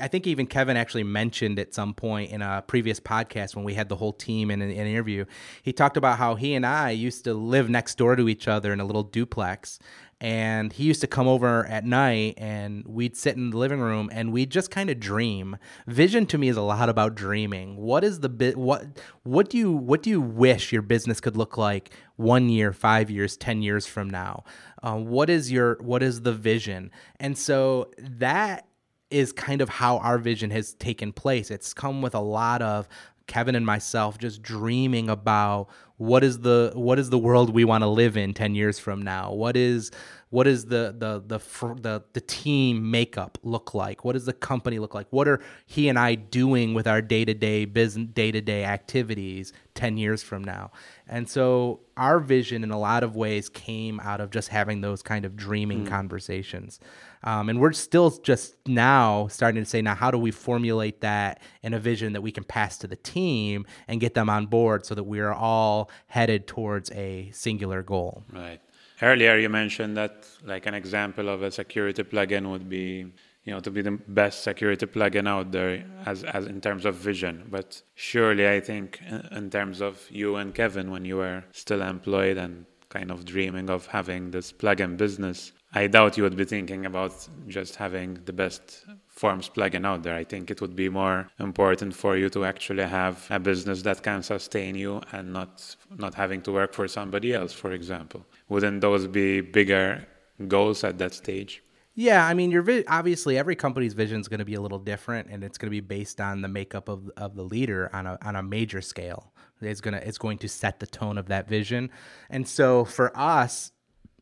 I 0.00 0.08
think 0.08 0.26
even 0.26 0.46
Kevin 0.46 0.76
actually 0.76 1.04
mentioned 1.04 1.58
at 1.60 1.72
some 1.72 1.94
point 1.94 2.32
in 2.32 2.42
a 2.42 2.64
previous 2.66 2.98
podcast 2.98 3.54
when 3.54 3.64
we 3.64 3.74
had 3.74 3.88
the 3.88 3.94
whole 3.94 4.12
team 4.12 4.50
in 4.50 4.60
an, 4.60 4.70
an 4.70 4.86
interview. 4.88 5.24
He 5.62 5.72
talked 5.72 5.96
about 5.96 6.18
how 6.18 6.34
he 6.34 6.54
and 6.54 6.66
I 6.66 6.90
used 6.90 7.22
to 7.24 7.34
live 7.34 7.68
next 7.70 7.96
door 7.96 8.16
to 8.16 8.28
each 8.28 8.48
other 8.48 8.72
in 8.72 8.80
a 8.80 8.84
little 8.84 9.04
duplex, 9.04 9.78
and 10.24 10.72
he 10.72 10.84
used 10.84 11.02
to 11.02 11.06
come 11.06 11.28
over 11.28 11.66
at 11.66 11.84
night 11.84 12.32
and 12.38 12.82
we'd 12.88 13.14
sit 13.14 13.36
in 13.36 13.50
the 13.50 13.58
living 13.58 13.78
room 13.78 14.08
and 14.10 14.32
we'd 14.32 14.48
just 14.48 14.70
kind 14.70 14.88
of 14.88 14.98
dream. 14.98 15.58
Vision 15.86 16.24
to 16.24 16.38
me 16.38 16.48
is 16.48 16.56
a 16.56 16.62
lot 16.62 16.88
about 16.88 17.14
dreaming. 17.14 17.76
What 17.76 18.02
is 18.02 18.20
the 18.20 18.30
bit 18.30 18.56
what 18.56 18.86
what 19.24 19.50
do 19.50 19.58
you 19.58 19.70
what 19.70 20.02
do 20.02 20.08
you 20.08 20.22
wish 20.22 20.72
your 20.72 20.80
business 20.80 21.20
could 21.20 21.36
look 21.36 21.58
like 21.58 21.90
1 22.16 22.48
year, 22.48 22.72
5 22.72 23.10
years, 23.10 23.36
10 23.36 23.60
years 23.60 23.86
from 23.86 24.08
now? 24.08 24.44
Uh, 24.82 24.96
what 24.96 25.28
is 25.28 25.52
your 25.52 25.76
what 25.82 26.02
is 26.02 26.22
the 26.22 26.32
vision? 26.32 26.90
And 27.20 27.36
so 27.36 27.90
that 27.98 28.66
is 29.10 29.30
kind 29.30 29.60
of 29.60 29.68
how 29.68 29.98
our 29.98 30.16
vision 30.16 30.50
has 30.52 30.72
taken 30.72 31.12
place. 31.12 31.50
It's 31.50 31.74
come 31.74 32.00
with 32.00 32.14
a 32.14 32.20
lot 32.20 32.62
of 32.62 32.88
Kevin 33.26 33.54
and 33.54 33.64
myself 33.66 34.18
just 34.18 34.42
dreaming 34.42 35.08
about 35.08 35.68
what 36.04 36.22
is 36.22 36.40
the 36.40 36.72
what 36.74 36.98
is 36.98 37.10
the 37.10 37.18
world 37.18 37.50
we 37.50 37.64
want 37.64 37.82
to 37.82 37.88
live 37.88 38.16
in 38.16 38.34
10 38.34 38.54
years 38.54 38.78
from 38.78 39.02
now? 39.02 39.32
What 39.32 39.56
is 39.56 39.90
what 40.34 40.48
is 40.48 40.64
the 40.64 40.92
the 40.98 41.22
the 41.24 41.38
the, 41.80 42.02
the 42.12 42.20
team 42.20 42.90
makeup 42.90 43.38
look 43.44 43.72
like 43.72 44.04
what 44.04 44.14
does 44.14 44.24
the 44.24 44.32
company 44.32 44.80
look 44.80 44.92
like 44.92 45.06
what 45.10 45.28
are 45.28 45.40
he 45.64 45.88
and 45.88 45.96
i 45.96 46.16
doing 46.16 46.74
with 46.74 46.88
our 46.88 47.00
day-to-day 47.00 47.64
business 47.64 48.08
day-to-day 48.12 48.64
activities 48.64 49.52
10 49.74 49.96
years 49.96 50.24
from 50.24 50.42
now 50.42 50.72
and 51.06 51.28
so 51.28 51.78
our 51.96 52.18
vision 52.18 52.64
in 52.64 52.72
a 52.72 52.78
lot 52.78 53.04
of 53.04 53.14
ways 53.14 53.48
came 53.48 54.00
out 54.00 54.20
of 54.20 54.32
just 54.32 54.48
having 54.48 54.80
those 54.80 55.02
kind 55.02 55.24
of 55.24 55.36
dreaming 55.36 55.84
mm. 55.84 55.88
conversations 55.88 56.80
um, 57.22 57.48
and 57.48 57.60
we're 57.60 57.72
still 57.72 58.10
just 58.10 58.54
now 58.66 59.28
starting 59.28 59.62
to 59.62 59.68
say, 59.68 59.80
now, 59.80 59.94
how 59.94 60.10
do 60.10 60.18
we 60.18 60.30
formulate 60.30 61.00
that 61.00 61.40
in 61.62 61.72
a 61.72 61.78
vision 61.78 62.12
that 62.12 62.20
we 62.20 62.30
can 62.30 62.44
pass 62.44 62.76
to 62.78 62.86
the 62.86 62.96
team 62.96 63.64
and 63.88 63.98
get 63.98 64.12
them 64.12 64.28
on 64.28 64.44
board 64.44 64.84
so 64.84 64.94
that 64.94 65.04
we 65.04 65.20
are 65.20 65.32
all 65.32 65.90
headed 66.06 66.46
towards 66.46 66.90
a 66.90 67.30
singular 67.32 67.82
goal? 67.82 68.24
Right. 68.30 68.60
Earlier, 69.02 69.38
you 69.38 69.48
mentioned 69.48 69.96
that, 69.96 70.26
like, 70.44 70.66
an 70.66 70.74
example 70.74 71.28
of 71.28 71.42
a 71.42 71.50
security 71.50 72.02
plugin 72.04 72.50
would 72.50 72.68
be 72.68 73.12
you 73.44 73.52
know 73.52 73.60
to 73.60 73.70
be 73.70 73.82
the 73.82 73.98
best 74.08 74.42
security 74.42 74.86
plugin 74.86 75.28
out 75.28 75.52
there 75.52 75.84
as 76.06 76.24
as 76.24 76.46
in 76.46 76.60
terms 76.60 76.84
of 76.84 76.94
vision. 76.94 77.46
But 77.50 77.82
surely 77.94 78.48
i 78.48 78.60
think 78.60 79.00
in 79.32 79.50
terms 79.50 79.80
of 79.80 80.06
you 80.10 80.36
and 80.36 80.54
kevin 80.54 80.90
when 80.90 81.04
you 81.04 81.16
were 81.16 81.44
still 81.52 81.82
employed 81.82 82.38
and 82.38 82.64
kind 82.88 83.10
of 83.10 83.24
dreaming 83.24 83.68
of 83.70 83.86
having 83.86 84.30
this 84.30 84.52
plugin 84.52 84.96
business 84.96 85.52
I 85.76 85.88
doubt 85.88 86.16
you 86.16 86.22
would 86.22 86.36
be 86.36 86.44
thinking 86.44 86.86
about 86.86 87.28
just 87.48 87.76
having 87.76 88.20
the 88.24 88.32
best 88.32 88.84
forms 89.08 89.48
plugin 89.48 89.84
out 89.84 90.04
there. 90.04 90.14
I 90.14 90.22
think 90.22 90.50
it 90.50 90.60
would 90.60 90.76
be 90.76 90.88
more 90.88 91.28
important 91.40 91.94
for 91.94 92.16
you 92.16 92.28
to 92.30 92.44
actually 92.44 92.84
have 92.84 93.26
a 93.28 93.40
business 93.40 93.82
that 93.82 94.02
can 94.02 94.22
sustain 94.22 94.76
you 94.76 95.00
and 95.12 95.32
not 95.32 95.76
not 95.98 96.14
having 96.14 96.42
to 96.42 96.52
work 96.52 96.72
for 96.74 96.86
somebody 96.86 97.34
else, 97.34 97.52
for 97.52 97.72
example. 97.72 98.24
Wouldn't 98.48 98.80
those 98.80 99.06
be 99.08 99.40
bigger 99.40 100.06
goals 100.46 100.84
at 100.84 100.98
that 100.98 101.12
stage? 101.12 101.62
Yeah, 101.96 102.26
I 102.26 102.34
mean, 102.34 102.50
your 102.50 102.62
vi- 102.62 102.84
obviously 102.88 103.38
every 103.38 103.54
company's 103.54 103.94
vision 103.94 104.20
is 104.20 104.26
going 104.26 104.40
to 104.40 104.44
be 104.44 104.54
a 104.54 104.60
little 104.60 104.80
different, 104.80 105.28
and 105.30 105.44
it's 105.44 105.58
going 105.58 105.68
to 105.68 105.70
be 105.70 105.80
based 105.80 106.20
on 106.20 106.42
the 106.42 106.48
makeup 106.48 106.88
of 106.88 107.08
of 107.16 107.36
the 107.36 107.44
leader 107.44 107.90
on 107.92 108.06
a 108.06 108.18
on 108.22 108.36
a 108.36 108.42
major 108.42 108.80
scale. 108.80 109.32
It's 109.60 109.80
gonna 109.80 110.02
it's 110.04 110.18
going 110.18 110.38
to 110.38 110.48
set 110.48 110.80
the 110.80 110.86
tone 110.86 111.18
of 111.18 111.26
that 111.26 111.48
vision, 111.48 111.90
and 112.30 112.46
so 112.48 112.84
for 112.84 113.16
us, 113.16 113.70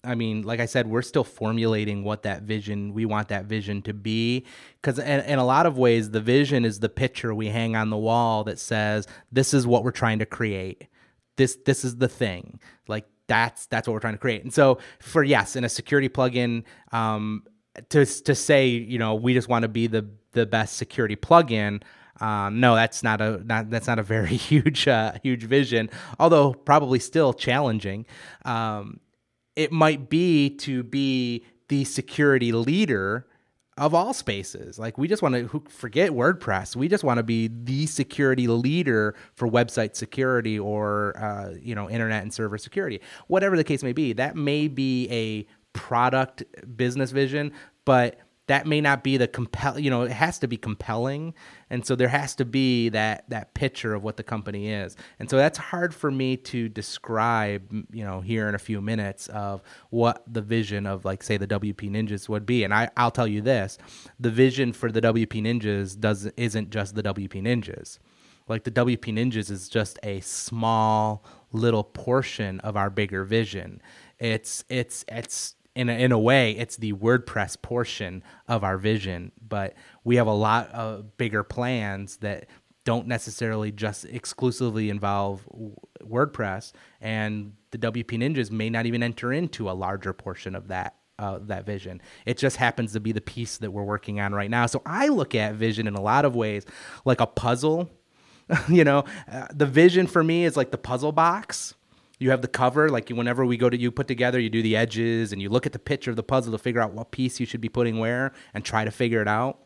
I 0.05 0.17
mean, 0.17 0.43
like 0.43 0.59
I 0.59 0.67
said, 0.67 0.89
we're 0.89 1.03
still 1.03 1.23
formulating 1.25 2.03
what 2.03 2.23
that 2.23 2.43
vision, 2.43 2.93
we 2.93 3.05
want 3.05 3.29
that 3.29 3.45
vision 3.45 3.83
to 3.83 3.95
be. 3.95 4.45
Because 4.81 4.99
in, 4.99 5.39
a 5.39 5.45
lot 5.45 5.65
of 5.65 5.79
ways, 5.79 6.11
the 6.11 6.21
vision 6.21 6.65
is 6.65 6.81
the 6.81 6.89
picture 6.89 7.35
we 7.35 7.49
hang 7.49 7.77
on 7.77 7.91
the 7.91 7.97
wall 7.97 8.43
that 8.45 8.59
says, 8.59 9.07
this 9.31 9.55
is 9.55 9.67
what 9.67 9.85
we're 9.85 9.93
trying 9.93 10.19
to 10.19 10.27
create. 10.27 10.89
This, 11.37 11.57
this 11.65 11.85
is 11.85 11.97
the 11.97 12.09
thing. 12.09 12.59
Like 12.89 13.07
that's, 13.29 13.67
that's 13.67 13.87
what 13.87 13.95
we're 13.95 14.01
trying 14.01 14.15
to 14.15 14.19
create. 14.19 14.43
And 14.43 14.53
so 14.53 14.79
for, 14.99 15.23
yes, 15.23 15.55
in 15.55 15.65
a 15.65 15.69
security 15.69 16.09
plugin, 16.09 16.65
um, 16.91 17.45
to, 17.91 18.05
to 18.05 18.35
say, 18.35 18.67
you 18.67 18.99
know, 18.99 19.15
we 19.15 19.35
just 19.35 19.49
want 19.49 19.63
to 19.63 19.69
be 19.69 19.87
the, 19.87 20.11
the 20.33 20.47
best 20.47 20.77
security 20.77 21.15
plugin, 21.15 21.83
um, 22.21 22.61
no, 22.61 22.75
that's 22.75 23.03
not 23.03 23.21
a 23.21 23.43
not, 23.45 23.71
that's 23.71 23.87
not 23.87 23.99
a 23.99 24.03
very 24.03 24.37
huge 24.37 24.87
uh, 24.87 25.13
huge 25.23 25.43
vision. 25.45 25.91
Although 26.21 26.53
probably 26.53 26.99
still 26.99 27.33
challenging. 27.33 28.07
Um, 28.45 29.01
it 29.57 29.73
might 29.73 30.09
be 30.09 30.51
to 30.59 30.83
be 30.83 31.45
the 31.69 31.85
security 31.85 32.53
leader 32.53 33.27
of 33.79 33.95
all 33.95 34.13
spaces. 34.13 34.79
Like 34.79 34.99
we 34.99 35.09
just 35.09 35.23
want 35.23 35.35
to 35.35 35.63
forget 35.69 36.11
WordPress. 36.11 36.77
We 36.77 36.89
just 36.89 37.05
want 37.05 37.19
to 37.19 37.23
be 37.23 37.49
the 37.49 37.87
security 37.87 38.47
leader 38.47 39.15
for 39.35 39.49
website 39.49 39.97
security 39.97 40.59
or 40.59 41.17
uh, 41.19 41.55
you 41.61 41.75
know 41.75 41.89
internet 41.89 42.23
and 42.23 42.33
server 42.33 42.59
security, 42.59 43.01
whatever 43.29 43.57
the 43.57 43.65
case 43.65 43.83
may 43.83 43.93
be. 43.93 44.13
That 44.13 44.37
may 44.37 44.69
be 44.69 45.09
a 45.11 45.47
product 45.73 46.45
business 46.77 47.11
vision, 47.11 47.53
but 47.85 48.19
that 48.47 48.67
may 48.67 48.81
not 48.81 49.05
be 49.05 49.17
the 49.17 49.29
compel 49.29 49.79
you 49.79 49.89
know 49.89 50.03
it 50.03 50.11
has 50.11 50.39
to 50.41 50.49
be 50.49 50.57
compelling. 50.57 51.35
And 51.71 51.87
so 51.87 51.97
there 51.97 52.09
has 52.09 52.35
to 52.37 52.45
be 52.45 52.89
that 52.91 53.29
that 53.31 53.55
picture 53.55 53.95
of 53.95 54.03
what 54.03 54.17
the 54.17 54.23
company 54.23 54.71
is. 54.71 54.97
And 55.19 55.31
so 55.31 55.37
that's 55.37 55.59
hard 55.59 55.95
for 55.95 56.11
me 56.11 56.37
to 56.39 56.69
describe 56.69 57.73
you 57.93 58.05
know 58.05 58.21
here 58.21 58.49
in 58.49 58.55
a 58.55 58.59
few 58.59 58.81
minutes 58.81 59.29
of 59.29 59.63
what 59.91 60.23
the 60.27 60.43
vision 60.43 60.87
of 60.87 61.05
like 61.05 61.23
say 61.23 61.37
the 61.37 61.47
WP 61.47 61.91
Ninjas 61.91 62.29
would 62.29 62.45
be. 62.45 62.65
And 62.65 62.75
I 62.75 62.91
I'll 62.97 63.11
tell 63.11 63.29
you 63.29 63.41
this 63.41 63.79
the 64.19 64.31
vision 64.31 64.73
for 64.73 64.91
the 64.91 65.01
WP 65.01 65.43
Ninjas 65.43 65.99
does 65.99 66.27
isn't 66.37 66.71
just 66.71 66.95
the 66.95 67.03
WP 67.03 67.43
Ninjas. 67.43 67.99
Like 68.49 68.65
the 68.65 68.71
WP 68.73 69.15
Ninjas 69.15 69.51
is 69.51 69.69
just 69.69 69.99
a 70.03 70.21
small 70.21 71.25
little 71.53 71.85
portion 71.85 72.61
of 72.61 72.77
our 72.77 72.91
bigger 72.91 73.25
vision. 73.25 73.81
It's 74.19 74.65
it's 74.69 75.05
it's 75.09 75.55
in 75.75 75.89
a, 75.89 75.93
in 75.93 76.13
a 76.13 76.19
way, 76.19 76.53
it's 76.53 76.77
the 76.77 76.93
WordPress 76.93 77.61
portion 77.63 78.23
of 78.49 78.63
our 78.63 78.77
vision, 78.77 79.33
but 79.47 79.75
we 80.05 80.17
have 80.17 80.27
a 80.27 80.35
lot 80.35 80.71
of 80.71 81.17
bigger 81.17 81.43
plans 81.43 82.19
that 82.19 82.47
don't 82.85 83.07
necessarily 83.07 83.71
just 83.73 84.05
exclusively 84.07 84.91
involve 84.91 85.49
WordPress, 86.03 86.73
and 87.01 87.53
the 87.71 87.79
WP 87.79 88.19
Ninjas 88.19 88.51
may 88.51 88.69
not 88.69 88.87
even 88.87 89.03
enter 89.03 89.33
into 89.33 89.71
a 89.71 89.73
larger 89.73 90.13
portion 90.13 90.55
of 90.55 90.69
that 90.69 90.97
uh, 91.19 91.39
that 91.43 91.65
vision. 91.65 92.03
It 92.27 92.37
just 92.37 92.57
happens 92.57 92.93
to 92.95 93.01
be 93.01 93.13
the 93.13 93.21
piece 93.21 93.59
that 93.59 93.71
we're 93.71 93.85
working 93.85 94.19
on 94.19 94.35
right 94.35 94.51
now. 94.51 94.67
So 94.67 94.83
I 94.85 95.09
look 95.09 95.35
at 95.35 95.55
vision 95.55 95.87
in 95.87 95.95
a 95.95 96.01
lot 96.01 96.25
of 96.25 96.35
ways 96.35 96.65
like 97.05 97.21
a 97.21 97.27
puzzle. 97.27 97.91
you 98.69 98.83
know, 98.83 99.05
uh, 99.31 99.47
the 99.55 99.67
vision 99.67 100.07
for 100.07 100.25
me 100.25 100.45
is 100.45 100.57
like 100.57 100.73
the 100.73 100.79
puzzle 100.79 101.13
box 101.13 101.75
you 102.23 102.31
have 102.31 102.41
the 102.41 102.49
cover 102.49 102.89
like 102.89 103.09
whenever 103.09 103.45
we 103.45 103.57
go 103.57 103.69
to 103.69 103.77
you 103.77 103.91
put 103.91 104.07
together 104.07 104.39
you 104.39 104.49
do 104.49 104.63
the 104.63 104.77
edges 104.77 105.33
and 105.33 105.43
you 105.43 105.49
look 105.49 105.67
at 105.67 105.73
the 105.73 105.79
picture 105.79 106.11
of 106.11 106.17
the 106.17 106.23
puzzle 106.23 106.53
to 106.53 106.59
figure 106.59 106.81
out 106.81 106.93
what 106.93 107.11
piece 107.11 107.41
you 107.41 107.47
should 107.47 107.61
be 107.61 107.69
putting 107.69 107.99
where 107.99 108.33
and 108.55 108.65
try 108.65 108.85
to 108.85 108.91
figure 108.91 109.21
it 109.21 109.29
out. 109.29 109.59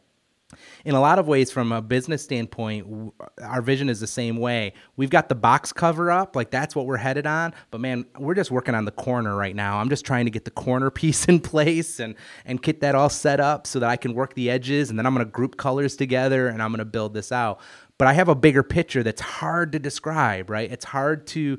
In 0.84 0.94
a 0.94 1.00
lot 1.00 1.18
of 1.18 1.26
ways 1.26 1.50
from 1.50 1.72
a 1.72 1.82
business 1.82 2.22
standpoint 2.22 3.12
our 3.42 3.60
vision 3.60 3.88
is 3.88 3.98
the 3.98 4.06
same 4.06 4.36
way. 4.36 4.74
We've 4.94 5.10
got 5.10 5.28
the 5.28 5.34
box 5.34 5.72
cover 5.72 6.10
up 6.10 6.36
like 6.36 6.50
that's 6.50 6.74
what 6.76 6.86
we're 6.86 6.96
headed 6.96 7.26
on 7.26 7.52
but 7.70 7.80
man 7.80 8.06
we're 8.16 8.34
just 8.34 8.50
working 8.50 8.74
on 8.74 8.84
the 8.84 8.92
corner 8.92 9.36
right 9.36 9.54
now. 9.54 9.78
I'm 9.78 9.88
just 9.88 10.06
trying 10.06 10.24
to 10.24 10.30
get 10.30 10.44
the 10.44 10.52
corner 10.52 10.90
piece 11.02 11.26
in 11.26 11.40
place 11.40 12.00
and 12.00 12.14
and 12.44 12.62
get 12.62 12.80
that 12.80 12.94
all 12.94 13.10
set 13.10 13.40
up 13.40 13.66
so 13.66 13.80
that 13.80 13.90
i 13.90 13.96
can 13.96 14.14
work 14.14 14.34
the 14.34 14.48
edges 14.48 14.88
and 14.88 14.98
then 14.98 15.04
i'm 15.04 15.14
going 15.14 15.26
to 15.26 15.30
group 15.30 15.56
colors 15.56 15.96
together 15.96 16.46
and 16.46 16.62
i'm 16.62 16.70
going 16.70 16.78
to 16.78 16.84
build 16.84 17.12
this 17.12 17.32
out 17.32 17.60
but 17.98 18.08
i 18.08 18.12
have 18.12 18.28
a 18.28 18.34
bigger 18.34 18.62
picture 18.62 19.02
that's 19.02 19.20
hard 19.20 19.72
to 19.72 19.78
describe 19.78 20.50
right 20.50 20.70
it's 20.70 20.86
hard 20.86 21.26
to 21.26 21.58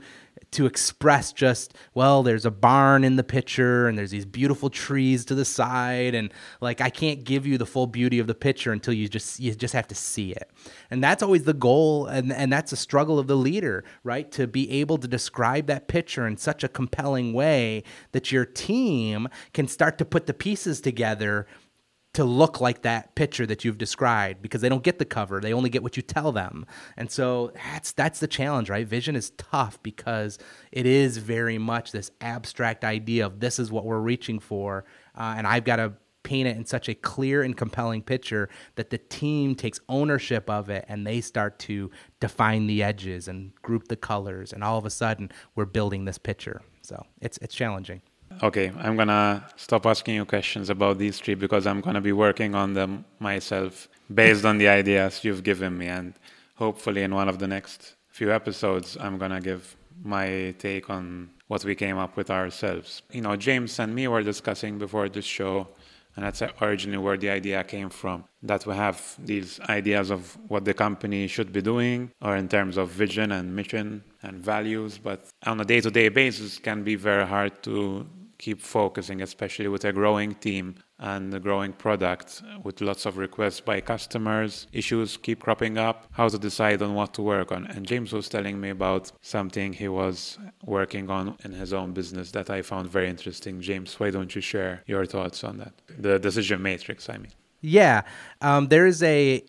to 0.51 0.65
express 0.65 1.33
just 1.33 1.73
well 1.93 2.23
there's 2.23 2.45
a 2.45 2.51
barn 2.51 3.03
in 3.03 3.15
the 3.15 3.23
picture 3.23 3.87
and 3.87 3.97
there's 3.97 4.11
these 4.11 4.25
beautiful 4.25 4.69
trees 4.69 5.25
to 5.25 5.35
the 5.35 5.43
side 5.43 6.15
and 6.15 6.31
like 6.61 6.79
I 6.81 6.89
can't 6.89 7.23
give 7.23 7.45
you 7.45 7.57
the 7.57 7.65
full 7.65 7.87
beauty 7.87 8.19
of 8.19 8.27
the 8.27 8.35
picture 8.35 8.71
until 8.71 8.93
you 8.93 9.07
just 9.07 9.39
you 9.39 9.53
just 9.53 9.73
have 9.73 9.87
to 9.87 9.95
see 9.95 10.31
it. 10.31 10.49
And 10.89 11.03
that's 11.03 11.21
always 11.21 11.43
the 11.43 11.53
goal 11.53 12.05
and 12.07 12.31
and 12.31 12.51
that's 12.51 12.71
a 12.71 12.77
struggle 12.77 13.19
of 13.19 13.27
the 13.27 13.35
leader, 13.35 13.83
right? 14.03 14.31
To 14.33 14.47
be 14.47 14.69
able 14.71 14.97
to 14.99 15.07
describe 15.07 15.67
that 15.67 15.87
picture 15.87 16.25
in 16.25 16.37
such 16.37 16.63
a 16.63 16.69
compelling 16.69 17.33
way 17.33 17.83
that 18.13 18.31
your 18.31 18.45
team 18.45 19.27
can 19.53 19.67
start 19.67 19.97
to 19.97 20.05
put 20.05 20.27
the 20.27 20.33
pieces 20.33 20.79
together 20.81 21.45
to 22.17 22.23
look 22.23 22.59
like 22.59 22.81
that 22.81 23.13
picture 23.13 23.45
that 23.45 23.63
you've 23.63 23.77
described 23.77 24.41
because 24.41 24.61
they 24.61 24.69
don't 24.69 24.81
get 24.81 24.97
the 24.97 25.05
cover. 25.05 25.39
They 25.39 25.53
only 25.53 25.69
get 25.69 25.83
what 25.83 25.97
you 25.97 26.01
tell 26.01 26.31
them. 26.31 26.65
And 26.97 27.11
so 27.11 27.51
that's 27.53 27.91
that's 27.91 28.19
the 28.19 28.27
challenge 28.27 28.71
right? 28.71 28.87
Vision 28.87 29.15
is 29.15 29.29
tough 29.37 29.81
because 29.83 30.39
it 30.71 30.87
is 30.87 31.17
very 31.17 31.59
much 31.59 31.91
this 31.91 32.09
abstract 32.19 32.83
idea 32.83 33.23
of 33.23 33.39
this 33.39 33.59
is 33.59 33.71
what 33.71 33.85
we're 33.85 33.99
reaching 33.99 34.39
for. 34.39 34.83
Uh, 35.15 35.35
and 35.37 35.45
i've 35.45 35.63
got 35.63 35.75
to 35.75 35.93
paint 36.23 36.47
it 36.47 36.57
in 36.57 36.65
such 36.65 36.89
a 36.89 36.95
clear 36.95 37.43
and 37.43 37.55
compelling 37.55 38.01
picture 38.01 38.49
that 38.75 38.89
the 38.89 38.97
team 38.97 39.55
takes 39.55 39.79
ownership 39.87 40.49
of 40.49 40.69
it 40.69 40.83
and 40.89 41.05
they 41.05 41.21
start 41.21 41.57
to 41.59 41.89
define 42.19 42.67
the 42.67 42.83
edges 42.83 43.27
and 43.27 43.55
group 43.61 43.87
the 43.87 43.95
colors. 43.95 44.51
And 44.51 44.63
all 44.63 44.77
of 44.77 44.85
a 44.85 44.89
sudden 44.89 45.31
we're 45.55 45.65
building 45.65 46.05
this 46.05 46.17
picture. 46.17 46.61
So 46.81 47.05
it's 47.21 47.37
it's 47.37 47.55
challenging 47.55 48.01
Okay, 48.43 48.71
I'm 48.77 48.95
gonna 48.95 49.43
stop 49.55 49.87
asking 49.87 50.13
you 50.15 50.25
questions 50.25 50.69
about 50.69 50.99
these 50.99 51.19
three 51.19 51.33
because 51.33 51.65
I'm 51.65 51.81
gonna 51.81 52.01
be 52.01 52.11
working 52.11 52.53
on 52.53 52.73
them 52.73 53.03
myself 53.19 53.87
based 54.13 54.45
on 54.45 54.59
the 54.59 54.67
ideas 54.79 55.23
you've 55.23 55.43
given 55.43 55.75
me, 55.75 55.87
and 55.87 56.13
hopefully 56.55 57.01
in 57.01 57.15
one 57.15 57.29
of 57.29 57.39
the 57.39 57.47
next 57.47 57.95
few 58.09 58.31
episodes, 58.31 58.95
I'm 58.99 59.17
gonna 59.17 59.41
give 59.41 59.75
my 60.03 60.53
take 60.59 60.87
on 60.91 61.31
what 61.47 61.65
we 61.65 61.73
came 61.73 61.97
up 61.97 62.15
with 62.15 62.29
ourselves. 62.29 63.01
You 63.11 63.21
know, 63.21 63.35
James 63.35 63.79
and 63.79 63.95
me 63.95 64.07
were 64.07 64.21
discussing 64.21 64.77
before 64.77 65.09
this 65.09 65.25
show, 65.25 65.67
and 66.15 66.23
that's 66.23 66.43
originally 66.61 66.99
where 66.99 67.17
the 67.17 67.31
idea 67.31 67.63
came 67.63 67.89
from. 67.89 68.23
That 68.43 68.67
we 68.67 68.75
have 68.75 69.15
these 69.17 69.59
ideas 69.61 70.11
of 70.11 70.37
what 70.47 70.63
the 70.63 70.75
company 70.75 71.25
should 71.25 71.51
be 71.51 71.63
doing, 71.63 72.11
or 72.21 72.35
in 72.35 72.47
terms 72.49 72.77
of 72.77 72.89
vision 72.89 73.31
and 73.31 73.55
mission 73.55 74.03
and 74.21 74.37
values, 74.37 74.99
but 74.99 75.25
on 75.43 75.59
a 75.59 75.65
day 75.65 75.81
to 75.81 75.89
day 75.89 76.09
basis, 76.09 76.59
can 76.59 76.83
be 76.83 76.95
very 76.95 77.25
hard 77.25 77.63
to 77.63 78.05
keep 78.37 78.61
focusing, 78.61 79.21
especially 79.21 79.67
with 79.67 79.85
a 79.85 79.93
growing 79.93 80.35
team 80.35 80.75
and 80.99 81.33
a 81.33 81.39
growing 81.39 81.73
product 81.73 82.41
with 82.63 82.81
lots 82.81 83.05
of 83.05 83.17
requests 83.17 83.59
by 83.59 83.81
customers. 83.81 84.67
Issues 84.71 85.17
keep 85.17 85.43
cropping 85.43 85.77
up. 85.77 86.07
How 86.11 86.27
to 86.27 86.37
decide 86.37 86.81
on 86.81 86.93
what 86.93 87.13
to 87.15 87.21
work 87.21 87.51
on. 87.51 87.65
And 87.67 87.85
James 87.85 88.13
was 88.13 88.29
telling 88.29 88.59
me 88.59 88.69
about 88.69 89.11
something 89.21 89.73
he 89.73 89.87
was 89.87 90.37
working 90.63 91.09
on 91.09 91.35
in 91.43 91.51
his 91.51 91.73
own 91.73 91.93
business 91.93 92.31
that 92.31 92.49
I 92.49 92.61
found 92.61 92.89
very 92.89 93.09
interesting. 93.09 93.61
James, 93.61 93.99
why 93.99 94.09
don't 94.11 94.33
you 94.35 94.41
share 94.41 94.83
your 94.87 95.05
thoughts 95.05 95.43
on 95.43 95.57
that? 95.57 95.73
The 95.97 96.19
decision 96.19 96.61
matrix, 96.61 97.09
I 97.09 97.17
mean. 97.17 97.31
Yeah, 97.61 98.03
um, 98.41 98.67
there 98.67 98.85
is 98.85 99.01
a. 99.01 99.43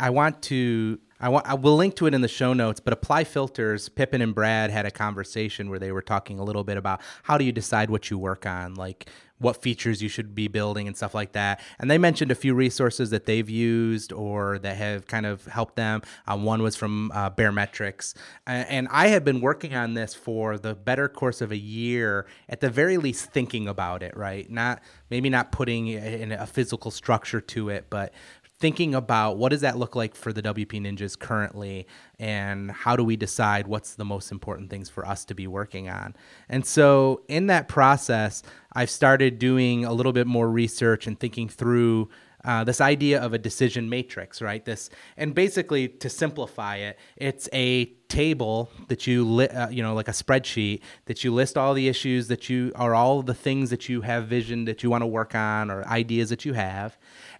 I 0.00 0.10
want 0.10 0.42
to 0.42 0.98
I 1.20 1.28
I 1.28 1.54
will 1.54 1.76
link 1.76 1.96
to 1.96 2.06
it 2.06 2.14
in 2.14 2.20
the 2.20 2.28
show 2.28 2.52
notes, 2.52 2.80
but 2.80 2.92
Apply 2.92 3.24
Filters, 3.24 3.88
Pippin 3.88 4.20
and 4.22 4.34
Brad 4.34 4.70
had 4.70 4.86
a 4.86 4.90
conversation 4.90 5.70
where 5.70 5.78
they 5.78 5.92
were 5.92 6.02
talking 6.02 6.38
a 6.38 6.44
little 6.44 6.64
bit 6.64 6.76
about 6.76 7.00
how 7.24 7.38
do 7.38 7.44
you 7.44 7.52
decide 7.52 7.90
what 7.90 8.10
you 8.10 8.18
work 8.18 8.46
on, 8.46 8.74
like 8.74 9.08
what 9.38 9.60
features 9.60 10.02
you 10.02 10.08
should 10.08 10.34
be 10.34 10.48
building 10.48 10.86
and 10.86 10.96
stuff 10.96 11.14
like 11.14 11.32
that. 11.32 11.60
And 11.78 11.90
they 11.90 11.98
mentioned 11.98 12.30
a 12.30 12.34
few 12.34 12.54
resources 12.54 13.10
that 13.10 13.26
they've 13.26 13.48
used 13.48 14.12
or 14.12 14.58
that 14.60 14.76
have 14.76 15.06
kind 15.06 15.26
of 15.26 15.44
helped 15.44 15.76
them. 15.76 16.00
Um, 16.26 16.44
one 16.44 16.62
was 16.62 16.74
from 16.74 17.10
uh, 17.12 17.30
Baremetrics, 17.30 18.14
and 18.46 18.88
I 18.90 19.08
have 19.08 19.24
been 19.24 19.40
working 19.40 19.74
on 19.74 19.94
this 19.94 20.14
for 20.14 20.56
the 20.58 20.74
better 20.74 21.08
course 21.08 21.40
of 21.40 21.52
a 21.52 21.56
year, 21.56 22.26
at 22.48 22.60
the 22.60 22.70
very 22.70 22.96
least, 22.96 23.30
thinking 23.32 23.68
about 23.68 24.02
it. 24.02 24.16
Right, 24.16 24.50
not 24.50 24.80
maybe 25.10 25.28
not 25.28 25.52
putting 25.52 25.88
in 25.88 26.32
a 26.32 26.46
physical 26.46 26.90
structure 26.90 27.40
to 27.40 27.68
it, 27.68 27.86
but 27.90 28.12
thinking 28.58 28.94
about 28.94 29.36
what 29.36 29.50
does 29.50 29.60
that 29.60 29.76
look 29.76 29.94
like 29.94 30.14
for 30.14 30.32
the 30.32 30.42
WP 30.42 30.80
Ninjas 30.80 31.18
currently 31.18 31.86
and 32.18 32.70
how 32.70 32.96
do 32.96 33.04
we 33.04 33.16
decide 33.16 33.66
what's 33.66 33.94
the 33.94 34.04
most 34.04 34.32
important 34.32 34.70
things 34.70 34.88
for 34.88 35.06
us 35.06 35.24
to 35.26 35.34
be 35.34 35.46
working 35.46 35.88
on. 35.88 36.14
And 36.48 36.64
so 36.64 37.22
in 37.28 37.48
that 37.48 37.68
process, 37.68 38.42
I've 38.72 38.90
started 38.90 39.38
doing 39.38 39.84
a 39.84 39.92
little 39.92 40.12
bit 40.12 40.26
more 40.26 40.48
research 40.48 41.06
and 41.06 41.20
thinking 41.20 41.48
through 41.48 42.08
uh, 42.46 42.62
this 42.62 42.80
idea 42.80 43.20
of 43.20 43.32
a 43.34 43.38
decision 43.38 43.88
matrix, 43.88 44.40
right? 44.40 44.64
This 44.64 44.88
and 45.16 45.34
basically 45.34 45.88
to 45.88 46.08
simplify 46.08 46.76
it, 46.76 46.96
it's 47.16 47.48
a 47.52 47.86
table 48.08 48.70
that 48.86 49.06
you 49.06 49.24
li- 49.24 49.48
uh, 49.48 49.68
you 49.68 49.82
know 49.82 49.94
like 49.94 50.06
a 50.06 50.12
spreadsheet 50.12 50.80
that 51.06 51.24
you 51.24 51.34
list 51.34 51.58
all 51.58 51.74
the 51.74 51.88
issues 51.88 52.28
that 52.28 52.48
you 52.48 52.70
are 52.76 52.94
all 52.94 53.20
the 53.20 53.34
things 53.34 53.70
that 53.70 53.88
you 53.88 54.02
have 54.02 54.28
vision 54.28 54.64
that 54.64 54.84
you 54.84 54.90
want 54.90 55.02
to 55.02 55.06
work 55.06 55.34
on 55.34 55.72
or 55.72 55.84
ideas 55.88 56.28
that 56.30 56.44
you 56.44 56.52
have 56.52 56.96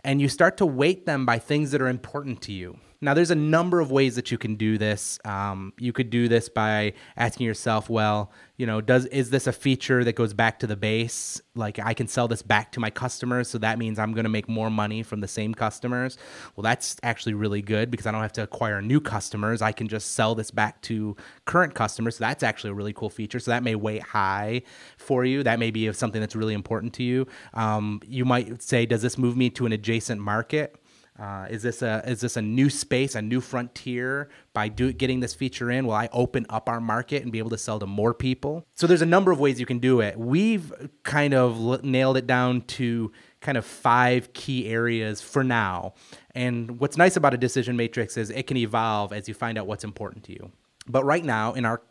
and 0.06 0.20
you 0.22 0.28
start 0.28 0.56
to 0.56 0.64
weight 0.64 1.04
them 1.04 1.26
by 1.26 1.36
things 1.36 1.72
that 1.72 1.82
are 1.82 1.88
important 1.88 2.40
to 2.40 2.52
you. 2.52 2.78
Now, 3.00 3.14
there's 3.14 3.30
a 3.30 3.36
number 3.36 3.80
of 3.80 3.90
ways 3.90 4.16
that 4.16 4.30
you 4.30 4.38
can 4.38 4.56
do 4.56 4.78
this. 4.78 5.18
Um, 5.24 5.72
you 5.78 5.92
could 5.92 6.10
do 6.10 6.28
this 6.28 6.48
by 6.48 6.94
asking 7.16 7.46
yourself, 7.46 7.90
well, 7.90 8.32
you 8.56 8.66
know, 8.66 8.80
does 8.80 9.04
is 9.06 9.30
this 9.30 9.46
a 9.46 9.52
feature 9.52 10.02
that 10.02 10.14
goes 10.14 10.32
back 10.32 10.58
to 10.60 10.66
the 10.66 10.76
base? 10.76 11.40
Like 11.54 11.78
I 11.78 11.92
can 11.92 12.08
sell 12.08 12.26
this 12.26 12.40
back 12.40 12.72
to 12.72 12.80
my 12.80 12.88
customers, 12.88 13.48
so 13.48 13.58
that 13.58 13.78
means 13.78 13.98
I'm 13.98 14.12
going 14.12 14.24
to 14.24 14.30
make 14.30 14.48
more 14.48 14.70
money 14.70 15.02
from 15.02 15.20
the 15.20 15.28
same 15.28 15.54
customers. 15.54 16.16
Well, 16.54 16.62
that's 16.62 16.96
actually 17.02 17.34
really 17.34 17.60
good 17.60 17.90
because 17.90 18.06
I 18.06 18.12
don't 18.12 18.22
have 18.22 18.32
to 18.34 18.42
acquire 18.42 18.80
new 18.80 19.00
customers. 19.00 19.60
I 19.60 19.72
can 19.72 19.88
just 19.88 20.12
sell 20.12 20.34
this 20.34 20.50
back 20.50 20.80
to 20.82 21.16
current 21.44 21.74
customers. 21.74 22.16
So 22.16 22.24
that's 22.24 22.42
actually 22.42 22.70
a 22.70 22.74
really 22.74 22.94
cool 22.94 23.10
feature. 23.10 23.40
So 23.40 23.50
that 23.50 23.62
may 23.62 23.74
weigh 23.74 23.98
high 23.98 24.62
for 24.96 25.24
you. 25.24 25.42
That 25.42 25.58
may 25.58 25.70
be 25.70 25.92
something 25.92 26.20
that's 26.20 26.36
really 26.36 26.54
important 26.54 26.94
to 26.94 27.02
you. 27.02 27.26
Um, 27.52 28.00
you 28.06 28.24
might 28.24 28.62
say, 28.62 28.86
does 28.86 29.02
this 29.02 29.18
move 29.18 29.36
me 29.36 29.50
to 29.50 29.66
an 29.66 29.72
adjacent 29.72 30.20
market? 30.20 30.76
Uh, 31.18 31.46
is 31.48 31.62
this 31.62 31.80
a 31.80 32.02
is 32.06 32.20
this 32.20 32.36
a 32.36 32.42
new 32.42 32.68
space, 32.68 33.14
a 33.14 33.22
new 33.22 33.40
frontier? 33.40 34.28
By 34.52 34.68
do, 34.68 34.92
getting 34.92 35.20
this 35.20 35.34
feature 35.34 35.70
in, 35.70 35.86
will 35.86 35.94
I 35.94 36.08
open 36.12 36.46
up 36.50 36.68
our 36.68 36.80
market 36.80 37.22
and 37.22 37.32
be 37.32 37.38
able 37.38 37.50
to 37.50 37.58
sell 37.58 37.78
to 37.78 37.86
more 37.86 38.12
people? 38.12 38.66
So 38.74 38.86
there's 38.86 39.02
a 39.02 39.06
number 39.06 39.30
of 39.30 39.40
ways 39.40 39.58
you 39.58 39.66
can 39.66 39.78
do 39.78 40.00
it. 40.00 40.18
We've 40.18 40.72
kind 41.04 41.32
of 41.32 41.84
nailed 41.84 42.16
it 42.18 42.26
down 42.26 42.62
to 42.62 43.12
kind 43.40 43.56
of 43.56 43.64
five 43.64 44.32
key 44.34 44.68
areas 44.68 45.20
for 45.22 45.42
now. 45.42 45.94
And 46.34 46.78
what's 46.80 46.98
nice 46.98 47.16
about 47.16 47.32
a 47.32 47.38
decision 47.38 47.76
matrix 47.76 48.16
is 48.16 48.30
it 48.30 48.46
can 48.46 48.56
evolve 48.58 49.12
as 49.12 49.28
you 49.28 49.34
find 49.34 49.56
out 49.56 49.66
what's 49.66 49.84
important 49.84 50.24
to 50.24 50.32
you. 50.32 50.52
But 50.86 51.04
right 51.04 51.24
now, 51.24 51.54
in 51.54 51.64
our 51.64 51.82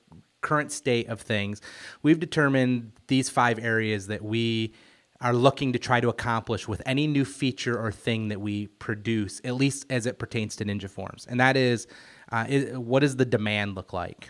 current 0.42 0.72
state 0.72 1.08
of 1.08 1.22
things, 1.22 1.62
we've 2.04 2.20
determined 2.20 2.92
these 3.08 3.30
five 3.30 3.58
areas 3.58 4.08
that 4.08 4.24
we 4.24 4.74
are 5.22 5.34
looking 5.34 5.74
to 5.74 5.80
try 5.80 6.00
to 6.00 6.10
accomplish 6.10 6.68
with 6.68 6.82
any 6.86 7.08
new 7.08 7.26
feature 7.26 7.80
or 7.80 7.92
thing 7.92 8.28
that 8.28 8.42
we 8.42 8.68
produce, 8.68 9.40
at 9.44 9.56
least 9.56 9.86
as 9.90 10.06
it 10.06 10.20
pertains 10.20 10.56
to 10.58 10.66
Ninja 10.66 10.90
Forms. 10.90 11.26
And 11.30 11.40
that 11.40 11.56
is, 11.56 11.88
uh, 12.32 12.46
is 12.50 12.78
what 12.78 13.00
does 13.00 13.16
the 13.16 13.26
demand 13.26 13.76
look 13.76 13.94
like? 13.94 14.30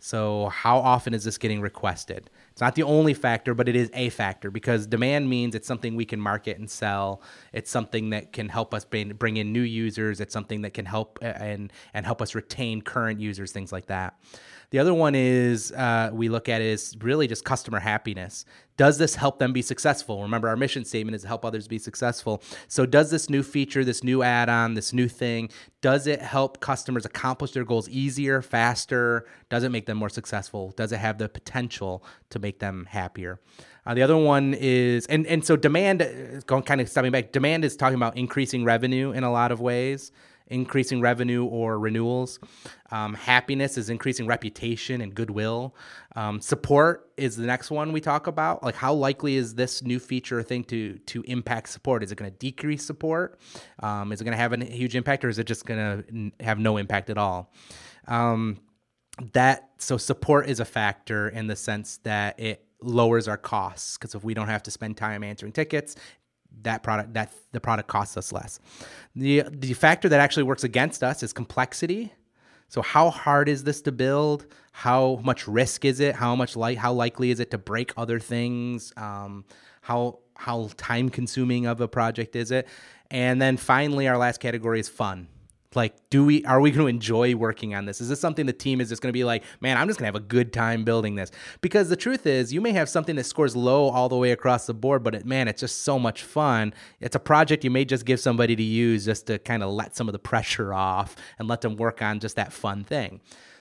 So, 0.00 0.48
how 0.50 0.78
often 0.78 1.12
is 1.12 1.24
this 1.24 1.38
getting 1.38 1.60
requested? 1.60 2.30
It's 2.52 2.60
not 2.60 2.76
the 2.76 2.84
only 2.84 3.14
factor, 3.14 3.52
but 3.52 3.68
it 3.68 3.74
is 3.74 3.90
a 3.94 4.10
factor 4.10 4.48
because 4.48 4.86
demand 4.86 5.28
means 5.28 5.56
it's 5.56 5.66
something 5.66 5.96
we 5.96 6.04
can 6.04 6.20
market 6.20 6.56
and 6.56 6.70
sell. 6.70 7.20
It's 7.52 7.68
something 7.68 8.10
that 8.10 8.32
can 8.32 8.48
help 8.48 8.74
us 8.74 8.84
bring, 8.84 9.36
in 9.36 9.52
new 9.52 9.62
users. 9.62 10.20
It's 10.20 10.32
something 10.32 10.62
that 10.62 10.72
can 10.72 10.84
help 10.84 11.18
uh, 11.20 11.26
and 11.26 11.72
and 11.94 12.06
help 12.06 12.22
us 12.22 12.36
retain 12.36 12.80
current 12.80 13.18
users, 13.18 13.50
things 13.50 13.72
like 13.72 13.86
that. 13.86 14.14
The 14.70 14.78
other 14.78 14.92
one 14.92 15.14
is 15.14 15.72
uh, 15.72 16.10
we 16.12 16.28
look 16.28 16.48
at 16.48 16.60
is 16.60 16.94
really 17.00 17.26
just 17.26 17.42
customer 17.42 17.80
happiness. 17.80 18.44
Does 18.76 18.98
this 18.98 19.14
help 19.14 19.38
them 19.38 19.54
be 19.54 19.62
successful? 19.62 20.20
Remember, 20.22 20.46
our 20.46 20.56
mission 20.56 20.84
statement 20.84 21.14
is 21.14 21.22
to 21.22 21.28
help 21.28 21.44
others 21.44 21.66
be 21.66 21.78
successful. 21.78 22.42
So, 22.68 22.84
does 22.84 23.10
this 23.10 23.30
new 23.30 23.42
feature, 23.42 23.82
this 23.82 24.04
new 24.04 24.22
add 24.22 24.50
on, 24.50 24.74
this 24.74 24.92
new 24.92 25.08
thing, 25.08 25.48
does 25.80 26.06
it 26.06 26.20
help 26.20 26.60
customers 26.60 27.06
accomplish 27.06 27.52
their 27.52 27.64
goals 27.64 27.88
easier, 27.88 28.42
faster? 28.42 29.26
Does 29.48 29.64
it 29.64 29.70
make 29.70 29.86
them 29.86 29.96
more 29.96 30.10
successful? 30.10 30.74
Does 30.76 30.92
it 30.92 30.98
have 30.98 31.16
the 31.16 31.30
potential 31.30 32.04
to 32.28 32.38
make 32.38 32.58
them 32.58 32.86
happier? 32.90 33.40
Uh, 33.86 33.94
the 33.94 34.02
other 34.02 34.18
one 34.18 34.52
is, 34.52 35.06
and, 35.06 35.26
and 35.26 35.42
so 35.46 35.56
demand, 35.56 36.02
uh, 36.02 36.40
going 36.46 36.62
kind 36.62 36.82
of 36.82 36.90
stepping 36.90 37.10
back, 37.10 37.32
demand 37.32 37.64
is 37.64 37.74
talking 37.74 37.96
about 37.96 38.18
increasing 38.18 38.64
revenue 38.64 39.12
in 39.12 39.24
a 39.24 39.32
lot 39.32 39.50
of 39.50 39.60
ways 39.60 40.12
increasing 40.48 41.00
revenue 41.00 41.44
or 41.44 41.78
renewals. 41.78 42.38
Um, 42.90 43.14
happiness 43.14 43.78
is 43.78 43.90
increasing 43.90 44.26
reputation 44.26 45.00
and 45.00 45.14
goodwill. 45.14 45.74
Um, 46.16 46.40
support 46.40 47.10
is 47.16 47.36
the 47.36 47.46
next 47.46 47.70
one 47.70 47.92
we 47.92 48.00
talk 48.00 48.26
about. 48.26 48.62
Like, 48.62 48.74
how 48.74 48.94
likely 48.94 49.36
is 49.36 49.54
this 49.54 49.82
new 49.82 49.98
feature 49.98 50.38
or 50.38 50.42
thing 50.42 50.64
to 50.64 50.98
to 50.98 51.22
impact 51.22 51.68
support? 51.68 52.02
Is 52.02 52.12
it 52.12 52.16
going 52.16 52.30
to 52.30 52.36
decrease 52.36 52.84
support? 52.84 53.38
Um, 53.80 54.12
is 54.12 54.20
it 54.20 54.24
going 54.24 54.32
to 54.32 54.38
have 54.38 54.52
a 54.52 54.64
huge 54.64 54.96
impact, 54.96 55.24
or 55.24 55.28
is 55.28 55.38
it 55.38 55.46
just 55.46 55.66
going 55.66 55.78
to 55.80 56.44
have 56.44 56.58
no 56.58 56.76
impact 56.76 57.10
at 57.10 57.18
all? 57.18 57.52
Um, 58.06 58.58
that 59.32 59.70
so 59.78 59.96
support 59.96 60.48
is 60.48 60.60
a 60.60 60.64
factor 60.64 61.28
in 61.28 61.46
the 61.46 61.56
sense 61.56 61.98
that 61.98 62.38
it 62.38 62.64
lowers 62.80 63.26
our 63.26 63.36
costs 63.36 63.98
because 63.98 64.14
if 64.14 64.22
we 64.22 64.34
don't 64.34 64.46
have 64.46 64.62
to 64.62 64.70
spend 64.70 64.96
time 64.96 65.24
answering 65.24 65.50
tickets 65.50 65.96
that 66.62 66.82
product 66.82 67.14
that 67.14 67.32
the 67.52 67.60
product 67.60 67.88
costs 67.88 68.16
us 68.16 68.32
less. 68.32 68.60
The 69.14 69.44
the 69.50 69.72
factor 69.74 70.08
that 70.08 70.20
actually 70.20 70.44
works 70.44 70.64
against 70.64 71.02
us 71.02 71.22
is 71.22 71.32
complexity. 71.32 72.12
So 72.68 72.82
how 72.82 73.10
hard 73.10 73.48
is 73.48 73.64
this 73.64 73.80
to 73.82 73.92
build? 73.92 74.46
How 74.72 75.20
much 75.24 75.48
risk 75.48 75.84
is 75.84 76.00
it? 76.00 76.14
How 76.14 76.36
much 76.36 76.54
light? 76.54 76.76
How 76.76 76.92
likely 76.92 77.30
is 77.30 77.40
it 77.40 77.50
to 77.52 77.58
break 77.58 77.92
other 77.96 78.20
things? 78.20 78.92
Um, 78.96 79.44
how 79.80 80.20
how 80.36 80.68
time 80.76 81.08
consuming 81.08 81.66
of 81.66 81.80
a 81.80 81.88
project 81.88 82.36
is 82.36 82.50
it? 82.50 82.68
And 83.10 83.40
then 83.40 83.56
finally, 83.56 84.06
our 84.06 84.18
last 84.18 84.38
category 84.38 84.80
is 84.80 84.88
fun 84.88 85.28
like 85.74 85.94
do 86.10 86.24
we 86.24 86.44
are 86.44 86.60
we 86.60 86.70
going 86.70 86.80
to 86.80 86.86
enjoy 86.86 87.34
working 87.34 87.74
on 87.74 87.84
this? 87.84 88.00
Is 88.00 88.08
this 88.08 88.20
something 88.20 88.46
the 88.46 88.52
team 88.52 88.80
is 88.80 88.88
just 88.88 89.02
going 89.02 89.10
to 89.10 89.16
be 89.16 89.24
like 89.24 89.44
man 89.60 89.76
i'm 89.76 89.86
just 89.86 89.98
going 89.98 90.10
to 90.10 90.18
have 90.18 90.22
a 90.22 90.26
good 90.26 90.52
time 90.52 90.84
building 90.84 91.14
this? 91.14 91.30
Because 91.60 91.88
the 91.88 91.96
truth 91.96 92.26
is 92.26 92.52
you 92.52 92.60
may 92.60 92.72
have 92.72 92.88
something 92.88 93.16
that 93.16 93.24
scores 93.24 93.54
low 93.54 93.88
all 93.88 94.08
the 94.08 94.16
way 94.16 94.32
across 94.32 94.66
the 94.66 94.74
board 94.74 95.02
but 95.02 95.14
it, 95.14 95.26
man 95.26 95.48
it's 95.48 95.60
just 95.60 95.82
so 95.82 95.98
much 95.98 96.22
fun. 96.22 96.72
It's 97.00 97.16
a 97.16 97.20
project 97.20 97.64
you 97.64 97.70
may 97.70 97.84
just 97.84 98.04
give 98.04 98.20
somebody 98.20 98.56
to 98.56 98.62
use 98.62 99.04
just 99.04 99.26
to 99.26 99.38
kind 99.38 99.62
of 99.62 99.70
let 99.70 99.96
some 99.96 100.08
of 100.08 100.12
the 100.12 100.18
pressure 100.18 100.72
off 100.72 101.16
and 101.38 101.48
let 101.48 101.60
them 101.60 101.76
work 101.76 102.02
on 102.02 102.20
just 102.20 102.36
that 102.36 102.52
fun 102.52 102.84
thing 102.84 103.20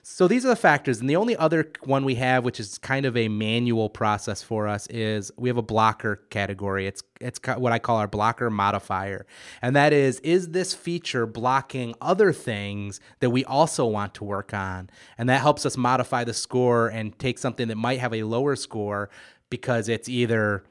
so 0.10 0.26
these 0.26 0.46
are 0.46 0.48
the 0.48 0.56
factors. 0.56 1.02
And 1.02 1.10
the 1.10 1.18
only 1.18 1.36
other 1.36 1.70
one 1.84 2.06
we 2.06 2.16
have, 2.16 2.46
which 2.46 2.62
is 2.62 2.78
kind 2.78 3.06
of 3.06 3.18
a 3.18 3.28
manual 3.28 3.90
process 3.90 4.42
for 4.42 4.66
us, 4.66 4.88
is 4.88 5.34
we 5.36 5.50
have 5.50 5.58
a 5.58 5.62
blocker 5.62 6.16
category. 6.30 6.88
It's 6.88 7.04
it's 7.20 7.42
what 7.58 7.74
I 7.74 7.80
call 7.80 7.98
our 7.98 8.08
blocker 8.08 8.50
modifier. 8.50 9.26
And 9.62 9.76
that 9.76 9.92
is 9.92 10.22
is 10.22 10.52
this 10.52 10.74
feature 10.74 11.26
blocking 11.26 11.94
other 12.00 12.32
things 12.32 13.02
that 13.20 13.32
we 13.32 13.44
also 13.44 13.86
want 13.86 14.14
to 14.16 14.24
work 14.24 14.54
on? 14.54 14.90
And 15.18 15.28
that 15.28 15.42
helps 15.42 15.66
us 15.66 15.76
modify 15.76 16.24
the 16.24 16.34
score 16.34 16.88
and 16.88 17.20
take 17.20 17.38
something 17.38 17.68
that 17.68 17.76
might 17.76 18.00
have 18.00 18.14
a 18.14 18.24
lower 18.24 18.56
score 18.56 19.10
because 19.50 19.90
it's 19.90 20.08
either 20.08 20.64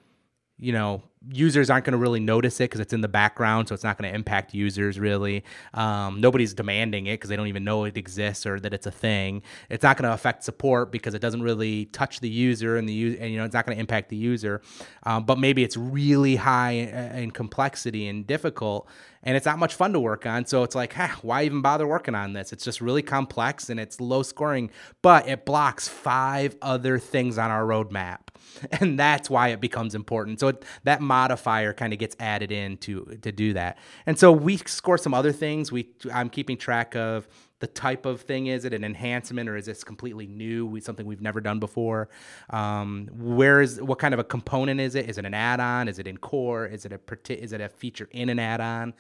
you 0.59 0.73
know 0.73 1.03
users 1.33 1.71
aren't 1.71 1.85
going 1.85 1.93
to 1.93 1.99
really 1.99 2.21
notice 2.21 2.61
it 2.61 2.65
because 2.65 2.81
it's 2.81 2.93
in 2.93 3.01
the 3.01 3.09
background, 3.09 3.69
so 3.69 3.75
it's 3.75 3.85
not 3.85 3.99
going 3.99 4.11
to 4.11 4.15
impact 4.15 4.55
users 4.55 4.99
really. 4.99 5.45
Um, 5.75 6.21
nobody's 6.21 6.55
demanding 6.55 7.07
it 7.07 7.15
because 7.15 7.31
they 7.31 7.37
don't 7.37 7.49
even 7.49 7.65
know 7.65 7.85
it 7.85 7.97
exists 7.97 8.47
or 8.47 8.61
that 8.61 8.73
it's 8.73 8.87
a 8.87 8.91
thing. 8.91 9.43
It's 9.69 9.83
not 9.83 9.97
going 9.97 10.09
to 10.09 10.15
affect 10.15 10.45
support 10.45 10.93
because 10.93 11.15
it 11.15 11.21
doesn't 11.21 11.43
really 11.43 11.87
touch 11.87 12.21
the 12.21 12.29
user 12.29 12.77
and 12.77 12.89
the 12.89 13.19
and 13.19 13.31
you 13.33 13.39
know 13.39 13.45
it's 13.45 13.55
not 13.55 13.67
going 13.67 13.77
to 13.77 13.81
impact 13.81 14.09
the 14.09 14.17
user. 14.17 14.63
Um, 15.03 15.25
but 15.25 15.39
maybe 15.39 15.63
it's 15.63 15.77
really 15.77 16.37
high 16.37 16.73
in 16.73 17.31
complexity 17.31 18.09
and 18.09 18.27
difficult, 18.27 18.89
and 19.23 19.37
it's 19.37 19.47
not 19.47 19.59
much 19.59 19.75
fun 19.75 19.93
to 19.95 20.01
work 20.01 20.27
on. 20.27 20.47
So 20.47 20.63
it's 20.63 20.75
like, 20.75 20.95
why 21.23 21.45
even 21.45 21.63
bother 21.63 21.87
working 21.87 22.15
on 22.15 22.33
this? 22.35 22.53
It's 22.53 22.65
just 22.65 22.81
really 22.81 23.03
complex 23.03 23.69
and 23.71 23.81
it's 23.81 24.01
low 24.01 24.23
scoring, 24.23 24.71
but 25.03 25.29
it 25.29 25.45
blocks 25.45 25.89
five 25.89 26.57
other 26.63 26.99
things 26.99 27.39
on 27.39 27.51
our 27.51 27.65
roadmap 27.65 28.19
and 28.81 28.99
that's 28.99 29.29
why 29.31 29.49
it 29.49 29.61
becomes 29.61 29.95
important. 29.95 30.41
So 30.41 30.49
it, 30.49 30.65
that 30.85 31.01
modifier 31.07 31.73
kind 31.73 31.93
of 31.93 31.99
gets 31.99 32.17
added 32.21 32.53
in 32.53 32.77
to 32.79 33.19
to 33.23 33.33
do 33.33 33.53
that. 33.55 33.79
And 34.07 34.19
so 34.19 34.33
we 34.33 34.57
score 34.59 34.99
some 34.99 35.15
other 35.15 35.33
things. 35.33 35.73
We 35.73 35.89
I'm 36.13 36.29
keeping 36.29 36.57
track 36.57 36.95
of 36.95 37.29
the 37.59 37.67
type 37.67 38.05
of 38.05 38.21
thing 38.21 38.49
is 38.49 38.65
it 38.65 38.75
an 38.75 38.85
enhancement 38.85 39.49
or 39.49 39.57
is 39.57 39.67
this 39.67 39.83
completely 39.83 40.27
new 40.27 40.79
something 40.81 41.07
we've 41.07 41.23
never 41.23 41.41
done 41.41 41.59
before? 41.59 42.09
Um, 42.51 43.09
where 43.15 43.63
is 43.63 43.81
what 43.81 43.99
kind 43.99 44.13
of 44.13 44.21
a 44.21 44.25
component 44.25 44.81
is 44.81 44.95
it? 44.95 45.09
Is 45.09 45.17
it 45.17 45.25
an 45.25 45.35
add-on? 45.35 45.89
Is 45.89 45.99
it 45.99 46.07
in 46.07 46.19
core? 46.19 46.67
Is 46.67 46.85
it 46.85 46.93
a 46.93 47.01
is 47.33 47.53
it 47.53 47.61
a 47.61 47.69
feature 47.69 48.09
in 48.11 48.29
an 48.29 48.39
add-on? 48.39 48.95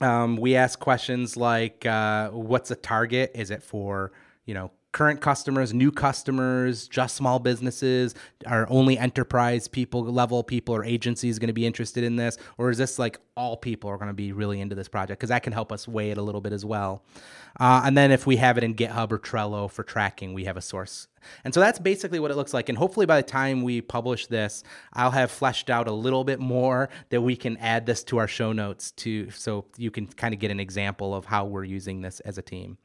Um, 0.00 0.36
we 0.36 0.56
ask 0.56 0.78
questions 0.78 1.36
like 1.36 1.86
uh, 1.86 2.30
what's 2.30 2.70
a 2.70 2.76
target? 2.76 3.30
Is 3.34 3.50
it 3.50 3.62
for 3.62 4.12
you 4.44 4.54
know 4.54 4.72
current 4.96 5.20
customers, 5.20 5.74
new 5.74 5.92
customers, 5.92 6.88
just 6.88 7.16
small 7.16 7.38
businesses? 7.38 8.14
Are 8.46 8.66
only 8.70 8.96
enterprise 8.96 9.68
people, 9.68 10.02
level 10.02 10.42
people, 10.42 10.74
or 10.74 10.86
agencies 10.86 11.38
going 11.38 11.48
to 11.48 11.52
be 11.52 11.66
interested 11.66 12.02
in 12.02 12.16
this? 12.16 12.38
Or 12.56 12.70
is 12.70 12.78
this 12.78 12.98
like 12.98 13.18
all 13.36 13.58
people 13.58 13.90
are 13.90 13.98
going 13.98 14.08
to 14.08 14.14
be 14.14 14.32
really 14.32 14.58
into 14.58 14.74
this 14.74 14.88
project? 14.88 15.20
Because 15.20 15.28
that 15.28 15.42
can 15.42 15.52
help 15.52 15.70
us 15.70 15.86
weigh 15.86 16.12
it 16.12 16.16
a 16.16 16.22
little 16.22 16.40
bit 16.40 16.54
as 16.54 16.64
well. 16.64 17.04
Uh, 17.60 17.82
and 17.84 17.94
then 17.94 18.10
if 18.10 18.26
we 18.26 18.36
have 18.36 18.56
it 18.56 18.64
in 18.64 18.74
GitHub 18.74 19.12
or 19.12 19.18
Trello 19.18 19.70
for 19.70 19.82
tracking, 19.82 20.32
we 20.32 20.44
have 20.44 20.56
a 20.56 20.62
source. 20.62 21.08
And 21.44 21.52
so 21.52 21.60
that's 21.60 21.78
basically 21.78 22.18
what 22.18 22.30
it 22.30 22.36
looks 22.36 22.54
like. 22.54 22.70
And 22.70 22.78
hopefully 22.78 23.04
by 23.04 23.18
the 23.18 23.28
time 23.28 23.60
we 23.60 23.82
publish 23.82 24.28
this, 24.28 24.64
I'll 24.94 25.10
have 25.10 25.30
fleshed 25.30 25.68
out 25.68 25.88
a 25.88 25.92
little 25.92 26.24
bit 26.24 26.40
more 26.40 26.88
that 27.10 27.20
we 27.20 27.36
can 27.36 27.58
add 27.58 27.84
this 27.84 28.02
to 28.04 28.16
our 28.16 28.28
show 28.28 28.52
notes 28.52 28.92
to 28.92 29.30
so 29.30 29.66
you 29.76 29.90
can 29.90 30.06
kind 30.06 30.32
of 30.32 30.40
get 30.40 30.50
an 30.50 30.60
example 30.60 31.14
of 31.14 31.26
how 31.26 31.44
we're 31.44 31.64
using 31.64 32.00
this 32.00 32.20
as 32.20 32.38
a 32.38 32.42
team. 32.42 32.78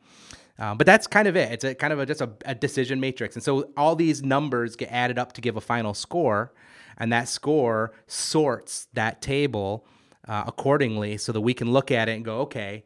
Um, 0.62 0.78
but 0.78 0.86
that's 0.86 1.08
kind 1.08 1.28
of 1.28 1.36
it. 1.36 1.52
It's 1.52 1.64
a 1.64 1.74
kind 1.74 1.92
of 1.92 1.98
a, 1.98 2.06
just 2.06 2.22
a, 2.22 2.30
a, 2.46 2.54
decision 2.54 3.00
matrix. 3.00 3.36
And 3.36 3.42
so 3.42 3.72
all 3.76 3.96
these 3.96 4.22
numbers 4.22 4.76
get 4.76 4.92
added 4.92 5.18
up 5.18 5.34
to 5.34 5.42
give 5.42 5.58
a 5.58 5.62
final 5.62 5.96
score, 5.96 6.54
and 7.00 7.12
that 7.12 7.28
score 7.28 7.94
sorts 8.06 8.88
that 8.94 9.24
table 9.24 9.88
uh, 10.28 10.44
accordingly 10.46 11.18
so 11.18 11.32
that 11.32 11.42
we 11.42 11.56
can 11.56 11.72
look 11.72 11.90
at 11.90 12.08
it 12.08 12.12
and 12.12 12.24
go, 12.24 12.42
okay, 12.42 12.86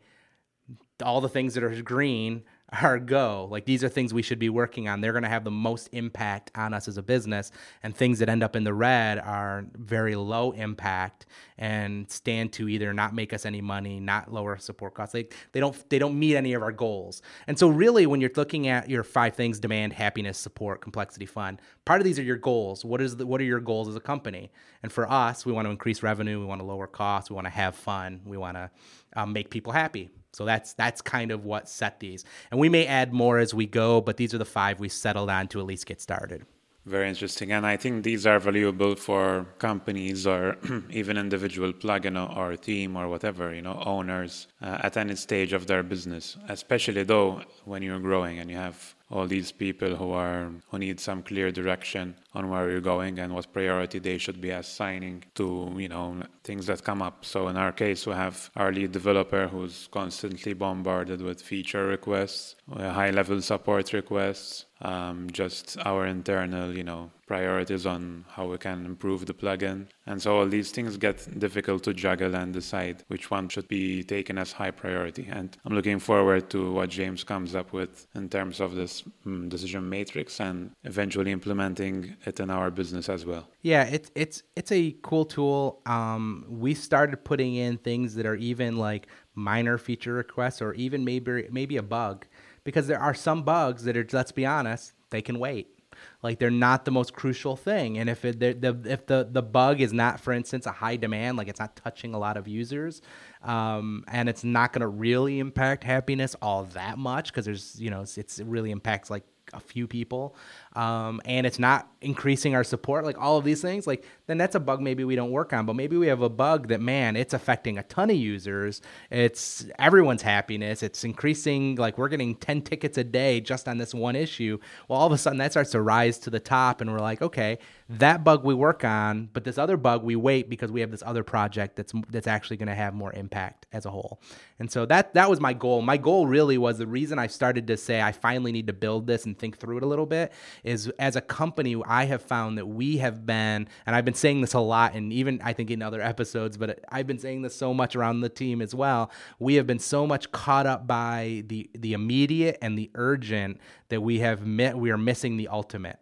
all 1.03 1.19
the 1.19 1.28
things 1.28 1.53
that 1.55 1.65
are 1.65 1.82
green 1.82 2.43
our 2.82 2.99
go. 2.99 3.47
Like 3.49 3.65
these 3.65 3.84
are 3.84 3.89
things 3.89 4.13
we 4.13 4.21
should 4.21 4.39
be 4.39 4.49
working 4.49 4.88
on. 4.88 5.01
They're 5.01 5.11
going 5.11 5.23
to 5.23 5.30
have 5.30 5.43
the 5.43 5.51
most 5.51 5.89
impact 5.91 6.51
on 6.55 6.73
us 6.73 6.88
as 6.88 6.97
a 6.97 7.03
business. 7.03 7.51
And 7.84 7.95
things 7.95 8.19
that 8.19 8.30
end 8.30 8.43
up 8.43 8.55
in 8.55 8.63
the 8.63 8.73
red 8.73 9.19
are 9.19 9.65
very 9.73 10.15
low 10.15 10.51
impact 10.51 11.26
and 11.57 12.09
stand 12.09 12.51
to 12.53 12.67
either 12.67 12.93
not 12.93 13.13
make 13.13 13.34
us 13.34 13.45
any 13.45 13.61
money, 13.61 13.99
not 13.99 14.32
lower 14.34 14.57
support 14.57 14.93
costs. 14.93 15.13
They 15.13 15.28
they 15.51 15.59
don't 15.59 15.89
they 15.89 15.99
don't 15.99 16.17
meet 16.17 16.36
any 16.36 16.53
of 16.53 16.61
our 16.61 16.71
goals. 16.71 17.21
And 17.47 17.57
so 17.57 17.67
really 17.67 18.05
when 18.05 18.21
you're 18.21 18.32
looking 18.36 18.67
at 18.67 18.89
your 18.89 19.03
five 19.03 19.36
things 19.36 19.59
demand, 19.59 19.93
happiness, 19.93 20.38
support, 20.38 20.82
complexity, 20.82 21.26
fun, 21.26 21.59
part 21.86 22.01
of 22.01 22.05
these 22.05 22.19
are 22.19 22.23
your 22.23 22.38
goals. 22.38 22.84
What 22.84 23.01
is 23.01 23.17
the, 23.17 23.26
what 23.26 23.39
are 23.41 23.45
your 23.45 23.59
goals 23.59 23.88
as 23.88 23.95
a 23.95 24.01
company? 24.01 24.51
And 24.84 24.91
for 24.91 25.09
us, 25.09 25.45
we 25.45 25.51
want 25.51 25.65
to 25.65 25.71
increase 25.71 26.03
revenue, 26.03 26.39
we 26.39 26.45
want 26.45 26.61
to 26.61 26.65
lower 26.65 26.88
costs, 26.88 27.30
we 27.30 27.36
want 27.36 27.45
to 27.45 27.51
have 27.51 27.76
fun, 27.76 28.21
we 28.26 28.38
want 28.38 28.57
to 28.57 28.69
um, 29.15 29.34
make 29.34 29.49
people 29.49 29.71
happy. 29.71 30.09
So 30.36 30.43
that's 30.43 30.73
that's 30.73 31.01
kind 31.01 31.31
of 31.31 31.45
what 31.45 31.69
set 31.69 32.01
these. 32.01 32.25
And 32.51 32.59
we 32.59 32.67
may 32.67 32.86
add 32.86 33.13
more 33.13 33.38
as 33.39 33.53
we 33.53 33.65
go, 33.65 34.01
but 34.01 34.17
these 34.17 34.33
are 34.33 34.38
the 34.38 34.51
five 34.59 34.79
we 34.81 34.89
settled 34.89 35.29
on 35.29 35.47
to 35.49 35.59
at 35.61 35.65
least 35.65 35.86
get 35.86 36.01
started. 36.01 36.45
Very 36.86 37.09
interesting. 37.09 37.51
And 37.51 37.65
I 37.65 37.77
think 37.77 38.03
these 38.03 38.27
are 38.27 38.39
valuable 38.39 38.95
for 38.95 39.47
companies 39.57 40.27
or 40.27 40.57
even 40.91 41.17
individual 41.17 41.73
plugin 41.73 42.15
or 42.38 42.55
team 42.57 42.95
or 42.95 43.07
whatever, 43.07 43.55
you 43.55 43.63
know, 43.63 43.81
owners 43.86 44.47
uh, 44.61 44.77
at 44.83 44.95
any 44.95 45.15
stage 45.15 45.51
of 45.53 45.65
their 45.65 45.81
business, 45.81 46.38
especially 46.47 47.03
though 47.03 47.41
when 47.63 47.81
you're 47.81 47.99
growing 47.99 48.38
and 48.38 48.51
you 48.51 48.57
have 48.57 48.93
all 49.12 49.28
these 49.28 49.51
people 49.51 49.95
who 49.95 50.12
are 50.12 50.51
who 50.70 50.80
need 50.80 50.99
some 50.99 51.22
clear 51.22 51.51
direction 51.51 52.16
on 52.34 52.49
where 52.49 52.70
you're 52.70 52.82
going 52.82 53.20
and 53.20 53.34
what 53.34 53.51
priority 53.53 53.99
they 53.99 54.18
should 54.18 54.41
be 54.41 54.49
assigning 54.49 55.24
to 55.36 55.74
you 55.78 55.89
know 55.89 56.22
things 56.43 56.66
that 56.66 56.84
come 56.84 57.01
up. 57.01 57.26
So 57.26 57.47
in 57.47 57.58
our 57.58 57.72
case 57.72 58.08
we 58.08 58.14
have 58.14 58.49
our 58.56 58.72
lead 58.72 58.91
developer 58.91 59.47
who's 59.47 59.88
constantly 59.91 60.53
bombarded 60.53 61.22
with 61.22 61.41
feature 61.41 61.86
requests 61.86 62.56
high 62.70 63.12
level 63.12 63.41
support 63.41 63.93
requests 63.93 64.66
um, 64.82 65.30
just 65.32 65.78
our 65.86 66.06
internal, 66.06 66.76
you 66.76 66.84
know, 66.84 67.12
priorities 67.26 67.86
on 67.86 68.26
how 68.30 68.47
we 68.47 68.57
can 68.57 68.86
improve 68.86 69.26
the 69.26 69.34
plugin. 69.34 69.88
And 70.05 70.21
so 70.21 70.38
all 70.38 70.47
these 70.47 70.71
things 70.71 70.97
get 70.97 71.39
difficult 71.39 71.84
to 71.84 71.93
juggle 71.93 72.36
and 72.36 72.53
decide 72.53 73.03
which 73.07 73.32
one 73.32 73.49
should 73.49 73.67
be 73.67 74.03
taken 74.03 74.38
as 74.38 74.51
high 74.51 74.71
priority. 74.71 75.28
And 75.32 75.55
I'm 75.65 75.73
looking 75.73 75.99
forward 75.99 76.49
to 76.51 76.71
what 76.71 76.89
James 76.89 77.23
comes 77.23 77.55
up 77.55 77.73
with 77.73 78.07
in 78.15 78.30
terms 78.30 78.59
of 78.59 78.76
this 78.76 79.03
um, 79.26 79.49
decision 79.49 79.89
matrix 79.89 80.39
and 80.39 80.71
eventually 80.84 81.32
implementing 81.32 82.15
it 82.26 82.39
in 82.39 82.49
our 82.49 82.69
business 82.69 83.09
as 83.09 83.26
well. 83.26 83.47
Yeah, 83.61 83.84
it's 83.84 84.11
it's 84.15 84.43
it's 84.55 84.71
a 84.71 84.95
cool 85.01 85.26
tool. 85.26 85.82
Um, 85.86 86.45
we 86.47 86.73
started 86.76 87.23
putting 87.23 87.55
in 87.55 87.78
things 87.78 88.15
that 88.15 88.26
are 88.26 88.36
even 88.36 88.78
like 88.78 89.07
minor 89.34 89.78
feature 89.78 90.13
requests 90.13 90.61
or 90.61 90.73
even 90.73 91.03
maybe 91.03 91.47
maybe 91.51 91.78
a 91.78 91.84
bug 91.84 92.26
because 92.63 92.88
there 92.88 92.99
are 92.99 93.13
some 93.13 93.43
bugs 93.43 93.84
that 93.84 93.97
are 93.97 94.07
let's 94.13 94.32
be 94.32 94.45
honest 94.45 94.93
they 95.09 95.21
can 95.21 95.39
wait 95.39 95.74
like 96.22 96.39
they're 96.39 96.49
not 96.49 96.86
the 96.86 96.91
most 96.91 97.14
crucial 97.14 97.56
thing. 97.56 97.97
And 97.97 98.10
if 98.10 98.26
it 98.26 98.39
the, 98.39 98.78
if 98.86 99.06
the 99.06 99.28
the 99.30 99.41
bug 99.41 99.82
is 99.82 99.93
not 99.93 100.20
for 100.20 100.34
instance 100.34 100.66
a 100.66 100.72
high 100.72 100.95
demand 100.95 101.38
like 101.38 101.47
it's 101.47 101.60
not 101.60 101.76
touching 101.76 102.14
a 102.14 102.20
lot 102.20 102.38
of 102.38 102.47
users 102.47 103.01
um, 103.43 104.03
and 104.08 104.28
it's 104.28 104.43
not 104.43 104.74
going 104.74 104.82
to 104.82 104.88
really 104.88 105.39
impact 105.39 105.84
happiness 105.84 106.36
all 106.41 106.64
that 106.74 106.97
much 106.97 107.32
because 107.32 107.45
there's 107.45 107.80
you 107.80 107.89
know 107.89 108.01
it's, 108.01 108.18
it's, 108.18 108.39
it 108.39 108.47
really 108.47 108.72
impacts 108.72 109.10
like 109.10 109.24
a 109.53 109.60
few 109.60 109.88
people 109.88 110.36
um, 110.76 111.21
and 111.26 111.45
it's 111.47 111.59
not 111.59 111.89
increasing 112.01 112.53
our 112.53 112.63
support 112.63 113.03
like 113.03 113.17
all 113.17 113.38
of 113.38 113.43
these 113.43 113.61
things 113.61 113.88
like 113.88 114.05
then 114.28 114.38
that's 114.38 114.55
a 114.55 114.59
bug 114.59 114.80
maybe 114.80 115.03
we 115.03 115.15
don't 115.15 115.32
work 115.32 115.53
on 115.53 115.65
but 115.65 115.76
maybe 115.76 115.97
we 115.97 116.07
have 116.07 116.21
a 116.21 116.30
bug 116.30 116.67
that 116.67 116.80
man 116.80 117.15
it's 117.15 117.34
affecting 117.34 117.78
a 117.78 117.84
ton 117.84 118.09
of 118.09 118.15
users. 118.15 118.82
It's 119.09 119.65
everyone's 119.80 120.21
happiness. 120.21 120.84
It's 120.84 121.03
increasing 121.03 121.76
like 121.76 121.97
we're 121.97 122.09
getting 122.09 122.36
10 122.36 122.61
tickets 122.61 122.97
a 122.97 123.03
day 123.03 123.41
just 123.41 123.67
on 123.67 123.78
this 123.78 123.93
one 123.93 124.15
issue. 124.15 124.59
Well 124.88 124.99
all 124.99 125.07
of 125.07 125.13
a 125.13 125.17
sudden 125.17 125.39
that 125.39 125.51
starts 125.51 125.71
to 125.71 125.82
rise 125.82 126.17
to 126.19 126.30
the 126.30 126.39
top 126.39 126.82
and 126.82 126.91
we're 126.91 126.99
like 126.99 127.21
okay 127.21 127.59
that 127.89 128.23
bug 128.23 128.43
we 128.43 128.53
work 128.53 128.84
on 128.84 129.30
but 129.34 129.43
this 129.43 129.57
other 129.57 129.78
bug 129.78 130.03
we 130.03 130.15
wait 130.15 130.49
because 130.49 130.71
we 130.71 130.82
have 130.82 130.91
this 130.91 131.03
other 131.05 131.23
project 131.23 131.76
that's 131.76 131.93
that's 132.09 132.28
actually 132.28 132.57
going 132.57 132.67
to 132.67 132.76
have 132.76 132.93
more 132.93 133.13
impact 133.13 133.65
as 133.71 133.86
a 133.86 133.89
whole. 133.89 134.19
And 134.59 134.71
so 134.71 134.86
that 134.86 135.13
that 135.13 135.30
was 135.30 135.39
my 135.39 135.53
goal. 135.53 135.82
My 135.82 135.97
goal 135.97 136.28
really 136.28 136.57
was 136.57 136.78
the 136.78 136.88
reason 136.88 137.19
i 137.19 137.28
started 137.28 137.67
to 137.67 137.78
say 137.78 138.01
i 138.01 138.11
finally 138.11 138.51
need 138.51 138.67
to 138.67 138.73
build 138.73 139.07
this 139.07 139.26
and 139.26 139.38
think 139.38 139.57
through 139.57 139.78
it 139.78 139.84
a 139.84 139.86
little 139.86 140.05
bit 140.05 140.32
is 140.66 140.91
as 140.99 141.16
a 141.16 141.22
company 141.22 141.76
i 141.86 142.05
have 142.05 142.22
found 142.22 142.57
that 142.57 142.66
we 142.66 142.97
have 142.97 143.26
been 143.26 143.68
and 143.86 143.95
i've 143.95 144.05
been 144.05 144.13
saying 144.13 144.41
this 144.41 144.53
a 144.53 144.59
lot 144.59 144.93
and 144.93 145.13
even 145.13 145.39
i 145.43 145.53
think 145.53 145.72
in 145.72 145.82
other 145.82 146.01
episodes 146.01 146.57
but 146.57 146.80
i've 146.89 147.07
been 147.07 147.20
saying 147.20 147.41
this 147.41 147.55
so 147.55 147.74
much 147.74 147.95
around 147.95 148.22
the 148.22 148.30
team 148.30 148.61
as 148.61 148.76
well. 148.76 149.09
We 149.39 149.55
have 149.55 149.68
been 149.68 149.80
so 149.80 150.05
much 150.05 150.32
caught 150.32 150.66
up 150.66 150.86
by 150.88 151.43
the 151.47 151.70
the 151.74 151.93
immediate 151.93 152.57
and 152.61 152.78
the 152.78 152.91
urgent 152.95 153.59
that 153.89 154.01
we 154.01 154.20
have 154.20 154.45
met 154.45 154.78
we 154.78 154.91
are 154.91 154.97
missing 154.97 155.38
the 155.38 155.47
ultimate. 155.47 155.99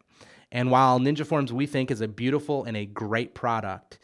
And 0.51 0.69
while 0.71 0.99
Ninja 0.99 1.25
Forms 1.25 1.51
we 1.53 1.65
think 1.65 1.91
is 1.91 2.01
a 2.01 2.07
beautiful 2.07 2.63
and 2.63 2.77
a 2.77 2.85
great 2.85 3.33
product, 3.33 3.99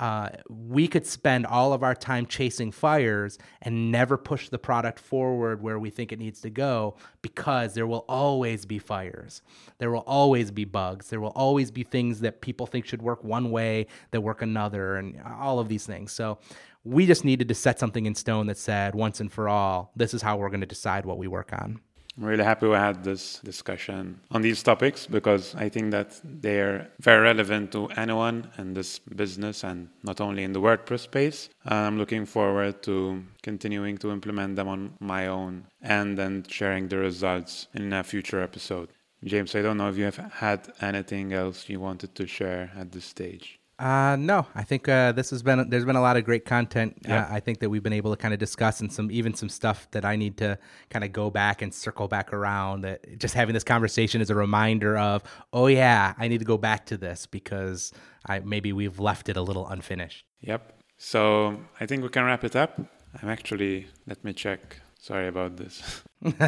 uh, 0.00 0.30
we 0.48 0.88
could 0.88 1.06
spend 1.06 1.46
all 1.46 1.72
of 1.72 1.82
our 1.82 1.94
time 1.94 2.26
chasing 2.26 2.72
fires 2.72 3.38
and 3.60 3.92
never 3.92 4.16
push 4.16 4.48
the 4.48 4.58
product 4.58 4.98
forward 4.98 5.62
where 5.62 5.78
we 5.78 5.90
think 5.90 6.10
it 6.10 6.18
needs 6.18 6.40
to 6.40 6.50
go 6.50 6.96
because 7.20 7.74
there 7.74 7.86
will 7.86 8.04
always 8.08 8.66
be 8.66 8.78
fires. 8.78 9.42
There 9.78 9.90
will 9.90 10.00
always 10.00 10.50
be 10.50 10.64
bugs. 10.64 11.08
There 11.08 11.20
will 11.20 11.32
always 11.36 11.70
be 11.70 11.84
things 11.84 12.20
that 12.20 12.40
people 12.40 12.66
think 12.66 12.84
should 12.84 13.02
work 13.02 13.22
one 13.22 13.50
way 13.50 13.86
that 14.10 14.20
work 14.22 14.42
another, 14.42 14.96
and 14.96 15.20
all 15.38 15.60
of 15.60 15.68
these 15.68 15.86
things. 15.86 16.10
So 16.10 16.38
we 16.84 17.06
just 17.06 17.24
needed 17.24 17.46
to 17.48 17.54
set 17.54 17.78
something 17.78 18.06
in 18.06 18.14
stone 18.14 18.46
that 18.48 18.58
said 18.58 18.94
once 18.94 19.20
and 19.20 19.30
for 19.30 19.48
all, 19.48 19.92
this 19.94 20.14
is 20.14 20.22
how 20.22 20.36
we're 20.36 20.50
going 20.50 20.60
to 20.60 20.66
decide 20.66 21.06
what 21.06 21.18
we 21.18 21.28
work 21.28 21.52
on. 21.52 21.80
I'm 22.16 22.24
really 22.24 22.44
happy 22.44 22.66
we 22.66 22.74
had 22.74 23.02
this 23.04 23.40
discussion 23.40 24.20
on 24.30 24.42
these 24.42 24.62
topics 24.62 25.06
because 25.06 25.54
I 25.54 25.70
think 25.70 25.92
that 25.92 26.20
they're 26.22 26.90
very 27.00 27.22
relevant 27.22 27.72
to 27.72 27.88
anyone 27.96 28.50
in 28.58 28.74
this 28.74 28.98
business 28.98 29.64
and 29.64 29.88
not 30.02 30.20
only 30.20 30.44
in 30.44 30.52
the 30.52 30.60
WordPress 30.60 31.00
space. 31.00 31.48
I'm 31.64 31.96
looking 31.96 32.26
forward 32.26 32.82
to 32.82 33.24
continuing 33.42 33.96
to 33.98 34.10
implement 34.10 34.56
them 34.56 34.68
on 34.68 34.92
my 35.00 35.26
own 35.26 35.68
and 35.80 36.18
then 36.18 36.44
sharing 36.48 36.88
the 36.88 36.98
results 36.98 37.68
in 37.72 37.92
a 37.94 38.04
future 38.04 38.42
episode. 38.42 38.90
James, 39.24 39.54
I 39.54 39.62
don't 39.62 39.78
know 39.78 39.88
if 39.88 39.96
you 39.96 40.04
have 40.04 40.16
had 40.16 40.70
anything 40.82 41.32
else 41.32 41.68
you 41.68 41.80
wanted 41.80 42.14
to 42.16 42.26
share 42.26 42.72
at 42.76 42.92
this 42.92 43.06
stage. 43.06 43.58
Uh, 43.82 44.14
no, 44.14 44.46
I 44.54 44.62
think 44.62 44.88
uh, 44.88 45.10
this 45.10 45.30
has 45.30 45.42
been 45.42 45.68
there's 45.68 45.84
been 45.84 45.96
a 45.96 46.00
lot 46.00 46.16
of 46.16 46.22
great 46.24 46.44
content. 46.44 46.96
Yep. 47.04 47.30
Uh, 47.30 47.34
I 47.34 47.40
think 47.40 47.58
that 47.58 47.68
we've 47.68 47.82
been 47.82 47.92
able 47.92 48.12
to 48.12 48.16
kind 48.16 48.32
of 48.32 48.38
discuss 48.38 48.80
and 48.80 48.92
some 48.92 49.10
even 49.10 49.34
some 49.34 49.48
stuff 49.48 49.90
that 49.90 50.04
I 50.04 50.14
need 50.14 50.36
to 50.36 50.56
kind 50.88 51.04
of 51.04 51.12
go 51.12 51.30
back 51.30 51.62
and 51.62 51.74
circle 51.74 52.06
back 52.06 52.32
around. 52.32 52.82
That 52.82 53.18
just 53.18 53.34
having 53.34 53.54
this 53.54 53.64
conversation 53.64 54.20
is 54.20 54.30
a 54.30 54.36
reminder 54.36 54.96
of, 54.96 55.24
oh 55.52 55.66
yeah, 55.66 56.14
I 56.16 56.28
need 56.28 56.38
to 56.38 56.44
go 56.44 56.56
back 56.56 56.86
to 56.86 56.96
this 56.96 57.26
because 57.26 57.92
I 58.24 58.38
maybe 58.38 58.72
we've 58.72 59.00
left 59.00 59.28
it 59.28 59.36
a 59.36 59.42
little 59.42 59.66
unfinished. 59.66 60.26
Yep. 60.42 60.78
So 60.96 61.58
I 61.80 61.86
think 61.86 62.04
we 62.04 62.08
can 62.08 62.22
wrap 62.22 62.44
it 62.44 62.54
up. 62.54 62.80
I'm 63.20 63.28
actually 63.28 63.88
let 64.06 64.22
me 64.22 64.32
check. 64.32 64.80
Sorry 65.00 65.26
about 65.26 65.56
this. 65.56 66.04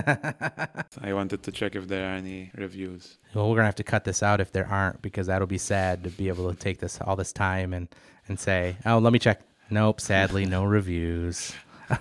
I 1.00 1.12
wanted 1.12 1.42
to 1.42 1.52
check 1.52 1.74
if 1.74 1.88
there 1.88 2.04
are 2.08 2.14
any 2.14 2.50
reviews. 2.56 3.18
Well, 3.34 3.48
we're 3.50 3.56
gonna 3.56 3.66
have 3.66 3.74
to 3.76 3.84
cut 3.84 4.04
this 4.04 4.22
out 4.22 4.40
if 4.40 4.52
there 4.52 4.66
aren't 4.66 5.02
because 5.02 5.26
that'll 5.26 5.46
be 5.48 5.58
sad 5.58 6.04
to 6.04 6.10
be 6.10 6.28
able 6.28 6.50
to 6.52 6.56
take 6.58 6.78
this 6.78 7.00
all 7.00 7.16
this 7.16 7.32
time 7.32 7.72
and 7.72 7.88
and 8.28 8.38
say, 8.38 8.76
oh, 8.86 8.98
let 8.98 9.12
me 9.12 9.18
check. 9.18 9.40
Nope, 9.70 10.00
sadly, 10.00 10.46
no 10.46 10.64
reviews. 10.78 11.54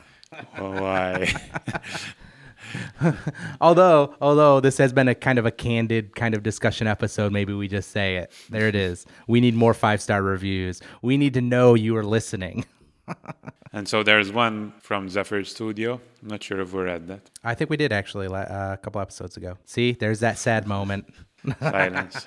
Oh, 0.57 0.71
why? 0.81 1.31
although, 3.61 4.15
although 4.19 4.59
this 4.59 4.77
has 4.79 4.91
been 4.91 5.07
a 5.07 5.15
kind 5.15 5.37
of 5.37 5.45
a 5.45 5.51
candid 5.51 6.15
kind 6.15 6.33
of 6.33 6.41
discussion 6.41 6.87
episode, 6.87 7.31
maybe 7.31 7.53
we 7.53 7.67
just 7.67 7.91
say 7.91 8.15
it. 8.17 8.31
There 8.49 8.67
it 8.67 8.73
is. 8.73 9.05
We 9.27 9.41
need 9.41 9.53
more 9.53 9.73
five 9.75 10.01
star 10.01 10.23
reviews. 10.23 10.81
We 11.03 11.17
need 11.17 11.33
to 11.35 11.41
know 11.41 11.75
you 11.75 11.95
are 11.97 12.03
listening. 12.03 12.65
and 13.73 13.87
so 13.87 14.03
there's 14.03 14.31
one 14.31 14.73
from 14.81 15.09
Zephyr 15.09 15.43
Studio. 15.43 15.99
I'm 16.21 16.29
not 16.29 16.43
sure 16.43 16.61
if 16.61 16.73
we 16.73 16.83
read 16.83 17.07
that. 17.07 17.29
I 17.43 17.53
think 17.55 17.69
we 17.69 17.77
did 17.77 17.91
actually 17.91 18.27
uh, 18.27 18.73
a 18.73 18.77
couple 18.77 19.01
episodes 19.01 19.37
ago. 19.37 19.57
See, 19.65 19.93
there's 19.93 20.19
that 20.21 20.37
sad 20.37 20.67
moment. 20.67 21.05
Silence. 21.59 22.25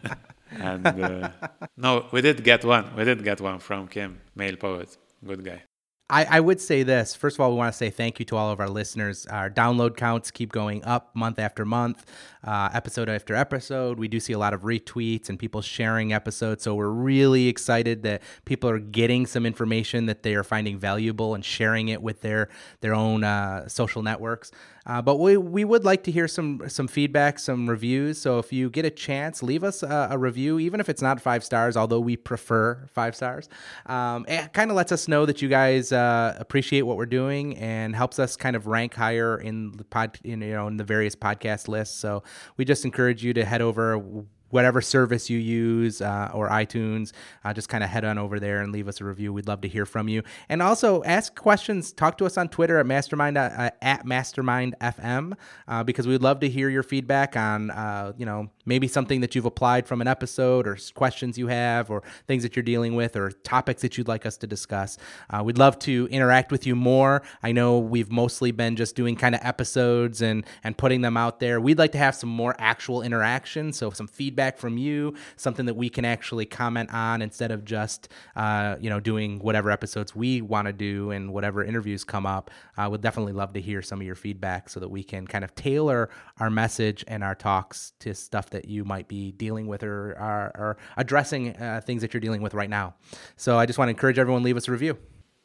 and 0.50 0.86
uh, 0.86 1.30
no, 1.76 2.06
we 2.12 2.20
did 2.20 2.42
get 2.44 2.64
one. 2.64 2.94
We 2.96 3.04
did 3.04 3.22
get 3.22 3.40
one 3.40 3.58
from 3.58 3.88
Kim, 3.88 4.20
MailPoet. 4.36 4.96
Good 5.24 5.44
guy. 5.44 5.62
I, 6.10 6.24
I, 6.24 6.40
would 6.40 6.60
say 6.60 6.82
this. 6.82 7.14
First 7.14 7.36
of 7.36 7.40
all, 7.40 7.50
we 7.50 7.56
want 7.56 7.72
to 7.72 7.76
say 7.76 7.88
thank 7.88 8.18
you 8.18 8.26
to 8.26 8.36
all 8.36 8.50
of 8.50 8.60
our 8.60 8.68
listeners. 8.68 9.24
Our 9.24 9.48
download 9.48 9.96
counts 9.96 10.30
keep 10.30 10.52
going 10.52 10.84
up 10.84 11.16
month 11.16 11.38
after 11.38 11.64
month, 11.64 12.04
uh, 12.42 12.68
episode 12.74 13.08
after 13.08 13.34
episode. 13.34 13.98
We 13.98 14.06
do 14.08 14.20
see 14.20 14.34
a 14.34 14.38
lot 14.38 14.52
of 14.52 14.62
retweets 14.62 15.30
and 15.30 15.38
people 15.38 15.62
sharing 15.62 16.12
episodes. 16.12 16.62
So 16.62 16.74
we're 16.74 16.90
really 16.90 17.48
excited 17.48 18.02
that 18.02 18.20
people 18.44 18.68
are 18.68 18.78
getting 18.78 19.24
some 19.24 19.46
information 19.46 20.04
that 20.04 20.22
they 20.22 20.34
are 20.34 20.44
finding 20.44 20.78
valuable 20.78 21.34
and 21.34 21.42
sharing 21.42 21.88
it 21.88 22.02
with 22.02 22.20
their 22.20 22.50
their 22.82 22.94
own 22.94 23.24
uh, 23.24 23.66
social 23.66 24.02
networks. 24.02 24.52
Uh, 24.86 25.00
but 25.00 25.16
we, 25.16 25.36
we 25.36 25.64
would 25.64 25.84
like 25.84 26.02
to 26.04 26.10
hear 26.10 26.28
some 26.28 26.60
some 26.68 26.86
feedback, 26.86 27.38
some 27.38 27.68
reviews. 27.68 28.20
So 28.20 28.38
if 28.38 28.52
you 28.52 28.68
get 28.70 28.84
a 28.84 28.90
chance, 28.90 29.42
leave 29.42 29.64
us 29.64 29.82
a, 29.82 30.08
a 30.10 30.18
review, 30.18 30.58
even 30.58 30.80
if 30.80 30.88
it's 30.88 31.00
not 31.00 31.20
five 31.20 31.42
stars, 31.42 31.76
although 31.76 32.00
we 32.00 32.16
prefer 32.16 32.86
five 32.92 33.16
stars. 33.16 33.48
Um, 33.86 34.26
it 34.28 34.52
kind 34.52 34.70
of 34.70 34.76
lets 34.76 34.92
us 34.92 35.08
know 35.08 35.26
that 35.26 35.40
you 35.40 35.48
guys 35.48 35.92
uh, 35.92 36.36
appreciate 36.38 36.82
what 36.82 36.96
we're 36.96 37.06
doing 37.06 37.56
and 37.56 37.96
helps 37.96 38.18
us 38.18 38.36
kind 38.36 38.56
of 38.56 38.66
rank 38.66 38.94
higher 38.94 39.38
in 39.38 39.72
the 39.72 39.84
pod, 39.84 40.18
in, 40.24 40.42
you 40.42 40.52
know, 40.52 40.66
in 40.66 40.76
the 40.76 40.84
various 40.84 41.16
podcast 41.16 41.68
lists. 41.68 41.96
So 41.96 42.22
we 42.56 42.64
just 42.64 42.84
encourage 42.84 43.24
you 43.24 43.32
to 43.34 43.44
head 43.44 43.62
over 43.62 44.24
whatever 44.54 44.80
service 44.80 45.28
you 45.28 45.36
use 45.36 46.00
uh, 46.00 46.30
or 46.32 46.48
iTunes, 46.48 47.10
uh, 47.44 47.52
just 47.52 47.68
kind 47.68 47.82
of 47.82 47.90
head 47.90 48.04
on 48.04 48.18
over 48.18 48.38
there 48.38 48.62
and 48.62 48.72
leave 48.72 48.86
us 48.86 49.00
a 49.00 49.04
review. 49.04 49.32
We'd 49.32 49.48
love 49.48 49.60
to 49.62 49.68
hear 49.68 49.84
from 49.84 50.06
you. 50.06 50.22
And 50.48 50.62
also 50.62 51.02
ask 51.02 51.34
questions. 51.34 51.92
Talk 51.92 52.16
to 52.18 52.24
us 52.24 52.38
on 52.38 52.48
Twitter 52.48 52.78
at 52.78 52.86
Mastermind 52.86 53.36
uh, 53.36 53.70
at 53.82 54.06
Mastermind 54.06 54.76
FM 54.80 55.32
uh, 55.66 55.82
because 55.82 56.06
we'd 56.06 56.22
love 56.22 56.38
to 56.38 56.48
hear 56.48 56.68
your 56.68 56.84
feedback 56.84 57.36
on 57.36 57.72
uh, 57.72 58.12
you 58.16 58.24
know 58.24 58.48
maybe 58.64 58.88
something 58.88 59.20
that 59.20 59.34
you've 59.34 59.44
applied 59.44 59.86
from 59.86 60.00
an 60.00 60.08
episode 60.08 60.66
or 60.66 60.76
questions 60.94 61.38
you 61.38 61.48
have 61.48 61.90
or 61.90 62.02
things 62.26 62.42
that 62.42 62.56
you're 62.56 62.62
dealing 62.62 62.94
with 62.94 63.16
or 63.16 63.30
topics 63.30 63.82
that 63.82 63.98
you'd 63.98 64.08
like 64.08 64.26
us 64.26 64.36
to 64.38 64.46
discuss. 64.46 64.98
Uh, 65.30 65.42
we'd 65.42 65.58
love 65.58 65.78
to 65.80 66.08
interact 66.10 66.50
with 66.50 66.66
you 66.66 66.74
more. 66.74 67.22
I 67.42 67.52
know 67.52 67.78
we've 67.78 68.10
mostly 68.10 68.52
been 68.52 68.76
just 68.76 68.96
doing 68.96 69.16
kind 69.16 69.34
of 69.34 69.40
episodes 69.42 70.22
and 70.22 70.44
and 70.62 70.76
putting 70.76 71.00
them 71.00 71.16
out 71.16 71.40
there. 71.40 71.60
We'd 71.60 71.78
like 71.78 71.92
to 71.92 71.98
have 71.98 72.14
some 72.14 72.30
more 72.30 72.54
actual 72.58 73.02
interaction, 73.02 73.72
so 73.72 73.90
some 73.90 74.06
feedback 74.06 74.58
from 74.58 74.78
you, 74.78 75.14
something 75.36 75.66
that 75.66 75.74
we 75.74 75.88
can 75.88 76.04
actually 76.04 76.46
comment 76.46 76.92
on 76.92 77.22
instead 77.22 77.50
of 77.50 77.64
just 77.64 78.08
uh, 78.36 78.76
you 78.80 78.90
know 78.90 79.00
doing 79.00 79.38
whatever 79.40 79.70
episodes 79.70 80.14
we 80.14 80.40
want 80.40 80.66
to 80.66 80.72
do 80.72 81.10
and 81.10 81.32
whatever 81.32 81.64
interviews 81.64 82.04
come 82.04 82.26
up. 82.26 82.50
I 82.76 82.84
uh, 82.84 82.90
would 82.90 83.00
definitely 83.00 83.32
love 83.32 83.52
to 83.54 83.60
hear 83.60 83.82
some 83.82 84.00
of 84.00 84.06
your 84.06 84.14
feedback 84.14 84.68
so 84.68 84.80
that 84.80 84.88
we 84.88 85.02
can 85.02 85.26
kind 85.26 85.44
of 85.44 85.54
tailor 85.54 86.10
our 86.38 86.50
message 86.50 87.04
and 87.08 87.22
our 87.22 87.34
talks 87.34 87.92
to 88.00 88.14
stuff 88.14 88.50
that 88.54 88.68
you 88.68 88.84
might 88.84 89.08
be 89.08 89.32
dealing 89.32 89.66
with 89.66 89.82
or 89.82 90.16
are, 90.18 90.52
or 90.54 90.76
addressing 90.96 91.56
uh, 91.56 91.80
things 91.84 92.00
that 92.02 92.14
you're 92.14 92.20
dealing 92.20 92.40
with 92.40 92.54
right 92.54 92.70
now. 92.70 92.94
So 93.36 93.58
I 93.58 93.66
just 93.66 93.78
want 93.78 93.88
to 93.88 93.90
encourage 93.90 94.18
everyone 94.18 94.42
leave 94.42 94.56
us 94.56 94.68
a 94.68 94.72
review. 94.72 94.96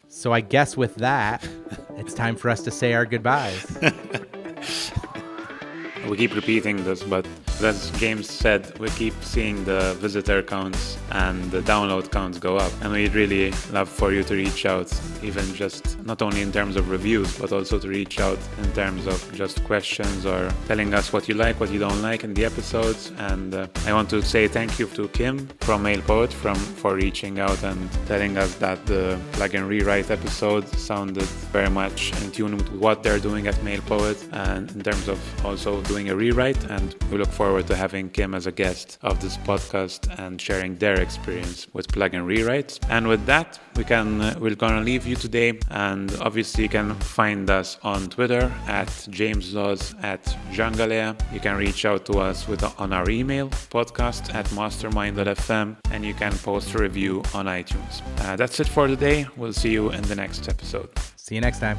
So 0.08 0.32
I 0.32 0.42
guess 0.42 0.78
with 0.78 0.96
that, 0.96 1.48
it's 1.98 2.14
time 2.14 2.36
for 2.36 2.50
us 2.50 2.64
to 2.64 2.72
say 2.72 2.94
our 2.94 3.06
goodbyes. 3.06 3.78
we 6.08 6.18
keep 6.18 6.36
repeating 6.36 6.84
this, 6.84 7.04
but 7.04 7.26
as 7.62 7.92
James 7.92 8.30
said, 8.30 8.78
we 8.80 8.90
keep 8.92 9.14
seeing 9.22 9.66
the 9.66 9.96
visitor 10.00 10.42
counts 10.42 10.98
and 11.12 11.52
the 11.52 11.62
download 11.62 12.10
counts 12.12 12.40
go 12.40 12.58
up. 12.58 12.72
And 12.82 12.94
we'd 12.94 13.14
really 13.14 13.52
love 13.72 13.90
for 13.90 14.14
you 14.14 14.24
to 14.24 14.34
reach 14.34 14.66
out, 14.66 14.92
even 15.22 15.44
just 15.54 16.00
not 16.06 16.22
only 16.22 16.42
in 16.42 16.52
terms 16.52 16.78
of 16.78 16.90
reviews, 16.90 17.38
but 17.38 17.52
also 17.52 17.78
to 17.80 17.88
reach 17.88 18.20
out 18.20 18.40
in 18.60 18.72
terms 18.74 19.08
of 19.08 19.18
just 19.34 19.64
questions 19.66 20.26
or 20.26 20.52
telling 20.68 20.94
us 20.94 21.12
what 21.12 21.28
you 21.28 21.36
like, 21.36 21.60
what 21.60 21.70
you 21.72 21.80
don't 21.80 22.02
like 22.02 22.24
in 22.24 22.34
the 22.34 22.46
episodes. 22.46 23.12
And 23.18 23.54
uh, 23.54 23.68
I 23.86 23.94
want 23.94 24.10
to 24.12 24.22
say 24.22 24.48
thank 24.48 24.80
you 24.80 24.88
to 24.88 25.08
Kim 25.10 25.48
from 25.60 25.84
MailPoet 25.84 26.32
from, 26.32 26.56
for 26.56 26.96
reaching 26.96 27.40
out 27.40 27.62
and 27.64 27.90
telling 28.08 28.38
us 28.38 28.56
that 28.56 28.86
the 28.86 29.20
plugin 29.34 29.68
rewrite 29.68 30.12
episode 30.12 30.68
sounded 30.70 31.24
very 31.52 31.70
much 31.70 32.14
in 32.22 32.32
tune 32.32 32.56
with 32.58 32.72
what 32.72 33.04
they're 33.04 33.20
doing 33.20 33.48
at 33.48 33.56
MailPoet 33.56 34.32
and 34.32 34.72
in 34.72 34.82
terms 34.82 35.08
of 35.08 35.20
also 35.46 35.82
doing 35.90 36.10
a 36.10 36.16
rewrite. 36.16 36.64
And 36.70 36.96
we 37.12 37.18
look 37.18 37.34
forward 37.42 37.66
to 37.68 37.76
having 37.76 38.10
Kim 38.10 38.34
as 38.36 38.46
a 38.48 38.52
guest 38.52 38.98
of 39.02 39.20
this 39.20 39.36
podcast 39.38 40.00
and 40.20 40.40
sharing 40.40 40.76
their 40.76 41.02
experience 41.02 41.68
with 41.74 41.88
plugin 41.88 42.24
rewrites. 42.34 42.80
And 42.90 43.08
with 43.08 43.26
that, 43.26 43.60
we 43.76 43.84
can 43.84 44.22
uh, 44.22 44.36
we're 44.40 44.56
gonna 44.56 44.82
leave 44.82 45.06
you 45.08 45.16
today. 45.16 45.60
And 45.72 46.16
obviously, 46.22 46.64
you 46.64 46.70
can 46.70 46.94
find 46.96 47.50
us 47.50 47.78
on 47.84 48.10
Twitter 48.10 48.52
at 48.68 48.90
James 49.10 49.54
Laws 49.54 49.96
at 50.04 50.24
Jangalea. 50.52 51.16
You 51.34 51.40
can 51.40 51.58
reach 51.58 51.86
out 51.86 52.06
to 52.08 52.20
us 52.20 52.48
with 52.48 52.64
on 52.80 52.94
our 52.94 53.10
email 53.10 53.50
podcast 53.72 54.34
at 54.34 54.52
mastermind.fm, 54.54 55.78
and 55.92 56.06
you 56.06 56.14
can 56.14 56.34
post 56.38 56.76
a 56.76 56.78
review 56.78 57.24
on 57.34 57.46
iTunes. 57.46 58.02
Uh, 58.22 58.36
that's 58.36 58.60
it 58.60 58.68
for 58.68 58.88
today. 58.88 59.26
We'll 59.38 59.54
see 59.54 59.72
you 59.72 59.90
in 59.90 60.04
the 60.04 60.16
next 60.16 60.48
episode. 60.48 60.90
See 61.16 61.36
you 61.36 61.42
next 61.42 61.60
time. 61.60 61.78